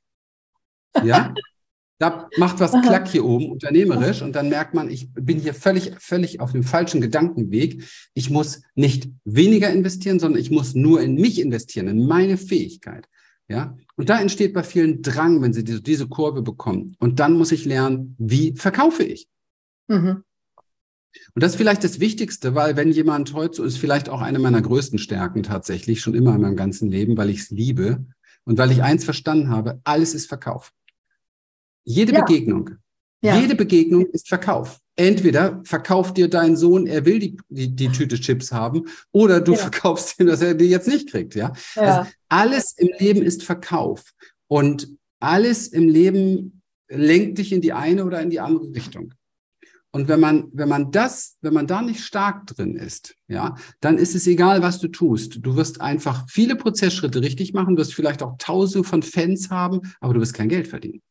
Ja? 1.03 1.35
Da 1.99 2.29
macht 2.37 2.59
was 2.59 2.71
Klack 2.71 3.07
hier 3.07 3.25
oben 3.25 3.51
unternehmerisch 3.51 4.21
und 4.21 4.35
dann 4.35 4.49
merkt 4.49 4.75
man, 4.75 4.89
ich 4.89 5.11
bin 5.13 5.39
hier 5.39 5.55
völlig, 5.55 5.93
völlig 5.97 6.39
auf 6.39 6.51
dem 6.51 6.63
falschen 6.63 7.01
Gedankenweg. 7.01 7.83
Ich 8.13 8.29
muss 8.29 8.61
nicht 8.75 9.09
weniger 9.25 9.71
investieren, 9.71 10.19
sondern 10.19 10.39
ich 10.39 10.51
muss 10.51 10.75
nur 10.75 11.01
in 11.01 11.15
mich 11.15 11.41
investieren, 11.41 11.87
in 11.87 12.05
meine 12.05 12.37
Fähigkeit. 12.37 13.07
Ja, 13.49 13.77
und 13.95 14.09
da 14.09 14.19
entsteht 14.19 14.53
bei 14.53 14.63
vielen 14.63 15.01
Drang, 15.01 15.41
wenn 15.41 15.53
sie 15.53 15.63
diese, 15.63 15.81
diese 15.81 16.07
Kurve 16.07 16.41
bekommen. 16.41 16.95
Und 16.99 17.19
dann 17.19 17.33
muss 17.33 17.53
ich 17.53 17.63
lernen, 17.63 18.15
wie 18.19 18.53
verkaufe 18.55 19.03
ich? 19.03 19.27
Mhm. 19.87 20.23
Und 21.33 21.43
das 21.43 21.53
ist 21.53 21.57
vielleicht 21.57 21.83
das 21.83 21.99
Wichtigste, 21.99 22.55
weil 22.55 22.75
wenn 22.75 22.91
jemand 22.91 23.33
heute 23.33 23.63
ist, 23.63 23.77
vielleicht 23.77 24.09
auch 24.09 24.21
eine 24.21 24.39
meiner 24.39 24.61
größten 24.61 24.99
Stärken 24.99 25.43
tatsächlich, 25.43 26.01
schon 26.01 26.13
immer 26.13 26.35
in 26.35 26.41
meinem 26.41 26.57
ganzen 26.57 26.91
Leben, 26.91 27.17
weil 27.17 27.29
ich 27.29 27.39
es 27.39 27.49
liebe 27.49 28.05
und 28.43 28.57
weil 28.57 28.71
ich 28.71 28.83
eins 28.83 29.05
verstanden 29.05 29.49
habe, 29.49 29.79
alles 29.83 30.13
ist 30.13 30.27
Verkauf. 30.27 30.73
Jede 31.87 32.11
ja. 32.11 32.25
Begegnung, 32.25 32.71
ja. 33.21 33.39
jede 33.39 33.55
Begegnung 33.55 34.07
ist 34.07 34.27
Verkauf. 34.27 34.79
Entweder 34.97 35.61
verkauft 35.63 36.17
dir 36.17 36.29
dein 36.29 36.57
Sohn, 36.57 36.85
er 36.85 37.05
will 37.05 37.19
die, 37.19 37.37
die, 37.47 37.73
die 37.73 37.87
Tüte 37.89 38.19
Chips 38.19 38.51
haben, 38.51 38.87
oder 39.13 39.39
du 39.39 39.53
ja. 39.53 39.57
verkaufst 39.59 40.19
ihm, 40.19 40.27
dass 40.27 40.41
er 40.41 40.53
die 40.53 40.65
jetzt 40.65 40.89
nicht 40.89 41.09
kriegt. 41.09 41.33
Ja? 41.33 41.53
Also 41.75 42.09
alles 42.27 42.73
im 42.77 42.89
Leben 42.99 43.21
ist 43.21 43.43
Verkauf. 43.43 44.03
Und 44.47 44.89
alles 45.21 45.67
im 45.67 45.87
Leben 45.87 46.61
lenkt 46.89 47.37
dich 47.37 47.53
in 47.53 47.61
die 47.61 47.71
eine 47.71 48.03
oder 48.03 48.21
in 48.21 48.31
die 48.31 48.41
andere 48.41 48.69
Richtung. 48.73 49.13
Und 49.91 50.09
wenn 50.09 50.19
man, 50.19 50.49
wenn 50.51 50.67
man 50.67 50.91
das, 50.91 51.37
wenn 51.41 51.53
man 51.53 51.67
da 51.67 51.81
nicht 51.81 52.01
stark 52.01 52.47
drin 52.47 52.75
ist, 52.75 53.15
ja, 53.29 53.55
dann 53.79 53.97
ist 53.97 54.13
es 54.13 54.27
egal, 54.27 54.61
was 54.61 54.79
du 54.79 54.89
tust. 54.89 55.39
Du 55.41 55.55
wirst 55.55 55.79
einfach 55.79 56.25
viele 56.29 56.57
Prozessschritte 56.57 57.21
richtig 57.21 57.53
machen, 57.53 57.77
wirst 57.77 57.93
vielleicht 57.93 58.21
auch 58.21 58.35
tausende 58.37 58.85
von 58.85 59.03
Fans 59.03 59.49
haben, 59.49 59.93
aber 60.01 60.13
du 60.13 60.19
wirst 60.19 60.33
kein 60.33 60.49
Geld 60.49 60.67
verdienen. 60.67 61.01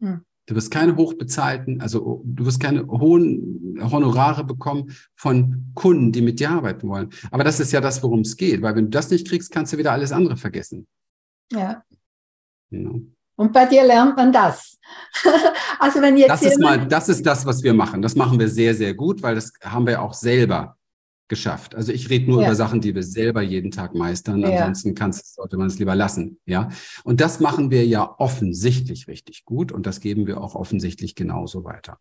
Hm. 0.00 0.24
Du 0.46 0.56
wirst 0.56 0.72
keine 0.72 0.96
hochbezahlten, 0.96 1.80
also 1.80 2.22
du 2.24 2.44
wirst 2.44 2.58
keine 2.58 2.84
hohen 2.86 3.78
Honorare 3.80 4.42
bekommen 4.42 4.92
von 5.14 5.70
Kunden, 5.74 6.10
die 6.10 6.22
mit 6.22 6.40
dir 6.40 6.50
arbeiten 6.50 6.88
wollen. 6.88 7.10
Aber 7.30 7.44
das 7.44 7.60
ist 7.60 7.72
ja 7.72 7.80
das, 7.80 8.02
worum 8.02 8.20
es 8.20 8.36
geht, 8.36 8.60
weil 8.60 8.74
wenn 8.74 8.86
du 8.86 8.90
das 8.90 9.10
nicht 9.10 9.28
kriegst, 9.28 9.52
kannst 9.52 9.72
du 9.72 9.78
wieder 9.78 9.92
alles 9.92 10.10
andere 10.10 10.36
vergessen. 10.36 10.88
Ja. 11.52 11.84
ja. 12.70 12.90
Und 13.36 13.52
bei 13.52 13.64
dir 13.66 13.84
lernt 13.84 14.16
man 14.16 14.32
das. 14.32 14.78
also 15.78 16.02
wenn 16.02 16.16
jetzt 16.16 16.30
das 16.30 16.42
ist 16.42 16.60
mal, 16.60 16.86
das 16.86 17.08
ist 17.08 17.24
das, 17.24 17.46
was 17.46 17.62
wir 17.62 17.72
machen. 17.72 18.02
Das 18.02 18.16
machen 18.16 18.38
wir 18.38 18.48
sehr, 18.48 18.74
sehr 18.74 18.92
gut, 18.94 19.22
weil 19.22 19.36
das 19.36 19.52
haben 19.62 19.86
wir 19.86 20.02
auch 20.02 20.14
selber 20.14 20.76
geschafft. 21.30 21.74
Also 21.74 21.92
ich 21.92 22.10
rede 22.10 22.30
nur 22.30 22.42
ja. 22.42 22.48
über 22.48 22.54
Sachen, 22.54 22.82
die 22.82 22.94
wir 22.94 23.02
selber 23.02 23.40
jeden 23.40 23.70
Tag 23.70 23.94
meistern. 23.94 24.44
Ansonsten 24.44 24.94
kannst, 24.94 25.36
sollte 25.36 25.56
man 25.56 25.68
es 25.68 25.78
lieber 25.78 25.94
lassen. 25.94 26.38
Ja. 26.44 26.68
Und 27.04 27.22
das 27.22 27.40
machen 27.40 27.70
wir 27.70 27.86
ja 27.86 28.14
offensichtlich 28.18 29.08
richtig 29.08 29.46
gut 29.46 29.72
und 29.72 29.86
das 29.86 30.00
geben 30.00 30.26
wir 30.26 30.42
auch 30.42 30.54
offensichtlich 30.54 31.14
genauso 31.14 31.64
weiter. 31.64 31.98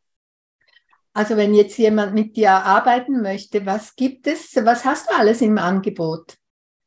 Also 1.13 1.37
wenn 1.37 1.53
jetzt 1.53 1.77
jemand 1.77 2.13
mit 2.13 2.35
dir 2.35 2.51
arbeiten 2.51 3.21
möchte, 3.21 3.65
was 3.65 3.95
gibt 3.95 4.27
es? 4.27 4.55
Was 4.55 4.83
hast 4.83 5.09
du 5.09 5.17
alles 5.17 5.41
im 5.41 5.57
Angebot? 5.57 6.35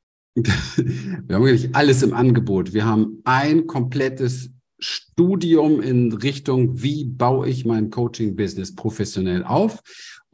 Wir 0.34 1.36
haben 1.36 1.44
wirklich 1.44 1.74
alles 1.74 2.02
im 2.02 2.14
Angebot. 2.14 2.72
Wir 2.72 2.86
haben 2.86 3.20
ein 3.24 3.66
komplettes 3.66 4.50
Studium 4.78 5.82
in 5.82 6.12
Richtung, 6.12 6.82
wie 6.82 7.04
baue 7.04 7.48
ich 7.48 7.66
mein 7.66 7.90
Coaching-Business 7.90 8.74
professionell 8.74 9.44
auf. 9.44 9.82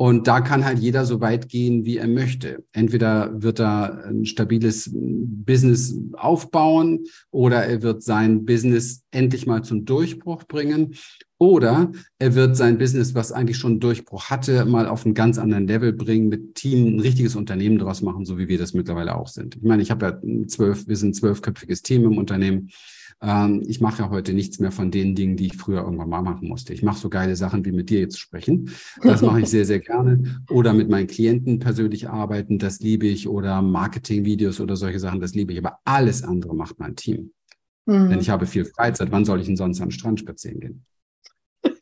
Und 0.00 0.28
da 0.28 0.40
kann 0.40 0.64
halt 0.64 0.78
jeder 0.78 1.04
so 1.04 1.20
weit 1.20 1.48
gehen, 1.48 1.84
wie 1.84 1.96
er 1.96 2.06
möchte. 2.06 2.64
Entweder 2.70 3.42
wird 3.42 3.58
er 3.58 4.04
ein 4.04 4.26
stabiles 4.26 4.88
Business 4.94 5.98
aufbauen 6.12 7.06
oder 7.32 7.64
er 7.64 7.82
wird 7.82 8.04
sein 8.04 8.44
Business 8.44 9.02
endlich 9.10 9.48
mal 9.48 9.64
zum 9.64 9.84
Durchbruch 9.86 10.44
bringen 10.44 10.94
oder 11.36 11.90
er 12.20 12.36
wird 12.36 12.56
sein 12.56 12.78
Business, 12.78 13.16
was 13.16 13.32
eigentlich 13.32 13.56
schon 13.56 13.80
Durchbruch 13.80 14.30
hatte, 14.30 14.64
mal 14.66 14.86
auf 14.86 15.04
einen 15.04 15.14
ganz 15.14 15.36
anderen 15.36 15.66
Level 15.66 15.92
bringen, 15.92 16.28
mit 16.28 16.54
Team 16.54 16.94
ein 16.94 17.00
richtiges 17.00 17.34
Unternehmen 17.34 17.78
draus 17.78 18.00
machen, 18.00 18.24
so 18.24 18.38
wie 18.38 18.46
wir 18.46 18.58
das 18.58 18.74
mittlerweile 18.74 19.16
auch 19.16 19.26
sind. 19.26 19.56
Ich 19.56 19.62
meine, 19.62 19.82
ich 19.82 19.90
habe 19.90 20.06
ja 20.06 20.46
zwölf, 20.46 20.86
wir 20.86 20.96
sind 20.96 21.10
ein 21.10 21.14
zwölfköpfiges 21.14 21.82
Team 21.82 22.04
im 22.04 22.18
Unternehmen. 22.18 22.70
Ähm, 23.20 23.62
ich 23.66 23.80
mache 23.80 24.02
ja 24.02 24.10
heute 24.10 24.32
nichts 24.32 24.60
mehr 24.60 24.70
von 24.70 24.90
den 24.90 25.14
Dingen, 25.14 25.36
die 25.36 25.46
ich 25.46 25.56
früher 25.56 25.82
irgendwann 25.82 26.08
mal 26.08 26.22
machen 26.22 26.48
musste. 26.48 26.72
Ich 26.72 26.82
mache 26.82 26.98
so 26.98 27.08
geile 27.08 27.34
Sachen 27.34 27.64
wie 27.64 27.72
mit 27.72 27.90
dir 27.90 28.00
jetzt 28.00 28.18
sprechen. 28.18 28.70
Das 29.02 29.22
mache 29.22 29.40
ich 29.40 29.48
sehr, 29.48 29.64
sehr 29.64 29.80
gerne. 29.80 30.42
Oder 30.50 30.72
mit 30.72 30.88
meinen 30.88 31.08
Klienten 31.08 31.58
persönlich 31.58 32.08
arbeiten, 32.08 32.58
das 32.58 32.80
liebe 32.80 33.06
ich. 33.06 33.28
Oder 33.28 33.60
Marketingvideos 33.62 34.60
oder 34.60 34.76
solche 34.76 35.00
Sachen, 35.00 35.20
das 35.20 35.34
liebe 35.34 35.52
ich. 35.52 35.58
Aber 35.58 35.78
alles 35.84 36.22
andere 36.22 36.54
macht 36.54 36.78
mein 36.78 36.94
Team. 36.94 37.32
Mhm. 37.86 38.10
Denn 38.10 38.20
ich 38.20 38.30
habe 38.30 38.46
viel 38.46 38.64
Freizeit. 38.64 39.10
Wann 39.10 39.24
soll 39.24 39.40
ich 39.40 39.46
denn 39.46 39.56
sonst 39.56 39.80
am 39.80 39.90
Strand 39.90 40.20
spazieren 40.20 40.60
gehen? 40.60 40.84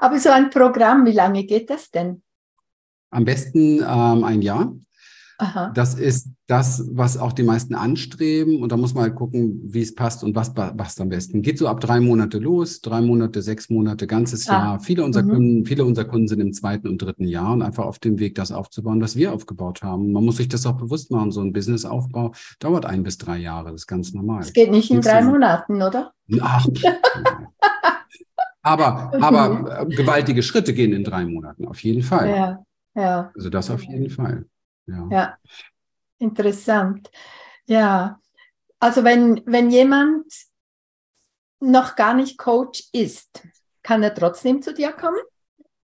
Aber 0.00 0.18
so 0.18 0.30
ein 0.30 0.50
Programm, 0.50 1.06
wie 1.06 1.12
lange 1.12 1.44
geht 1.44 1.70
das 1.70 1.90
denn? 1.90 2.22
Am 3.10 3.24
besten 3.24 3.78
ähm, 3.78 4.24
ein 4.24 4.42
Jahr. 4.42 4.76
Aha. 5.40 5.70
Das 5.72 5.94
ist 5.94 6.30
das, 6.48 6.84
was 6.92 7.16
auch 7.16 7.32
die 7.32 7.44
meisten 7.44 7.76
anstreben. 7.76 8.60
Und 8.60 8.72
da 8.72 8.76
muss 8.76 8.94
man 8.94 9.04
halt 9.04 9.14
gucken, 9.14 9.60
wie 9.64 9.82
es 9.82 9.94
passt 9.94 10.24
und 10.24 10.34
was 10.34 10.52
passt 10.52 11.00
am 11.00 11.10
besten. 11.10 11.42
Geht 11.42 11.58
so 11.58 11.68
ab 11.68 11.80
drei 11.80 12.00
Monate 12.00 12.38
los, 12.38 12.80
drei 12.80 13.00
Monate, 13.00 13.40
sechs 13.40 13.70
Monate, 13.70 14.08
ganzes 14.08 14.48
ah. 14.48 14.52
Jahr. 14.52 14.80
Viele 14.80 15.04
unserer, 15.04 15.22
mhm. 15.22 15.30
Kunden, 15.30 15.64
viele 15.64 15.84
unserer 15.84 16.06
Kunden 16.06 16.26
sind 16.26 16.40
im 16.40 16.52
zweiten 16.52 16.88
und 16.88 17.00
dritten 17.00 17.24
Jahr 17.24 17.52
und 17.52 17.62
einfach 17.62 17.84
auf 17.84 18.00
dem 18.00 18.18
Weg, 18.18 18.34
das 18.34 18.50
aufzubauen, 18.50 19.00
was 19.00 19.14
wir 19.14 19.32
aufgebaut 19.32 19.82
haben. 19.82 20.10
Man 20.10 20.24
muss 20.24 20.38
sich 20.38 20.48
das 20.48 20.66
auch 20.66 20.76
bewusst 20.76 21.12
machen. 21.12 21.30
So 21.30 21.40
ein 21.40 21.52
Businessaufbau 21.52 22.32
dauert 22.58 22.84
ein 22.84 23.04
bis 23.04 23.16
drei 23.16 23.38
Jahre. 23.38 23.70
Das 23.70 23.82
ist 23.82 23.86
ganz 23.86 24.12
normal. 24.12 24.40
Es 24.40 24.52
geht 24.52 24.72
nicht 24.72 24.90
in 24.90 25.00
drei 25.00 25.22
Monaten, 25.22 25.80
oder? 25.80 26.12
Ach, 26.40 26.66
aber, 28.62 29.12
aber 29.22 29.82
äh, 29.82 29.86
gewaltige 29.86 30.42
Schritte 30.42 30.74
gehen 30.74 30.92
in 30.92 31.04
drei 31.04 31.24
Monaten, 31.24 31.64
auf 31.66 31.78
jeden 31.84 32.02
Fall. 32.02 32.28
Ja, 32.28 32.64
ja. 32.96 33.30
Also 33.36 33.50
das 33.50 33.70
auf 33.70 33.84
jeden 33.84 34.10
Fall. 34.10 34.44
Ja. 34.88 35.08
ja, 35.10 35.38
interessant. 36.18 37.10
Ja, 37.66 38.20
also 38.80 39.04
wenn, 39.04 39.42
wenn 39.46 39.70
jemand 39.70 40.32
noch 41.60 41.96
gar 41.96 42.14
nicht 42.14 42.38
Coach 42.38 42.88
ist, 42.92 43.42
kann 43.82 44.02
er 44.02 44.14
trotzdem 44.14 44.62
zu 44.62 44.72
dir 44.72 44.92
kommen? 44.92 45.20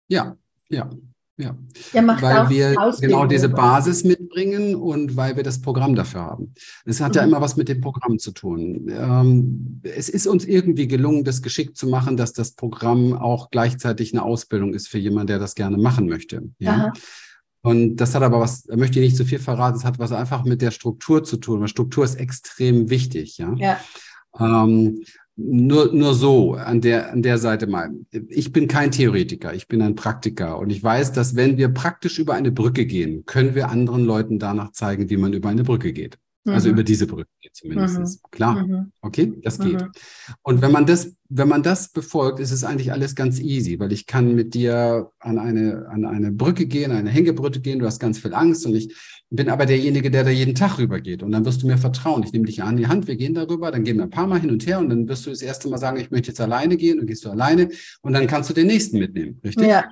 Ja, 0.09 0.37
ja. 0.69 0.91
Ja, 1.39 1.55
weil 1.93 2.49
wir 2.49 2.75
genau 2.99 3.27
diese 3.27 3.51
Basis 3.51 4.05
mitbringen 4.05 4.75
und 4.75 5.17
weil 5.17 5.37
wir 5.37 5.43
das 5.43 5.61
Programm 5.61 5.95
dafür 5.95 6.23
haben. 6.23 6.55
Es 6.87 7.03
hat 7.03 7.13
mhm. 7.13 7.17
ja 7.17 7.25
immer 7.25 7.43
was 7.43 7.57
mit 7.57 7.69
dem 7.69 7.83
Programm 7.83 8.19
zu 8.19 8.33
tun. 8.33 8.89
Ähm, 8.89 9.83
es 9.83 10.09
ist 10.09 10.27
uns 10.27 10.47
irgendwie 10.47 10.89
gelungen, 10.89 11.25
das 11.25 11.43
geschickt 11.43 11.77
zu 11.77 11.89
machen, 11.89 12.17
dass 12.17 12.33
das 12.33 12.53
Programm 12.53 13.13
auch 13.13 13.51
gleichzeitig 13.51 14.15
eine 14.15 14.23
Ausbildung 14.23 14.73
ist 14.73 14.89
für 14.89 14.99
jemanden, 14.99 15.27
der 15.27 15.39
das 15.39 15.55
gerne 15.55 15.77
machen 15.77 16.07
möchte. 16.07 16.43
Ja. 16.59 16.95
Und 17.67 17.97
das 17.97 18.15
hat 18.15 18.23
aber 18.23 18.39
was, 18.39 18.63
da 18.63 18.77
möchte 18.77 19.01
ich 19.01 19.07
nicht 19.07 19.17
zu 19.17 19.25
viel 19.25 19.41
verraten, 19.41 19.77
es 19.77 19.85
hat 19.85 19.99
was 19.99 20.13
einfach 20.13 20.45
mit 20.45 20.63
der 20.63 20.71
Struktur 20.71 21.25
zu 21.25 21.37
tun, 21.37 21.61
weil 21.61 21.69
Struktur 21.69 22.05
ist 22.05 22.15
extrem 22.15 22.91
wichtig, 22.91 23.39
ja. 23.39 23.55
ja. 23.57 23.81
Ähm, 24.39 25.03
nur, 25.35 25.93
nur 25.93 26.15
so 26.15 26.55
an 26.55 26.81
der, 26.81 27.13
an 27.13 27.23
der 27.23 27.39
Seite 27.39 27.67
mal. 27.67 27.91
Ich 28.29 28.53
bin 28.53 28.69
kein 28.69 28.93
Theoretiker, 28.93 29.53
ich 29.53 29.67
bin 29.67 29.83
ein 29.83 29.97
Praktiker 29.97 30.59
und 30.59 30.71
ich 30.71 30.83
weiß, 30.83 31.13
dass 31.13 31.35
wenn 31.35 31.59
wir 31.59 31.69
praktisch 31.69 32.21
über 32.21 32.35
eine 32.35 32.53
Brücke 32.53 32.87
gehen, 32.87 33.27
können 33.27 33.55
wir 33.57 33.69
anderen 33.69 34.05
Leuten 34.05 34.39
danach 34.39 34.71
zeigen, 34.71 35.11
wie 35.11 35.17
man 35.17 35.33
über 35.33 35.49
eine 35.49 35.65
Brücke 35.65 35.93
geht. 35.93 36.19
Also 36.47 36.69
über 36.69 36.85
diese 36.85 37.09
Brücke 37.09 37.29
zumindest. 37.57 38.23
Mhm. 38.23 38.31
Klar. 38.31 38.67
Mhm. 38.67 38.93
Okay, 39.01 39.33
das 39.43 39.59
geht. 39.59 39.81
Mhm. 39.81 39.93
Und 40.43 40.63
wenn 40.63 40.73
man 40.73 40.87
das, 40.87 41.13
wenn 41.29 41.49
man 41.49 41.63
das 41.63 41.89
befolgt, 41.89 42.39
ist 42.39 42.53
es 42.53 42.65
eigentlich 42.65 42.93
alles 42.93 43.15
ganz 43.15 43.41
easy, 43.41 43.79
weil 43.81 43.93
ich 43.93 44.07
kann 44.07 44.35
mit 44.35 44.55
dir 44.55 45.11
an 45.19 45.39
eine, 45.39 45.87
an 45.89 46.05
eine 46.05 46.33
Brücke 46.33 46.67
gehen, 46.67 46.93
eine 46.93 47.11
Hängebrücke 47.11 47.61
gehen, 47.61 47.79
du 47.79 47.87
hast 47.87 47.99
ganz 47.99 48.19
viel 48.19 48.35
Angst 48.35 48.67
und 48.67 48.75
ich 48.75 48.95
bin 49.31 49.49
aber 49.49 49.67
derjenige, 49.67 50.11
der 50.11 50.25
da 50.25 50.31
jeden 50.31 50.55
Tag 50.55 50.79
rübergeht. 50.79 51.23
Und 51.23 51.33
dann 51.33 51.45
wirst 51.45 51.63
du 51.63 51.67
mir 51.67 51.79
vertrauen. 51.79 52.23
Ich 52.23 52.33
nehme 52.33 52.47
dich 52.47 52.63
an 52.63 52.77
die 52.77 52.87
Hand, 52.87 53.09
wir 53.09 53.17
gehen 53.17 53.35
darüber, 53.35 53.71
dann 53.71 53.83
gehen 53.85 53.97
wir 53.97 54.05
ein 54.05 54.11
paar 54.11 54.27
Mal 54.27 54.41
hin 54.41 54.51
und 54.51 54.67
her 54.67 54.79
und 54.79 54.89
dann 54.89 55.09
wirst 55.09 55.27
du 55.27 55.31
das 55.31 55.43
erste 55.43 55.69
Mal 55.69 55.79
sagen, 55.79 55.99
ich 55.99 56.11
möchte 56.11 56.29
jetzt 56.29 56.41
alleine 56.41 56.77
gehen 56.77 57.01
und 57.01 57.07
gehst 57.07 57.25
du 57.25 57.31
alleine 57.31 57.71
und 58.03 58.13
dann 58.13 58.27
kannst 58.27 58.51
du 58.51 58.55
den 58.55 58.69
nächsten 58.69 58.99
mitnehmen, 58.99 59.41
richtig? 59.43 59.67
Ja. 59.67 59.87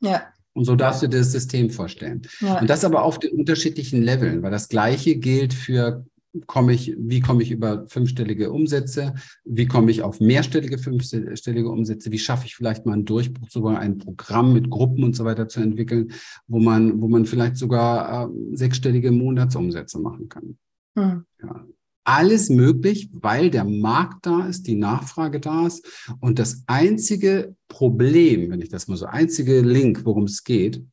Ja. 0.00 0.22
Und 0.54 0.64
so 0.64 0.76
darfst 0.76 1.02
du 1.02 1.08
dir 1.08 1.18
das 1.18 1.32
System 1.32 1.68
vorstellen. 1.70 2.22
Ja. 2.40 2.60
Und 2.60 2.70
das 2.70 2.84
aber 2.84 3.02
auf 3.02 3.18
den 3.18 3.32
unterschiedlichen 3.32 4.02
Leveln, 4.02 4.42
weil 4.42 4.52
das 4.52 4.68
Gleiche 4.68 5.16
gilt 5.16 5.52
für 5.52 6.06
komme 6.46 6.72
ich, 6.72 6.94
wie 6.98 7.20
komme 7.20 7.42
ich 7.42 7.50
über 7.50 7.86
fünfstellige 7.86 8.52
Umsätze, 8.52 9.14
wie 9.44 9.66
komme 9.66 9.90
ich 9.90 10.02
auf 10.02 10.20
mehrstellige 10.20 10.78
fünfstellige 10.78 11.68
Umsätze, 11.68 12.10
wie 12.10 12.18
schaffe 12.18 12.46
ich 12.46 12.56
vielleicht 12.56 12.86
mal 12.86 12.94
einen 12.94 13.04
Durchbruch, 13.04 13.48
sogar 13.48 13.78
ein 13.78 13.98
Programm 13.98 14.52
mit 14.52 14.70
Gruppen 14.70 15.04
und 15.04 15.16
so 15.16 15.24
weiter 15.24 15.48
zu 15.48 15.60
entwickeln, 15.60 16.12
wo 16.46 16.58
man, 16.58 17.00
wo 17.00 17.08
man 17.08 17.26
vielleicht 17.26 17.56
sogar 17.56 18.28
äh, 18.28 18.56
sechsstellige 18.56 19.10
Monatsumsätze 19.10 19.98
machen 19.98 20.28
kann. 20.28 20.58
Hm. 20.96 21.24
Ja 21.42 21.64
alles 22.04 22.50
möglich, 22.50 23.08
weil 23.12 23.50
der 23.50 23.64
Markt 23.64 24.26
da 24.26 24.46
ist, 24.46 24.66
die 24.66 24.74
Nachfrage 24.74 25.40
da 25.40 25.66
ist. 25.66 26.06
Und 26.20 26.38
das 26.38 26.62
einzige 26.66 27.56
Problem, 27.68 28.50
wenn 28.50 28.60
ich 28.60 28.68
das 28.68 28.88
mal 28.88 28.96
so, 28.96 29.06
einzige 29.06 29.62
Link, 29.62 30.04
worum 30.04 30.24
es 30.24 30.44
geht, 30.44 30.84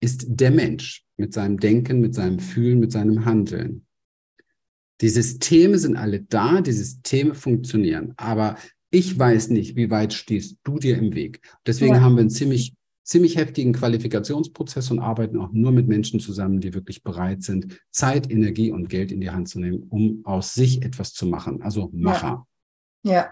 ist 0.00 0.26
der 0.28 0.50
Mensch 0.50 1.04
mit 1.16 1.32
seinem 1.32 1.58
Denken, 1.58 2.00
mit 2.00 2.14
seinem 2.14 2.40
Fühlen, 2.40 2.80
mit 2.80 2.92
seinem 2.92 3.24
Handeln. 3.24 3.85
Die 5.00 5.08
Systeme 5.08 5.78
sind 5.78 5.96
alle 5.96 6.22
da, 6.22 6.60
die 6.60 6.72
Systeme 6.72 7.34
funktionieren. 7.34 8.14
Aber 8.16 8.56
ich 8.90 9.18
weiß 9.18 9.50
nicht, 9.50 9.76
wie 9.76 9.90
weit 9.90 10.14
stehst 10.14 10.58
du 10.64 10.78
dir 10.78 10.96
im 10.96 11.14
Weg. 11.14 11.40
Deswegen 11.66 11.94
ja. 11.94 12.00
haben 12.00 12.16
wir 12.16 12.22
ein 12.22 12.30
ziemlich 12.30 12.74
ziemlich 13.06 13.36
heftigen 13.36 13.72
Qualifikationsprozess 13.72 14.90
und 14.90 14.98
arbeiten 14.98 15.38
auch 15.38 15.52
nur 15.52 15.70
mit 15.70 15.86
Menschen 15.86 16.18
zusammen, 16.18 16.60
die 16.60 16.74
wirklich 16.74 17.04
bereit 17.04 17.42
sind, 17.44 17.80
Zeit, 17.90 18.28
Energie 18.30 18.72
und 18.72 18.88
Geld 18.88 19.12
in 19.12 19.20
die 19.20 19.30
Hand 19.30 19.48
zu 19.48 19.60
nehmen, 19.60 19.84
um 19.88 20.22
aus 20.24 20.54
sich 20.54 20.82
etwas 20.82 21.14
zu 21.14 21.26
machen. 21.26 21.62
Also 21.62 21.88
Macher. 21.92 22.46
Ja. 23.04 23.30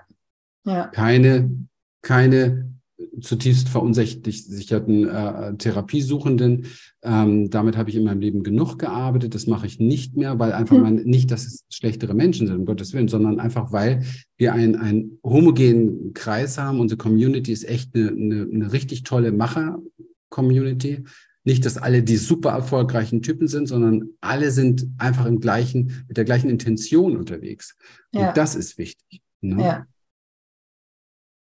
ja. 0.64 0.72
ja. 0.72 0.86
Keine, 0.88 1.66
keine 2.02 2.73
zutiefst 3.20 3.68
verunsicherten 3.68 5.08
äh, 5.08 5.56
Therapiesuchenden. 5.56 6.66
Ähm, 7.02 7.50
damit 7.50 7.76
habe 7.76 7.90
ich 7.90 7.96
in 7.96 8.04
meinem 8.04 8.20
Leben 8.20 8.42
genug 8.42 8.78
gearbeitet. 8.78 9.34
Das 9.34 9.46
mache 9.46 9.66
ich 9.66 9.78
nicht 9.78 10.16
mehr, 10.16 10.38
weil 10.38 10.52
einfach 10.52 10.78
man, 10.78 10.96
nicht, 10.96 11.30
dass 11.30 11.44
es 11.44 11.64
schlechtere 11.70 12.14
Menschen 12.14 12.46
sind, 12.46 12.56
um 12.56 12.66
Gottes 12.66 12.92
Willen, 12.92 13.08
sondern 13.08 13.40
einfach, 13.40 13.72
weil 13.72 14.04
wir 14.36 14.52
einen, 14.52 14.76
einen 14.76 15.18
homogenen 15.22 16.14
Kreis 16.14 16.58
haben. 16.58 16.80
Unsere 16.80 16.98
Community 16.98 17.52
ist 17.52 17.68
echt 17.68 17.94
eine, 17.94 18.08
eine, 18.08 18.48
eine 18.52 18.72
richtig 18.72 19.02
tolle 19.02 19.32
Macher-Community. 19.32 21.04
Nicht, 21.46 21.66
dass 21.66 21.76
alle 21.76 22.02
die 22.02 22.16
super 22.16 22.50
erfolgreichen 22.50 23.20
Typen 23.20 23.48
sind, 23.48 23.66
sondern 23.66 24.08
alle 24.20 24.50
sind 24.50 24.86
einfach 24.96 25.26
im 25.26 25.40
gleichen, 25.40 26.04
mit 26.08 26.16
der 26.16 26.24
gleichen 26.24 26.48
Intention 26.48 27.16
unterwegs. 27.16 27.76
Ja. 28.12 28.28
Und 28.28 28.36
das 28.36 28.54
ist 28.54 28.78
wichtig. 28.78 29.20
Ne? 29.42 29.62
Ja. 29.62 29.86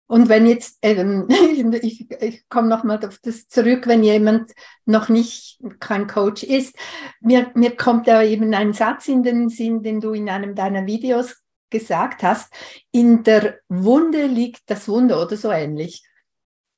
Und 0.08 0.28
wenn 0.28 0.46
jetzt, 0.46 0.78
ähm, 0.82 1.26
ich, 1.82 2.10
ich 2.10 2.48
komme 2.48 2.68
nochmal 2.68 3.04
auf 3.04 3.18
das 3.22 3.48
zurück, 3.48 3.86
wenn 3.86 4.04
jemand 4.04 4.52
noch 4.84 5.08
nicht 5.08 5.58
kein 5.80 6.06
Coach 6.06 6.42
ist, 6.42 6.76
mir, 7.20 7.50
mir 7.54 7.76
kommt 7.76 8.06
da 8.06 8.22
eben 8.22 8.54
ein 8.54 8.72
Satz 8.72 9.08
in 9.08 9.22
den 9.22 9.48
Sinn, 9.48 9.82
den 9.82 10.00
du 10.00 10.12
in 10.12 10.28
einem 10.28 10.54
deiner 10.54 10.86
Videos 10.86 11.42
gesagt 11.70 12.22
hast, 12.22 12.52
in 12.92 13.24
der 13.24 13.58
Wunde 13.68 14.26
liegt 14.26 14.70
das 14.70 14.88
Wunder 14.88 15.20
oder 15.20 15.36
so 15.36 15.50
ähnlich. 15.50 16.04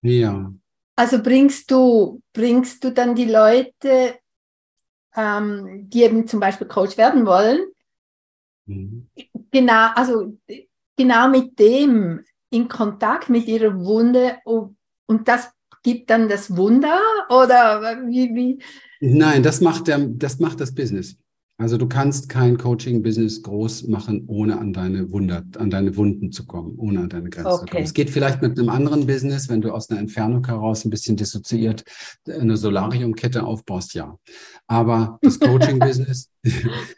Ja. 0.01 0.53
Also 0.97 1.22
bringst 1.22 1.70
du, 1.70 2.22
bringst 2.33 2.83
du 2.83 2.91
dann 2.91 3.14
die 3.14 3.26
Leute, 3.26 4.18
ähm, 5.14 5.89
die 5.91 6.03
eben 6.03 6.26
zum 6.26 6.41
Beispiel 6.41 6.66
Coach 6.66 6.97
werden 6.97 7.26
wollen, 7.26 7.61
mhm. 8.66 9.09
genau, 9.51 9.91
also 9.95 10.39
genau 10.97 11.29
mit 11.29 11.59
dem 11.59 12.24
in 12.51 12.68
Kontakt 12.68 13.28
mit 13.28 13.46
ihrer 13.46 13.74
Wunde 13.78 14.38
und 14.44 15.28
das 15.28 15.51
gibt 15.82 16.11
dann 16.11 16.28
das 16.28 16.57
Wunder 16.57 16.99
oder 17.28 18.03
wie, 18.07 18.34
wie? 18.34 18.62
Nein, 19.01 19.42
das 19.42 19.61
macht, 19.61 19.86
der, 19.86 19.99
das 19.99 20.38
macht 20.38 20.61
das 20.61 20.74
Business. 20.74 21.16
Also 21.61 21.76
du 21.76 21.88
kannst 21.88 22.28
kein 22.28 22.56
Coaching-Business 22.56 23.42
groß 23.42 23.88
machen, 23.88 24.22
ohne 24.28 24.61
an 24.61 24.72
deine 24.72 25.11
Wunder, 25.11 25.44
an 25.56 25.70
deine 25.70 25.96
Wunden 25.96 26.30
zu 26.30 26.46
kommen, 26.46 26.78
ohne 26.78 27.00
an 27.00 27.09
deine 27.09 27.30
Grenzen 27.30 27.50
okay. 27.50 27.59
zu 27.59 27.66
kommen. 27.66 27.84
Es 27.84 27.94
geht 27.94 28.11
vielleicht 28.11 28.40
mit 28.42 28.56
einem 28.56 28.68
anderen 28.68 29.09
Business, 29.09 29.48
wenn 29.48 29.61
du 29.61 29.72
aus 29.72 29.90
einer 29.90 29.98
Entfernung 29.98 30.46
heraus 30.46 30.84
ein 30.84 30.90
bisschen 30.90 31.16
dissoziiert 31.16 31.82
eine 32.28 32.56
Solariumkette 32.56 33.42
aufbaust, 33.42 33.94
ja. 33.94 34.16
Aber 34.68 35.18
das 35.20 35.40
Coaching-Business, 35.40 36.30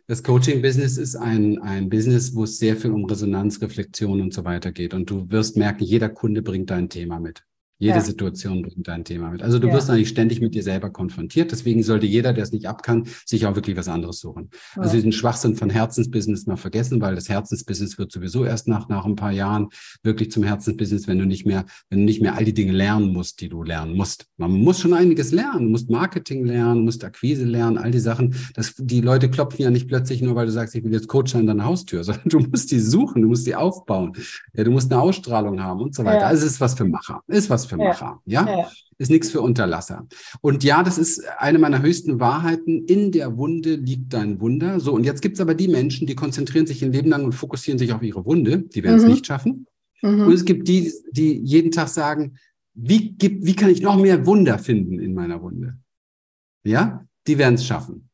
das 0.06 0.22
Coaching-Business 0.22 0.98
ist 0.98 1.16
ein, 1.16 1.62
ein 1.62 1.88
Business, 1.88 2.34
wo 2.34 2.44
es 2.44 2.58
sehr 2.58 2.76
viel 2.76 2.90
um 2.90 3.06
Resonanz, 3.06 3.62
Reflexion 3.62 4.20
und 4.20 4.34
so 4.34 4.44
weiter 4.44 4.72
geht. 4.72 4.92
Und 4.92 5.08
du 5.08 5.30
wirst 5.30 5.56
merken, 5.56 5.84
jeder 5.84 6.10
Kunde 6.10 6.42
bringt 6.42 6.68
dein 6.68 6.90
Thema 6.90 7.18
mit. 7.18 7.44
Jede 7.80 7.96
ja. 7.96 8.00
Situation 8.02 8.60
bringt 8.60 8.86
ein 8.90 9.04
Thema 9.04 9.30
mit. 9.30 9.42
Also 9.42 9.58
du 9.58 9.68
ja. 9.68 9.74
wirst 9.74 9.88
eigentlich 9.88 10.10
ständig 10.10 10.42
mit 10.42 10.54
dir 10.54 10.62
selber 10.62 10.90
konfrontiert. 10.90 11.50
Deswegen 11.50 11.82
sollte 11.82 12.04
jeder, 12.04 12.34
der 12.34 12.44
es 12.44 12.52
nicht 12.52 12.68
ab 12.68 12.82
kann, 12.82 13.06
sich 13.24 13.46
auch 13.46 13.54
wirklich 13.56 13.74
was 13.74 13.88
anderes 13.88 14.20
suchen. 14.20 14.50
Ja. 14.76 14.82
Also 14.82 14.96
diesen 14.96 15.12
Schwachsinn 15.12 15.56
von 15.56 15.70
Herzensbusiness 15.70 16.46
mal 16.46 16.58
vergessen, 16.58 17.00
weil 17.00 17.14
das 17.14 17.30
Herzensbusiness 17.30 17.96
wird 17.96 18.12
sowieso 18.12 18.44
erst 18.44 18.68
nach, 18.68 18.90
nach 18.90 19.06
ein 19.06 19.16
paar 19.16 19.32
Jahren 19.32 19.68
wirklich 20.02 20.30
zum 20.30 20.42
Herzensbusiness, 20.42 21.08
wenn 21.08 21.18
du 21.18 21.24
nicht 21.24 21.46
mehr, 21.46 21.64
wenn 21.88 22.00
du 22.00 22.04
nicht 22.04 22.20
mehr 22.20 22.36
all 22.36 22.44
die 22.44 22.52
Dinge 22.52 22.72
lernen 22.72 23.14
musst, 23.14 23.40
die 23.40 23.48
du 23.48 23.62
lernen 23.62 23.96
musst. 23.96 24.26
Man 24.36 24.52
muss 24.52 24.78
schon 24.78 24.92
einiges 24.92 25.32
lernen. 25.32 25.64
Du 25.64 25.70
musst 25.70 25.88
Marketing 25.88 26.44
lernen, 26.44 26.84
musst 26.84 27.02
Akquise 27.02 27.46
lernen, 27.46 27.78
all 27.78 27.92
die 27.92 27.98
Sachen. 27.98 28.34
Das, 28.52 28.74
die 28.76 29.00
Leute 29.00 29.30
klopfen 29.30 29.62
ja 29.62 29.70
nicht 29.70 29.88
plötzlich 29.88 30.20
nur, 30.20 30.34
weil 30.34 30.44
du 30.44 30.52
sagst, 30.52 30.74
ich 30.74 30.84
will 30.84 30.92
jetzt 30.92 31.08
Coach 31.08 31.34
an 31.34 31.46
deiner 31.46 31.64
Haustür, 31.64 32.04
sondern 32.04 32.28
du 32.28 32.40
musst 32.40 32.70
die 32.72 32.78
suchen, 32.78 33.22
du 33.22 33.28
musst 33.28 33.46
die 33.46 33.54
aufbauen. 33.54 34.12
Ja, 34.52 34.64
du 34.64 34.70
musst 34.70 34.92
eine 34.92 35.00
Ausstrahlung 35.00 35.62
haben 35.62 35.80
und 35.80 35.94
so 35.94 36.04
weiter. 36.04 36.26
Also 36.26 36.44
es 36.44 36.52
ist 36.52 36.60
was 36.60 36.74
für 36.74 36.84
Macher. 36.84 37.22
Ist 37.26 37.48
was 37.48 37.69
für 37.70 37.76
Macher. 37.76 38.20
Ja. 38.26 38.46
ja? 38.46 38.70
Ist 38.98 39.10
nichts 39.10 39.30
für 39.30 39.40
Unterlasser. 39.40 40.06
Und 40.42 40.62
ja, 40.62 40.82
das 40.82 40.98
ist 40.98 41.26
eine 41.38 41.58
meiner 41.58 41.80
höchsten 41.80 42.20
Wahrheiten. 42.20 42.84
In 42.84 43.12
der 43.12 43.38
Wunde 43.38 43.76
liegt 43.76 44.12
dein 44.12 44.40
Wunder. 44.40 44.78
So, 44.78 44.92
und 44.92 45.04
jetzt 45.04 45.22
gibt 45.22 45.36
es 45.36 45.40
aber 45.40 45.54
die 45.54 45.68
Menschen, 45.68 46.06
die 46.06 46.14
konzentrieren 46.14 46.66
sich 46.66 46.82
ihr 46.82 46.90
Leben 46.90 47.08
lang 47.08 47.24
und 47.24 47.32
fokussieren 47.32 47.78
sich 47.78 47.94
auf 47.94 48.02
ihre 48.02 48.26
Wunde. 48.26 48.58
Die 48.58 48.82
werden 48.82 48.96
es 48.96 49.04
mhm. 49.04 49.10
nicht 49.12 49.26
schaffen. 49.26 49.66
Mhm. 50.02 50.26
Und 50.26 50.32
es 50.34 50.44
gibt 50.44 50.68
die, 50.68 50.92
die 51.12 51.38
jeden 51.38 51.70
Tag 51.70 51.88
sagen, 51.88 52.36
wie, 52.74 53.12
gibt, 53.12 53.46
wie 53.46 53.56
kann 53.56 53.70
ich 53.70 53.80
noch 53.80 53.96
mehr 53.96 54.26
Wunder 54.26 54.58
finden 54.58 54.98
in 54.98 55.14
meiner 55.14 55.42
Wunde? 55.42 55.78
Ja, 56.62 57.06
die 57.26 57.38
werden 57.38 57.54
es 57.54 57.64
schaffen. 57.64 58.09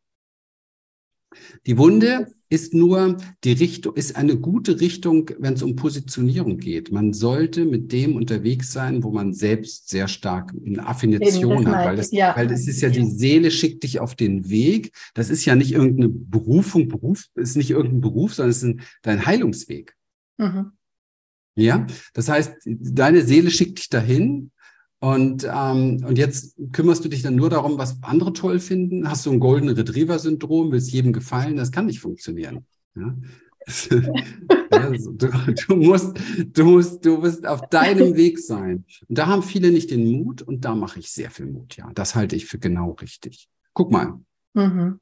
Die 1.66 1.78
Wunde 1.78 2.26
ist 2.48 2.74
nur 2.74 3.16
die 3.42 3.52
Richtung, 3.52 3.96
ist 3.96 4.14
eine 4.14 4.36
gute 4.36 4.80
Richtung, 4.80 5.30
wenn 5.38 5.54
es 5.54 5.62
um 5.62 5.74
Positionierung 5.74 6.58
geht. 6.58 6.92
Man 6.92 7.12
sollte 7.12 7.64
mit 7.64 7.90
dem 7.90 8.14
unterwegs 8.14 8.72
sein, 8.72 9.02
wo 9.02 9.10
man 9.10 9.32
selbst 9.32 9.88
sehr 9.88 10.06
stark 10.06 10.52
eine 10.64 10.86
Affination 10.86 11.66
hat, 11.66 11.86
weil 11.86 11.96
das, 11.96 12.12
ja. 12.12 12.36
weil 12.36 12.46
das 12.46 12.68
ist 12.68 12.80
ja, 12.82 12.88
die 12.88 13.04
Seele 13.04 13.50
schickt 13.50 13.82
dich 13.82 13.98
auf 13.98 14.14
den 14.14 14.48
Weg. 14.48 14.92
Das 15.14 15.28
ist 15.28 15.44
ja 15.44 15.56
nicht 15.56 15.72
irgendeine 15.72 16.08
Berufung, 16.08 16.88
Beruf, 16.88 17.24
ist 17.34 17.56
nicht 17.56 17.70
irgendein 17.70 18.00
Beruf, 18.00 18.34
sondern 18.34 18.50
es 18.50 18.58
ist 18.58 18.62
ein, 18.64 18.80
dein 19.02 19.26
Heilungsweg. 19.26 19.96
Mhm. 20.38 20.72
Ja, 21.56 21.86
das 22.12 22.28
heißt, 22.28 22.52
deine 22.66 23.22
Seele 23.22 23.50
schickt 23.50 23.78
dich 23.78 23.88
dahin 23.88 24.52
und, 24.98 25.44
ähm, 25.44 26.04
und 26.06 26.16
jetzt 26.16 26.56
kümmerst 26.72 27.04
du 27.04 27.08
dich 27.08 27.22
dann 27.22 27.36
nur 27.36 27.50
darum, 27.50 27.78
was 27.78 28.02
andere 28.02 28.32
toll 28.32 28.58
finden? 28.58 29.08
Hast 29.08 29.26
du 29.26 29.32
ein 29.32 29.40
Golden 29.40 29.68
Retriever-Syndrom, 29.68 30.72
willst 30.72 30.90
jedem 30.90 31.12
gefallen? 31.12 31.56
Das 31.56 31.70
kann 31.70 31.86
nicht 31.86 32.00
funktionieren. 32.00 32.64
Ja? 32.94 33.14
also, 34.70 35.12
du, 35.12 35.28
du, 35.68 35.76
musst, 35.76 36.16
du 36.52 36.64
musst, 36.64 37.04
du 37.04 37.22
wirst 37.22 37.46
auf 37.46 37.68
deinem 37.68 38.14
Weg 38.16 38.38
sein. 38.38 38.84
Und 39.08 39.18
da 39.18 39.26
haben 39.26 39.42
viele 39.42 39.70
nicht 39.70 39.90
den 39.90 40.10
Mut 40.10 40.40
und 40.40 40.64
da 40.64 40.74
mache 40.74 41.00
ich 41.00 41.10
sehr 41.10 41.30
viel 41.30 41.46
Mut, 41.46 41.76
ja. 41.76 41.90
Das 41.94 42.14
halte 42.14 42.36
ich 42.36 42.46
für 42.46 42.58
genau 42.58 42.92
richtig. 42.92 43.48
Guck 43.74 43.90
mal. 43.90 44.20
Mhm. 44.54 45.00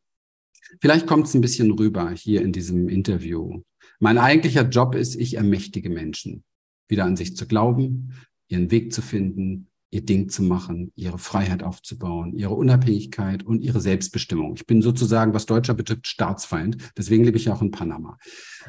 Vielleicht 0.80 1.06
kommt 1.06 1.26
es 1.26 1.34
ein 1.34 1.40
bisschen 1.40 1.70
rüber 1.70 2.10
hier 2.10 2.42
in 2.42 2.52
diesem 2.52 2.88
Interview. 2.88 3.62
Mein 4.00 4.18
eigentlicher 4.18 4.68
Job 4.68 4.94
ist, 4.94 5.14
ich 5.14 5.34
ermächtige 5.34 5.90
Menschen, 5.90 6.42
wieder 6.88 7.04
an 7.04 7.16
sich 7.16 7.36
zu 7.36 7.46
glauben, 7.46 8.14
ihren 8.48 8.70
Weg 8.70 8.92
zu 8.92 9.02
finden, 9.02 9.68
ihr 9.94 10.04
Ding 10.04 10.28
zu 10.28 10.42
machen, 10.42 10.92
ihre 10.96 11.18
Freiheit 11.18 11.62
aufzubauen, 11.62 12.34
ihre 12.34 12.54
Unabhängigkeit 12.54 13.44
und 13.44 13.60
ihre 13.60 13.80
Selbstbestimmung. 13.80 14.54
Ich 14.56 14.66
bin 14.66 14.82
sozusagen, 14.82 15.32
was 15.34 15.46
Deutscher 15.46 15.74
betrifft, 15.74 16.08
Staatsfeind. 16.08 16.78
Deswegen 16.98 17.22
lebe 17.22 17.36
ich 17.36 17.44
ja 17.44 17.54
auch 17.54 17.62
in 17.62 17.70
Panama. 17.70 18.18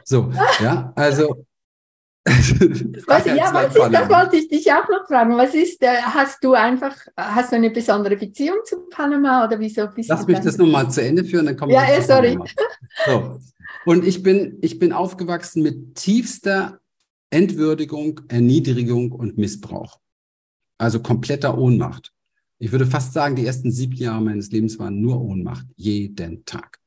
So, 0.03 0.32
ja, 0.61 0.93
also. 0.95 1.45
was, 2.26 3.26
ja, 3.26 3.51
was 3.53 3.76
ist, 3.76 3.93
das 3.93 4.09
wollte 4.09 4.38
ich 4.38 4.49
dich 4.49 4.71
auch 4.71 4.88
noch 4.88 5.07
fragen. 5.07 5.36
Was 5.36 5.55
ist, 5.55 5.82
äh, 5.82 5.97
hast 6.01 6.43
du 6.43 6.53
einfach, 6.53 6.95
hast 7.17 7.51
du 7.51 7.55
eine 7.55 7.71
besondere 7.71 8.17
Beziehung 8.17 8.57
zu 8.63 8.88
Panama 8.89 9.45
oder 9.45 9.59
wieso 9.59 9.88
bist 9.88 10.09
Lass 10.09 10.28
mich 10.28 10.39
das 10.39 10.57
nochmal 10.57 10.91
zu 10.91 11.01
Ende 11.01 11.23
führen, 11.23 11.47
dann 11.47 11.57
kommen 11.57 11.71
wir 11.71 11.82
Ja, 11.82 11.97
eh, 11.97 12.01
sorry. 12.01 12.38
So. 13.07 13.39
Und 13.86 14.05
ich 14.05 14.21
bin, 14.21 14.59
ich 14.61 14.78
bin 14.78 14.93
aufgewachsen 14.93 15.63
mit 15.63 15.95
tiefster 15.95 16.80
Entwürdigung, 17.32 18.21
Erniedrigung 18.28 19.11
und 19.11 19.39
Missbrauch. 19.39 19.99
Also 20.78 21.01
kompletter 21.01 21.57
Ohnmacht. 21.57 22.13
Ich 22.57 22.71
würde 22.71 22.86
fast 22.86 23.13
sagen, 23.13 23.36
die 23.36 23.45
ersten 23.45 23.71
sieben 23.71 23.93
Jahre 23.95 24.21
meines 24.23 24.51
Lebens 24.51 24.80
waren 24.80 25.01
nur 25.01 25.21
Ohnmacht, 25.21 25.65
jeden 25.76 26.45
Tag. 26.45 26.80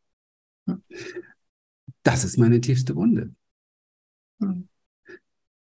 Das 2.03 2.25
ist 2.25 2.39
meine 2.39 2.61
tiefste 2.61 2.97
Wunde. 2.97 3.35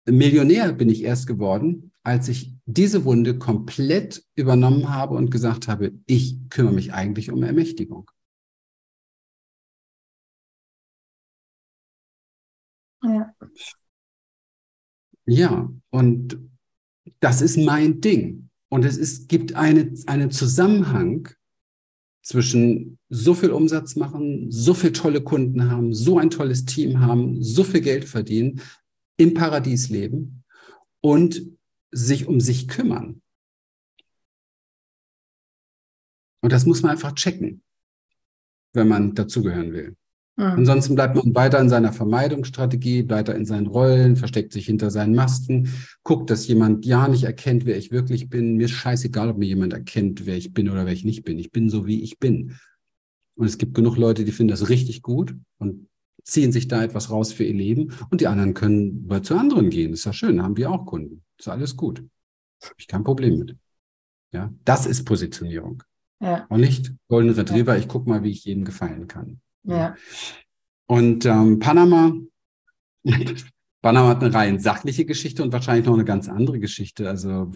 Millionär 0.08 0.72
bin 0.72 0.88
ich 0.88 1.02
erst 1.02 1.26
geworden, 1.26 1.92
als 2.02 2.28
ich 2.28 2.54
diese 2.64 3.04
Wunde 3.04 3.38
komplett 3.38 4.24
übernommen 4.36 4.88
habe 4.92 5.14
und 5.16 5.30
gesagt 5.30 5.68
habe, 5.68 5.92
ich 6.06 6.38
kümmere 6.48 6.74
mich 6.74 6.92
eigentlich 6.92 7.30
um 7.30 7.42
Ermächtigung. 7.42 8.10
Ja. 13.02 13.34
Ja, 15.26 15.68
und 15.90 16.38
das 17.26 17.40
ist 17.40 17.56
mein 17.56 18.00
Ding. 18.00 18.50
Und 18.68 18.84
es 18.84 18.96
ist, 18.96 19.28
gibt 19.28 19.56
eine, 19.56 19.92
einen 20.06 20.30
Zusammenhang 20.30 21.28
zwischen 22.22 23.00
so 23.08 23.34
viel 23.34 23.50
Umsatz 23.50 23.96
machen, 23.96 24.48
so 24.52 24.74
viele 24.74 24.92
tolle 24.92 25.20
Kunden 25.20 25.68
haben, 25.68 25.92
so 25.92 26.20
ein 26.20 26.30
tolles 26.30 26.66
Team 26.66 27.00
haben, 27.00 27.42
so 27.42 27.64
viel 27.64 27.80
Geld 27.80 28.04
verdienen, 28.04 28.60
im 29.16 29.34
Paradies 29.34 29.88
leben 29.88 30.44
und 31.00 31.42
sich 31.90 32.28
um 32.28 32.38
sich 32.38 32.68
kümmern. 32.68 33.20
Und 36.42 36.52
das 36.52 36.64
muss 36.64 36.82
man 36.82 36.92
einfach 36.92 37.16
checken, 37.16 37.60
wenn 38.72 38.86
man 38.86 39.16
dazugehören 39.16 39.72
will. 39.72 39.96
Mhm. 40.36 40.44
Ansonsten 40.44 40.94
bleibt 40.94 41.16
man 41.16 41.34
weiter 41.34 41.58
in 41.60 41.68
seiner 41.68 41.92
Vermeidungsstrategie, 41.92 43.08
weiter 43.08 43.34
in 43.34 43.46
seinen 43.46 43.66
Rollen, 43.66 44.16
versteckt 44.16 44.52
sich 44.52 44.66
hinter 44.66 44.90
seinen 44.90 45.14
Masken, 45.14 45.72
guckt, 46.02 46.30
dass 46.30 46.46
jemand 46.46 46.84
ja 46.84 47.08
nicht 47.08 47.24
erkennt, 47.24 47.64
wer 47.64 47.76
ich 47.76 47.90
wirklich 47.90 48.28
bin. 48.28 48.56
Mir 48.56 48.66
ist 48.66 48.72
scheißegal, 48.72 49.30
ob 49.30 49.38
mir 49.38 49.46
jemand 49.46 49.72
erkennt, 49.72 50.26
wer 50.26 50.36
ich 50.36 50.52
bin 50.52 50.68
oder 50.68 50.84
wer 50.84 50.92
ich 50.92 51.04
nicht 51.04 51.24
bin. 51.24 51.38
Ich 51.38 51.52
bin 51.52 51.70
so, 51.70 51.86
wie 51.86 52.02
ich 52.02 52.18
bin. 52.18 52.56
Und 53.34 53.46
es 53.46 53.58
gibt 53.58 53.74
genug 53.74 53.96
Leute, 53.96 54.24
die 54.24 54.32
finden 54.32 54.50
das 54.50 54.68
richtig 54.68 55.02
gut 55.02 55.34
und 55.58 55.88
ziehen 56.22 56.52
sich 56.52 56.68
da 56.68 56.82
etwas 56.82 57.10
raus 57.10 57.32
für 57.32 57.44
ihr 57.44 57.54
Leben 57.54 57.92
und 58.10 58.20
die 58.20 58.26
anderen 58.26 58.52
können 58.52 59.08
zu 59.22 59.36
anderen 59.36 59.70
gehen. 59.70 59.92
ist 59.92 60.04
ja 60.04 60.12
schön, 60.12 60.42
haben 60.42 60.56
wir 60.56 60.70
auch 60.70 60.84
Kunden. 60.84 61.22
Ist 61.38 61.48
alles 61.48 61.76
gut. 61.76 62.02
Habe 62.62 62.74
ich 62.78 62.88
kein 62.88 63.04
Problem 63.04 63.38
mit. 63.38 63.56
Ja, 64.32 64.52
das 64.64 64.86
ist 64.86 65.04
Positionierung. 65.04 65.82
Ja. 66.20 66.46
Und 66.48 66.60
nicht 66.60 66.92
Golden 67.08 67.30
Retriever, 67.30 67.78
ich 67.78 67.88
gucke 67.88 68.08
mal, 68.08 68.22
wie 68.22 68.30
ich 68.30 68.44
jedem 68.44 68.64
gefallen 68.64 69.06
kann. 69.06 69.40
Ja. 69.66 69.96
Und 70.86 71.26
ähm, 71.26 71.58
Panama, 71.58 72.12
Panama 73.82 74.08
hat 74.08 74.22
eine 74.22 74.34
rein 74.34 74.60
sachliche 74.60 75.04
Geschichte 75.04 75.42
und 75.42 75.52
wahrscheinlich 75.52 75.86
noch 75.86 75.94
eine 75.94 76.04
ganz 76.04 76.28
andere 76.28 76.58
Geschichte. 76.58 77.08
Also 77.08 77.52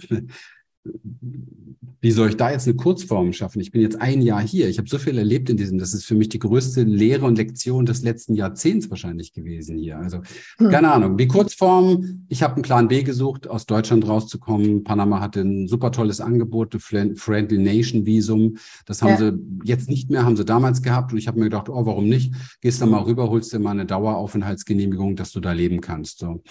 wie 2.02 2.10
soll 2.12 2.30
ich 2.30 2.36
da 2.36 2.50
jetzt 2.50 2.66
eine 2.66 2.76
Kurzform 2.76 3.32
schaffen? 3.34 3.60
Ich 3.60 3.72
bin 3.72 3.82
jetzt 3.82 4.00
ein 4.00 4.22
Jahr 4.22 4.40
hier. 4.40 4.68
Ich 4.68 4.78
habe 4.78 4.88
so 4.88 4.96
viel 4.96 5.18
erlebt 5.18 5.50
in 5.50 5.58
diesem. 5.58 5.78
Das 5.78 5.92
ist 5.92 6.06
für 6.06 6.14
mich 6.14 6.30
die 6.30 6.38
größte 6.38 6.82
Lehre 6.82 7.26
und 7.26 7.36
Lektion 7.36 7.84
des 7.84 8.02
letzten 8.02 8.34
Jahrzehnts 8.34 8.88
wahrscheinlich 8.88 9.34
gewesen 9.34 9.76
hier. 9.76 9.98
Also 9.98 10.22
hm. 10.56 10.70
keine 10.70 10.92
Ahnung. 10.92 11.18
Die 11.18 11.28
Kurzform. 11.28 12.24
Ich 12.28 12.42
habe 12.42 12.54
einen 12.54 12.62
Plan 12.62 12.88
B 12.88 13.02
gesucht, 13.02 13.48
aus 13.48 13.66
Deutschland 13.66 14.08
rauszukommen. 14.08 14.82
Panama 14.82 15.20
hatte 15.20 15.42
ein 15.42 15.68
super 15.68 15.92
tolles 15.92 16.22
Angebot, 16.22 16.74
ein 16.94 17.16
Friendly 17.16 17.58
Nation 17.58 18.06
Visum. 18.06 18.56
Das 18.86 19.02
haben 19.02 19.10
ja. 19.10 19.18
sie 19.18 19.38
jetzt 19.64 19.90
nicht 19.90 20.08
mehr, 20.08 20.24
haben 20.24 20.36
sie 20.36 20.46
damals 20.46 20.80
gehabt. 20.80 21.12
Und 21.12 21.18
ich 21.18 21.28
habe 21.28 21.38
mir 21.38 21.44
gedacht, 21.44 21.68
oh, 21.68 21.84
warum 21.84 22.08
nicht? 22.08 22.34
Gehst 22.62 22.80
da 22.80 22.86
mal 22.86 23.02
rüber, 23.02 23.28
holst 23.28 23.52
dir 23.52 23.58
mal 23.58 23.72
eine 23.72 23.84
Daueraufenthaltsgenehmigung, 23.84 25.16
dass 25.16 25.32
du 25.32 25.40
da 25.40 25.52
leben 25.52 25.82
kannst. 25.82 26.20
So. 26.20 26.42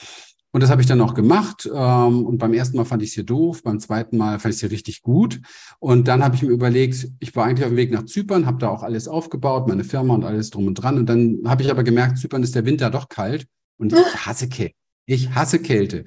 Und 0.52 0.62
das 0.62 0.70
habe 0.72 0.82
ich 0.82 0.88
dann 0.88 1.02
auch 1.02 1.14
gemacht. 1.14 1.70
Ähm, 1.72 2.26
und 2.26 2.38
beim 2.38 2.54
ersten 2.54 2.78
Mal 2.78 2.86
fand 2.86 3.04
ich 3.04 3.10
es 3.10 3.16
hier 3.16 3.24
doof, 3.24 3.62
beim 3.64 3.80
zweiten 3.80 4.18
Mal 4.18 4.39
fand 4.39 4.54
ich 4.54 4.58
es 4.58 4.62
hier 4.62 4.72
richtig 4.72 5.02
gut. 5.02 5.39
Und 5.80 6.08
dann 6.08 6.24
habe 6.24 6.36
ich 6.36 6.41
mir 6.41 6.50
überlegt, 6.50 7.08
ich 7.20 7.36
war 7.36 7.45
eigentlich 7.45 7.66
auf 7.66 7.72
dem 7.72 7.78
Weg 7.78 7.91
nach 7.91 8.06
Zypern, 8.06 8.45
habe 8.45 8.58
da 8.58 8.70
auch 8.70 8.84
alles 8.84 9.08
aufgebaut, 9.08 9.68
meine 9.68 9.84
Firma 9.84 10.14
und 10.14 10.26
alles 10.26 10.50
drum 10.50 10.68
und 10.68 10.76
dran. 10.76 10.97
Und 10.97 11.08
dann 11.08 11.41
habe 11.45 11.62
ich 11.62 11.70
aber 11.70 11.84
gemerkt, 11.84 12.18
Zypern 12.18 12.43
ist 12.43 12.56
der 12.56 12.66
Winter 12.66 12.89
doch 12.89 13.10
kalt 13.10 13.45
und 13.78 13.93
ich 13.93 14.26
hasse 14.26 14.50
Kälte. 14.50 14.76
Ich 15.06 15.34
hasse 15.34 15.60
Kälte. 15.60 16.06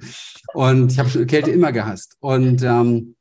Und 0.53 0.91
ich 0.91 0.99
habe 0.99 1.25
Kälte 1.25 1.51
immer 1.51 1.71
gehasst. 1.71 2.15
Und 2.19 2.63
ähm, 2.63 3.15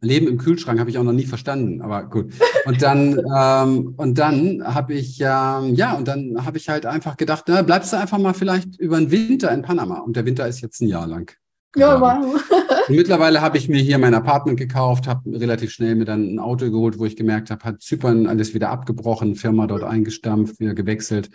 Leben 0.00 0.28
im 0.28 0.38
Kühlschrank 0.38 0.78
habe 0.78 0.90
ich 0.90 0.98
auch 0.98 1.04
noch 1.04 1.12
nie 1.12 1.24
verstanden, 1.24 1.80
aber 1.80 2.04
gut. 2.04 2.32
Und 2.64 2.82
dann 2.82 3.18
ähm, 3.36 3.94
und 3.96 4.18
dann 4.18 4.62
habe 4.62 4.94
ich 4.94 5.20
ähm, 5.20 5.74
ja 5.74 5.94
und 5.94 6.06
dann 6.06 6.44
habe 6.44 6.58
ich 6.58 6.68
halt 6.68 6.86
einfach 6.86 7.16
gedacht, 7.16 7.44
na, 7.48 7.62
bleibst 7.62 7.92
du 7.92 7.98
einfach 7.98 8.18
mal 8.18 8.34
vielleicht 8.34 8.78
über 8.78 8.98
den 8.98 9.10
Winter 9.10 9.52
in 9.52 9.62
Panama 9.62 9.98
und 10.00 10.16
der 10.16 10.26
Winter 10.26 10.46
ist 10.46 10.60
jetzt 10.60 10.80
ein 10.80 10.88
Jahr 10.88 11.06
lang. 11.06 11.32
Ja, 11.76 12.00
wow. 12.00 12.42
Mittlerweile 12.88 13.42
habe 13.42 13.58
ich 13.58 13.68
mir 13.68 13.82
hier 13.82 13.98
mein 13.98 14.14
Apartment 14.14 14.58
gekauft, 14.58 15.06
habe 15.06 15.38
relativ 15.38 15.72
schnell 15.72 15.94
mir 15.94 16.06
dann 16.06 16.34
ein 16.34 16.38
Auto 16.38 16.70
geholt, 16.70 16.98
wo 16.98 17.04
ich 17.04 17.16
gemerkt 17.16 17.50
habe, 17.50 17.62
hat 17.64 17.82
Zypern 17.82 18.26
alles 18.26 18.54
wieder 18.54 18.70
abgebrochen, 18.70 19.36
Firma 19.36 19.66
dort 19.66 19.82
eingestampft, 19.82 20.58
wieder 20.58 20.72
gewechselt 20.72 21.28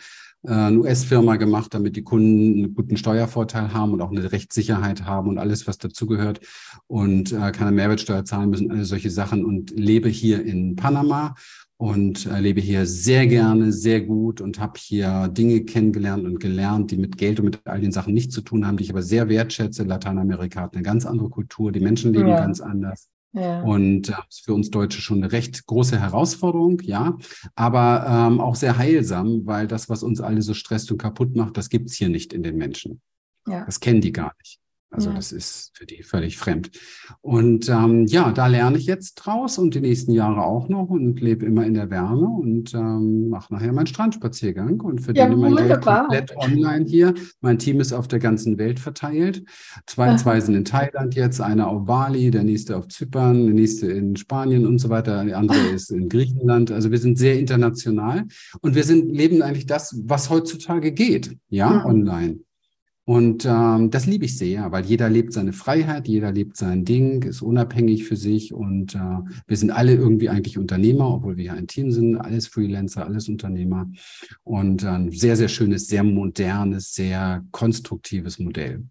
eine 0.44 0.80
US-Firma 0.80 1.36
gemacht, 1.36 1.74
damit 1.74 1.96
die 1.96 2.04
Kunden 2.04 2.64
einen 2.64 2.74
guten 2.74 2.98
Steuervorteil 2.98 3.74
haben 3.74 3.94
und 3.94 4.02
auch 4.02 4.12
eine 4.12 4.32
Rechtssicherheit 4.32 5.06
haben 5.06 5.30
und 5.30 5.38
alles, 5.38 5.68
was 5.68 5.78
dazugehört 5.78 6.42
und 6.88 7.32
äh, 7.32 7.52
keine 7.52 7.72
Mehrwertsteuer 7.72 8.26
zahlen 8.26 8.50
müssen, 8.50 8.72
alle 8.72 8.86
solche 8.86 9.12
Sachen 9.12 9.46
und 9.46 9.72
lebe 9.72 10.10
hier 10.10 10.44
in 10.44 10.76
Panama 10.76 11.36
und 11.78 12.28
äh, 12.28 12.40
lebe 12.40 12.62
hier 12.62 12.86
sehr 12.86 13.26
gerne, 13.28 13.72
sehr 13.72 14.02
gut 14.02 14.42
und 14.42 14.60
habe 14.60 14.74
hier 14.78 15.28
Dinge 15.28 15.62
kennengelernt 15.62 16.26
und 16.26 16.40
gelernt, 16.40 16.92
die 16.92 16.98
mit 16.98 17.18
Geld 17.18 17.40
und 17.40 17.46
mit 17.46 17.60
all 17.66 17.82
den 17.82 17.92
Sachen 17.92 18.14
nichts 18.14 18.34
zu 18.36 18.42
tun 18.42 18.66
haben, 18.66 18.78
die 18.78 18.84
ich 18.84 18.92
aber 18.92 19.02
sehr 19.02 19.30
wertschätze. 19.30 19.84
Lateinamerika 19.84 20.62
hat 20.62 20.76
eine 20.76 20.84
ganz 20.84 21.06
andere 21.06 21.30
Kultur, 21.30 21.72
die 21.72 21.80
Menschen 21.80 22.14
leben 22.14 22.30
ja. 22.30 22.40
ganz 22.40 22.62
anders. 22.62 23.10
Ja. 23.34 23.62
Und 23.62 24.10
das 24.10 24.26
ist 24.30 24.46
für 24.46 24.54
uns 24.54 24.72
Deutsche 24.72 25.02
schon 25.02 25.24
eine 25.24 25.32
recht 25.32 25.66
große 25.66 26.00
Herausforderung, 26.00 26.82
ja, 26.82 27.18
aber 27.56 28.06
ähm, 28.08 28.42
auch 28.42 28.56
sehr 28.56 28.78
heilsam, 28.78 29.46
weil 29.46 29.68
das, 29.68 29.90
was 29.90 30.04
uns 30.04 30.20
alle 30.20 30.42
so 30.42 30.54
stresst 30.54 30.92
und 30.92 30.98
kaputt 30.98 31.36
macht, 31.36 31.56
das 31.56 31.70
gibt's 31.70 31.94
hier 31.94 32.10
nicht 32.10 32.34
in 32.34 32.44
den 32.44 32.58
Menschen. 32.58 33.02
Ja. 33.48 33.66
Das 33.66 33.80
kennen 33.80 34.02
die 34.02 34.12
gar 34.12 34.34
nicht. 34.40 34.60
Also 34.94 35.10
ja. 35.10 35.16
das 35.16 35.32
ist 35.32 35.72
für 35.74 35.86
die 35.86 36.04
völlig 36.04 36.38
fremd. 36.38 36.70
Und 37.22 37.70
ähm, 37.70 38.06
ja, 38.08 38.34
da 38.34 38.48
lerne 38.48 38.78
ich 38.78 38.86
jetzt 38.88 39.16
draus 39.16 39.58
und 39.58 39.74
die 39.74 39.80
nächsten 39.80 40.12
Jahre 40.12 40.44
auch 40.44 40.68
noch 40.68 40.90
und 40.90 41.22
lebe 41.22 41.46
immer 41.46 41.66
in 41.66 41.76
der 41.76 41.90
Wärme 41.90 42.28
und 42.28 42.74
ähm, 42.74 43.30
mache 43.30 43.54
nachher 43.54 43.72
meinen 43.72 43.88
Strandspaziergang 43.88 44.82
und 44.82 45.00
verdiene 45.00 45.30
ja, 45.30 45.36
mein 45.38 45.56
Geld 45.56 45.82
komplett 45.82 46.36
online 46.36 46.86
hier. 46.86 47.14
Mein 47.40 47.58
Team 47.58 47.80
ist 47.80 47.94
auf 47.94 48.10
der 48.10 48.20
ganzen 48.20 48.58
Welt 48.58 48.82
verteilt. 48.82 49.46
Zwei, 49.88 50.18
zwei 50.18 50.42
sind 50.42 50.56
in 50.56 50.66
Thailand 50.66 51.16
jetzt, 51.16 51.40
einer 51.40 51.70
auf 51.70 51.86
Bali, 51.86 52.30
der 52.30 52.44
nächste 52.44 52.76
auf 52.76 52.90
Zypern, 52.90 53.46
der 53.46 53.56
nächste 53.56 53.90
in 53.90 54.18
Spanien 54.18 54.68
und 54.68 54.80
so 54.80 54.90
weiter, 54.90 55.24
der 55.24 55.38
andere 55.38 55.70
ist 55.74 55.90
in 55.92 56.10
Griechenland. 56.10 56.70
Also 56.70 56.92
wir 56.92 56.98
sind 56.98 57.18
sehr 57.18 57.40
international 57.40 58.26
und 58.60 58.76
wir 58.76 58.84
sind, 58.84 59.10
leben 59.16 59.42
eigentlich 59.42 59.68
das, 59.68 59.98
was 60.04 60.30
heutzutage 60.30 60.92
geht, 60.92 61.38
ja, 61.48 61.72
ja. 61.72 61.86
online. 61.86 62.42
Und 63.12 63.44
ähm, 63.44 63.92
das 63.92 64.06
liebe 64.06 64.24
ich 64.24 64.38
sehr, 64.38 64.72
weil 64.72 64.86
jeder 64.86 65.10
lebt 65.10 65.34
seine 65.34 65.52
Freiheit, 65.52 66.08
jeder 66.08 66.32
lebt 66.32 66.56
sein 66.56 66.86
Ding, 66.86 67.24
ist 67.24 67.42
unabhängig 67.42 68.06
für 68.06 68.16
sich 68.16 68.54
und 68.54 68.96
äh, 68.96 69.18
wir 69.48 69.58
sind 69.58 69.70
alle 69.70 69.96
irgendwie 69.96 70.30
eigentlich 70.30 70.58
Unternehmer, 70.58 71.16
obwohl 71.16 71.36
wir 71.36 71.44
ja 71.44 71.54
ein 71.54 71.68
Team 71.68 71.92
sind, 71.92 72.16
alles 72.16 72.48
Freelancer, 72.48 73.06
alles 73.06 73.28
Unternehmer 73.28 73.92
und 74.46 74.86
ein 74.86 75.10
äh, 75.10 75.12
sehr, 75.12 75.36
sehr 75.36 75.50
schönes, 75.50 75.90
sehr 75.90 76.06
modernes, 76.06 76.94
sehr 76.94 77.44
konstruktives 77.52 78.40
Modell. 78.40 78.86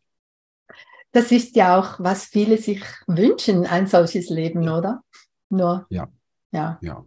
Das 1.12 1.32
ist 1.32 1.56
ja 1.56 1.80
auch, 1.80 1.98
was 1.98 2.26
viele 2.26 2.58
sich 2.58 2.84
wünschen, 3.06 3.64
ein 3.64 3.86
solches 3.86 4.28
Leben, 4.28 4.68
oder? 4.68 5.02
Nur. 5.48 5.86
Ja. 5.88 6.10
Ja. 6.52 6.78
ja. 6.82 7.06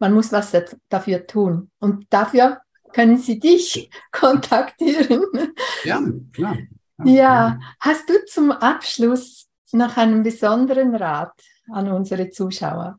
Man 0.00 0.14
muss 0.14 0.32
was 0.32 0.50
dafür 0.88 1.28
tun. 1.28 1.70
Und 1.78 2.06
dafür 2.10 2.58
können 2.92 3.18
sie 3.18 3.38
dich 3.38 3.90
kontaktieren. 4.12 5.24
Ja, 5.84 6.02
klar. 6.32 6.58
Ja, 7.04 7.58
hast 7.80 8.08
du 8.08 8.14
zum 8.26 8.50
Abschluss 8.50 9.48
noch 9.72 9.96
einen 9.96 10.22
besonderen 10.22 10.94
Rat 10.94 11.32
an 11.70 11.90
unsere 11.90 12.30
Zuschauer? 12.30 12.98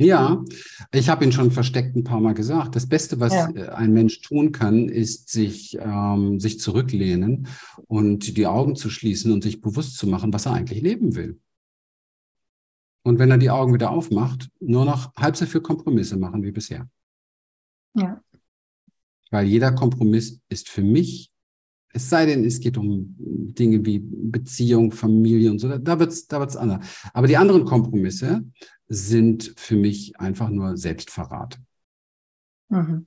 Ja, 0.00 0.44
ich 0.92 1.08
habe 1.08 1.24
ihn 1.24 1.32
schon 1.32 1.50
versteckt 1.50 1.96
ein 1.96 2.04
paar 2.04 2.20
Mal 2.20 2.34
gesagt. 2.34 2.76
Das 2.76 2.88
Beste, 2.88 3.18
was 3.18 3.32
ja. 3.32 3.50
Äh, 3.50 3.68
ein 3.70 3.92
Mensch 3.92 4.20
tun 4.20 4.52
kann, 4.52 4.88
ist 4.88 5.28
sich, 5.28 5.76
ähm, 5.80 6.38
sich 6.38 6.60
zurücklehnen 6.60 7.48
und 7.88 8.36
die 8.36 8.46
Augen 8.46 8.76
zu 8.76 8.90
schließen 8.90 9.32
und 9.32 9.42
sich 9.42 9.60
bewusst 9.60 9.96
zu 9.96 10.06
machen, 10.06 10.32
was 10.32 10.46
er 10.46 10.52
eigentlich 10.52 10.82
leben 10.82 11.16
will. 11.16 11.40
Und 13.02 13.18
wenn 13.18 13.30
er 13.30 13.38
die 13.38 13.50
Augen 13.50 13.74
wieder 13.74 13.90
aufmacht, 13.90 14.50
nur 14.60 14.84
noch 14.84 15.12
halb 15.16 15.36
so 15.36 15.46
viel 15.46 15.62
Kompromisse 15.62 16.16
machen 16.16 16.44
wie 16.44 16.52
bisher. 16.52 16.88
Ja. 17.94 18.20
Weil 19.30 19.46
jeder 19.46 19.72
Kompromiss 19.72 20.40
ist 20.48 20.68
für 20.68 20.82
mich, 20.82 21.30
es 21.92 22.10
sei 22.10 22.26
denn, 22.26 22.44
es 22.44 22.60
geht 22.60 22.76
um 22.76 23.14
Dinge 23.18 23.84
wie 23.84 23.98
Beziehung, 24.00 24.92
Familie 24.92 25.50
und 25.50 25.58
so, 25.58 25.78
da 25.78 25.98
wird's, 25.98 26.26
da 26.26 26.40
wird's 26.40 26.56
anders. 26.56 26.86
Aber 27.12 27.26
die 27.26 27.36
anderen 27.36 27.64
Kompromisse 27.64 28.44
sind 28.88 29.54
für 29.56 29.76
mich 29.76 30.18
einfach 30.18 30.48
nur 30.50 30.76
Selbstverrat. 30.76 31.58
Mhm. 32.68 33.06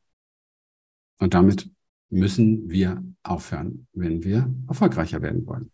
Und 1.19 1.33
damit 1.33 1.69
müssen 2.09 2.69
wir 2.69 3.03
aufhören, 3.23 3.87
wenn 3.93 4.23
wir 4.23 4.53
erfolgreicher 4.67 5.21
werden 5.21 5.45
wollen. 5.45 5.71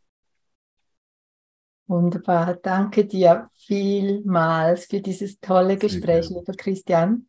Wunderbar. 1.87 2.55
Danke 2.55 3.05
dir 3.05 3.49
vielmals 3.53 4.85
für 4.85 5.01
dieses 5.01 5.39
tolle 5.39 5.77
Gespräch, 5.77 6.29
lieber 6.29 6.53
Christian. 6.53 7.27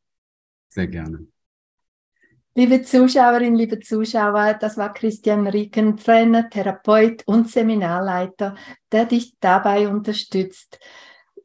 Sehr 0.68 0.88
gerne. 0.88 1.28
Liebe 2.58 2.82
Zuschauerinnen, 2.82 3.54
liebe 3.54 3.78
Zuschauer, 3.78 4.54
das 4.54 4.76
war 4.76 4.92
Christian 4.92 5.46
Rieken, 5.46 5.96
Trainer, 5.96 6.50
Therapeut 6.50 7.22
und 7.24 7.48
Seminarleiter, 7.48 8.56
der 8.90 9.04
dich 9.04 9.36
dabei 9.38 9.86
unterstützt, 9.86 10.80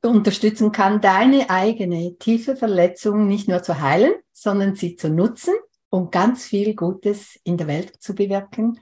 unterstützen 0.02 0.72
kann, 0.72 1.02
deine 1.02 1.52
eigene 1.52 2.18
tiefe 2.18 2.56
Verletzung 2.56 3.28
nicht 3.28 3.48
nur 3.48 3.62
zu 3.62 3.80
heilen, 3.80 4.14
sondern 4.32 4.74
sie 4.74 4.96
zu 4.96 5.08
nutzen, 5.08 5.54
um 5.92 6.10
ganz 6.10 6.46
viel 6.46 6.74
Gutes 6.74 7.40
in 7.44 7.58
der 7.58 7.68
Welt 7.68 8.02
zu 8.02 8.16
bewirken 8.16 8.80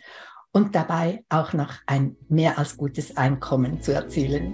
und 0.54 0.74
dabei 0.74 1.26
auch 1.28 1.52
noch 1.52 1.74
ein 1.86 2.16
mehr 2.30 2.58
als 2.58 2.78
gutes 2.78 3.18
Einkommen 3.18 3.82
zu 3.82 3.92
erzielen. 3.92 4.54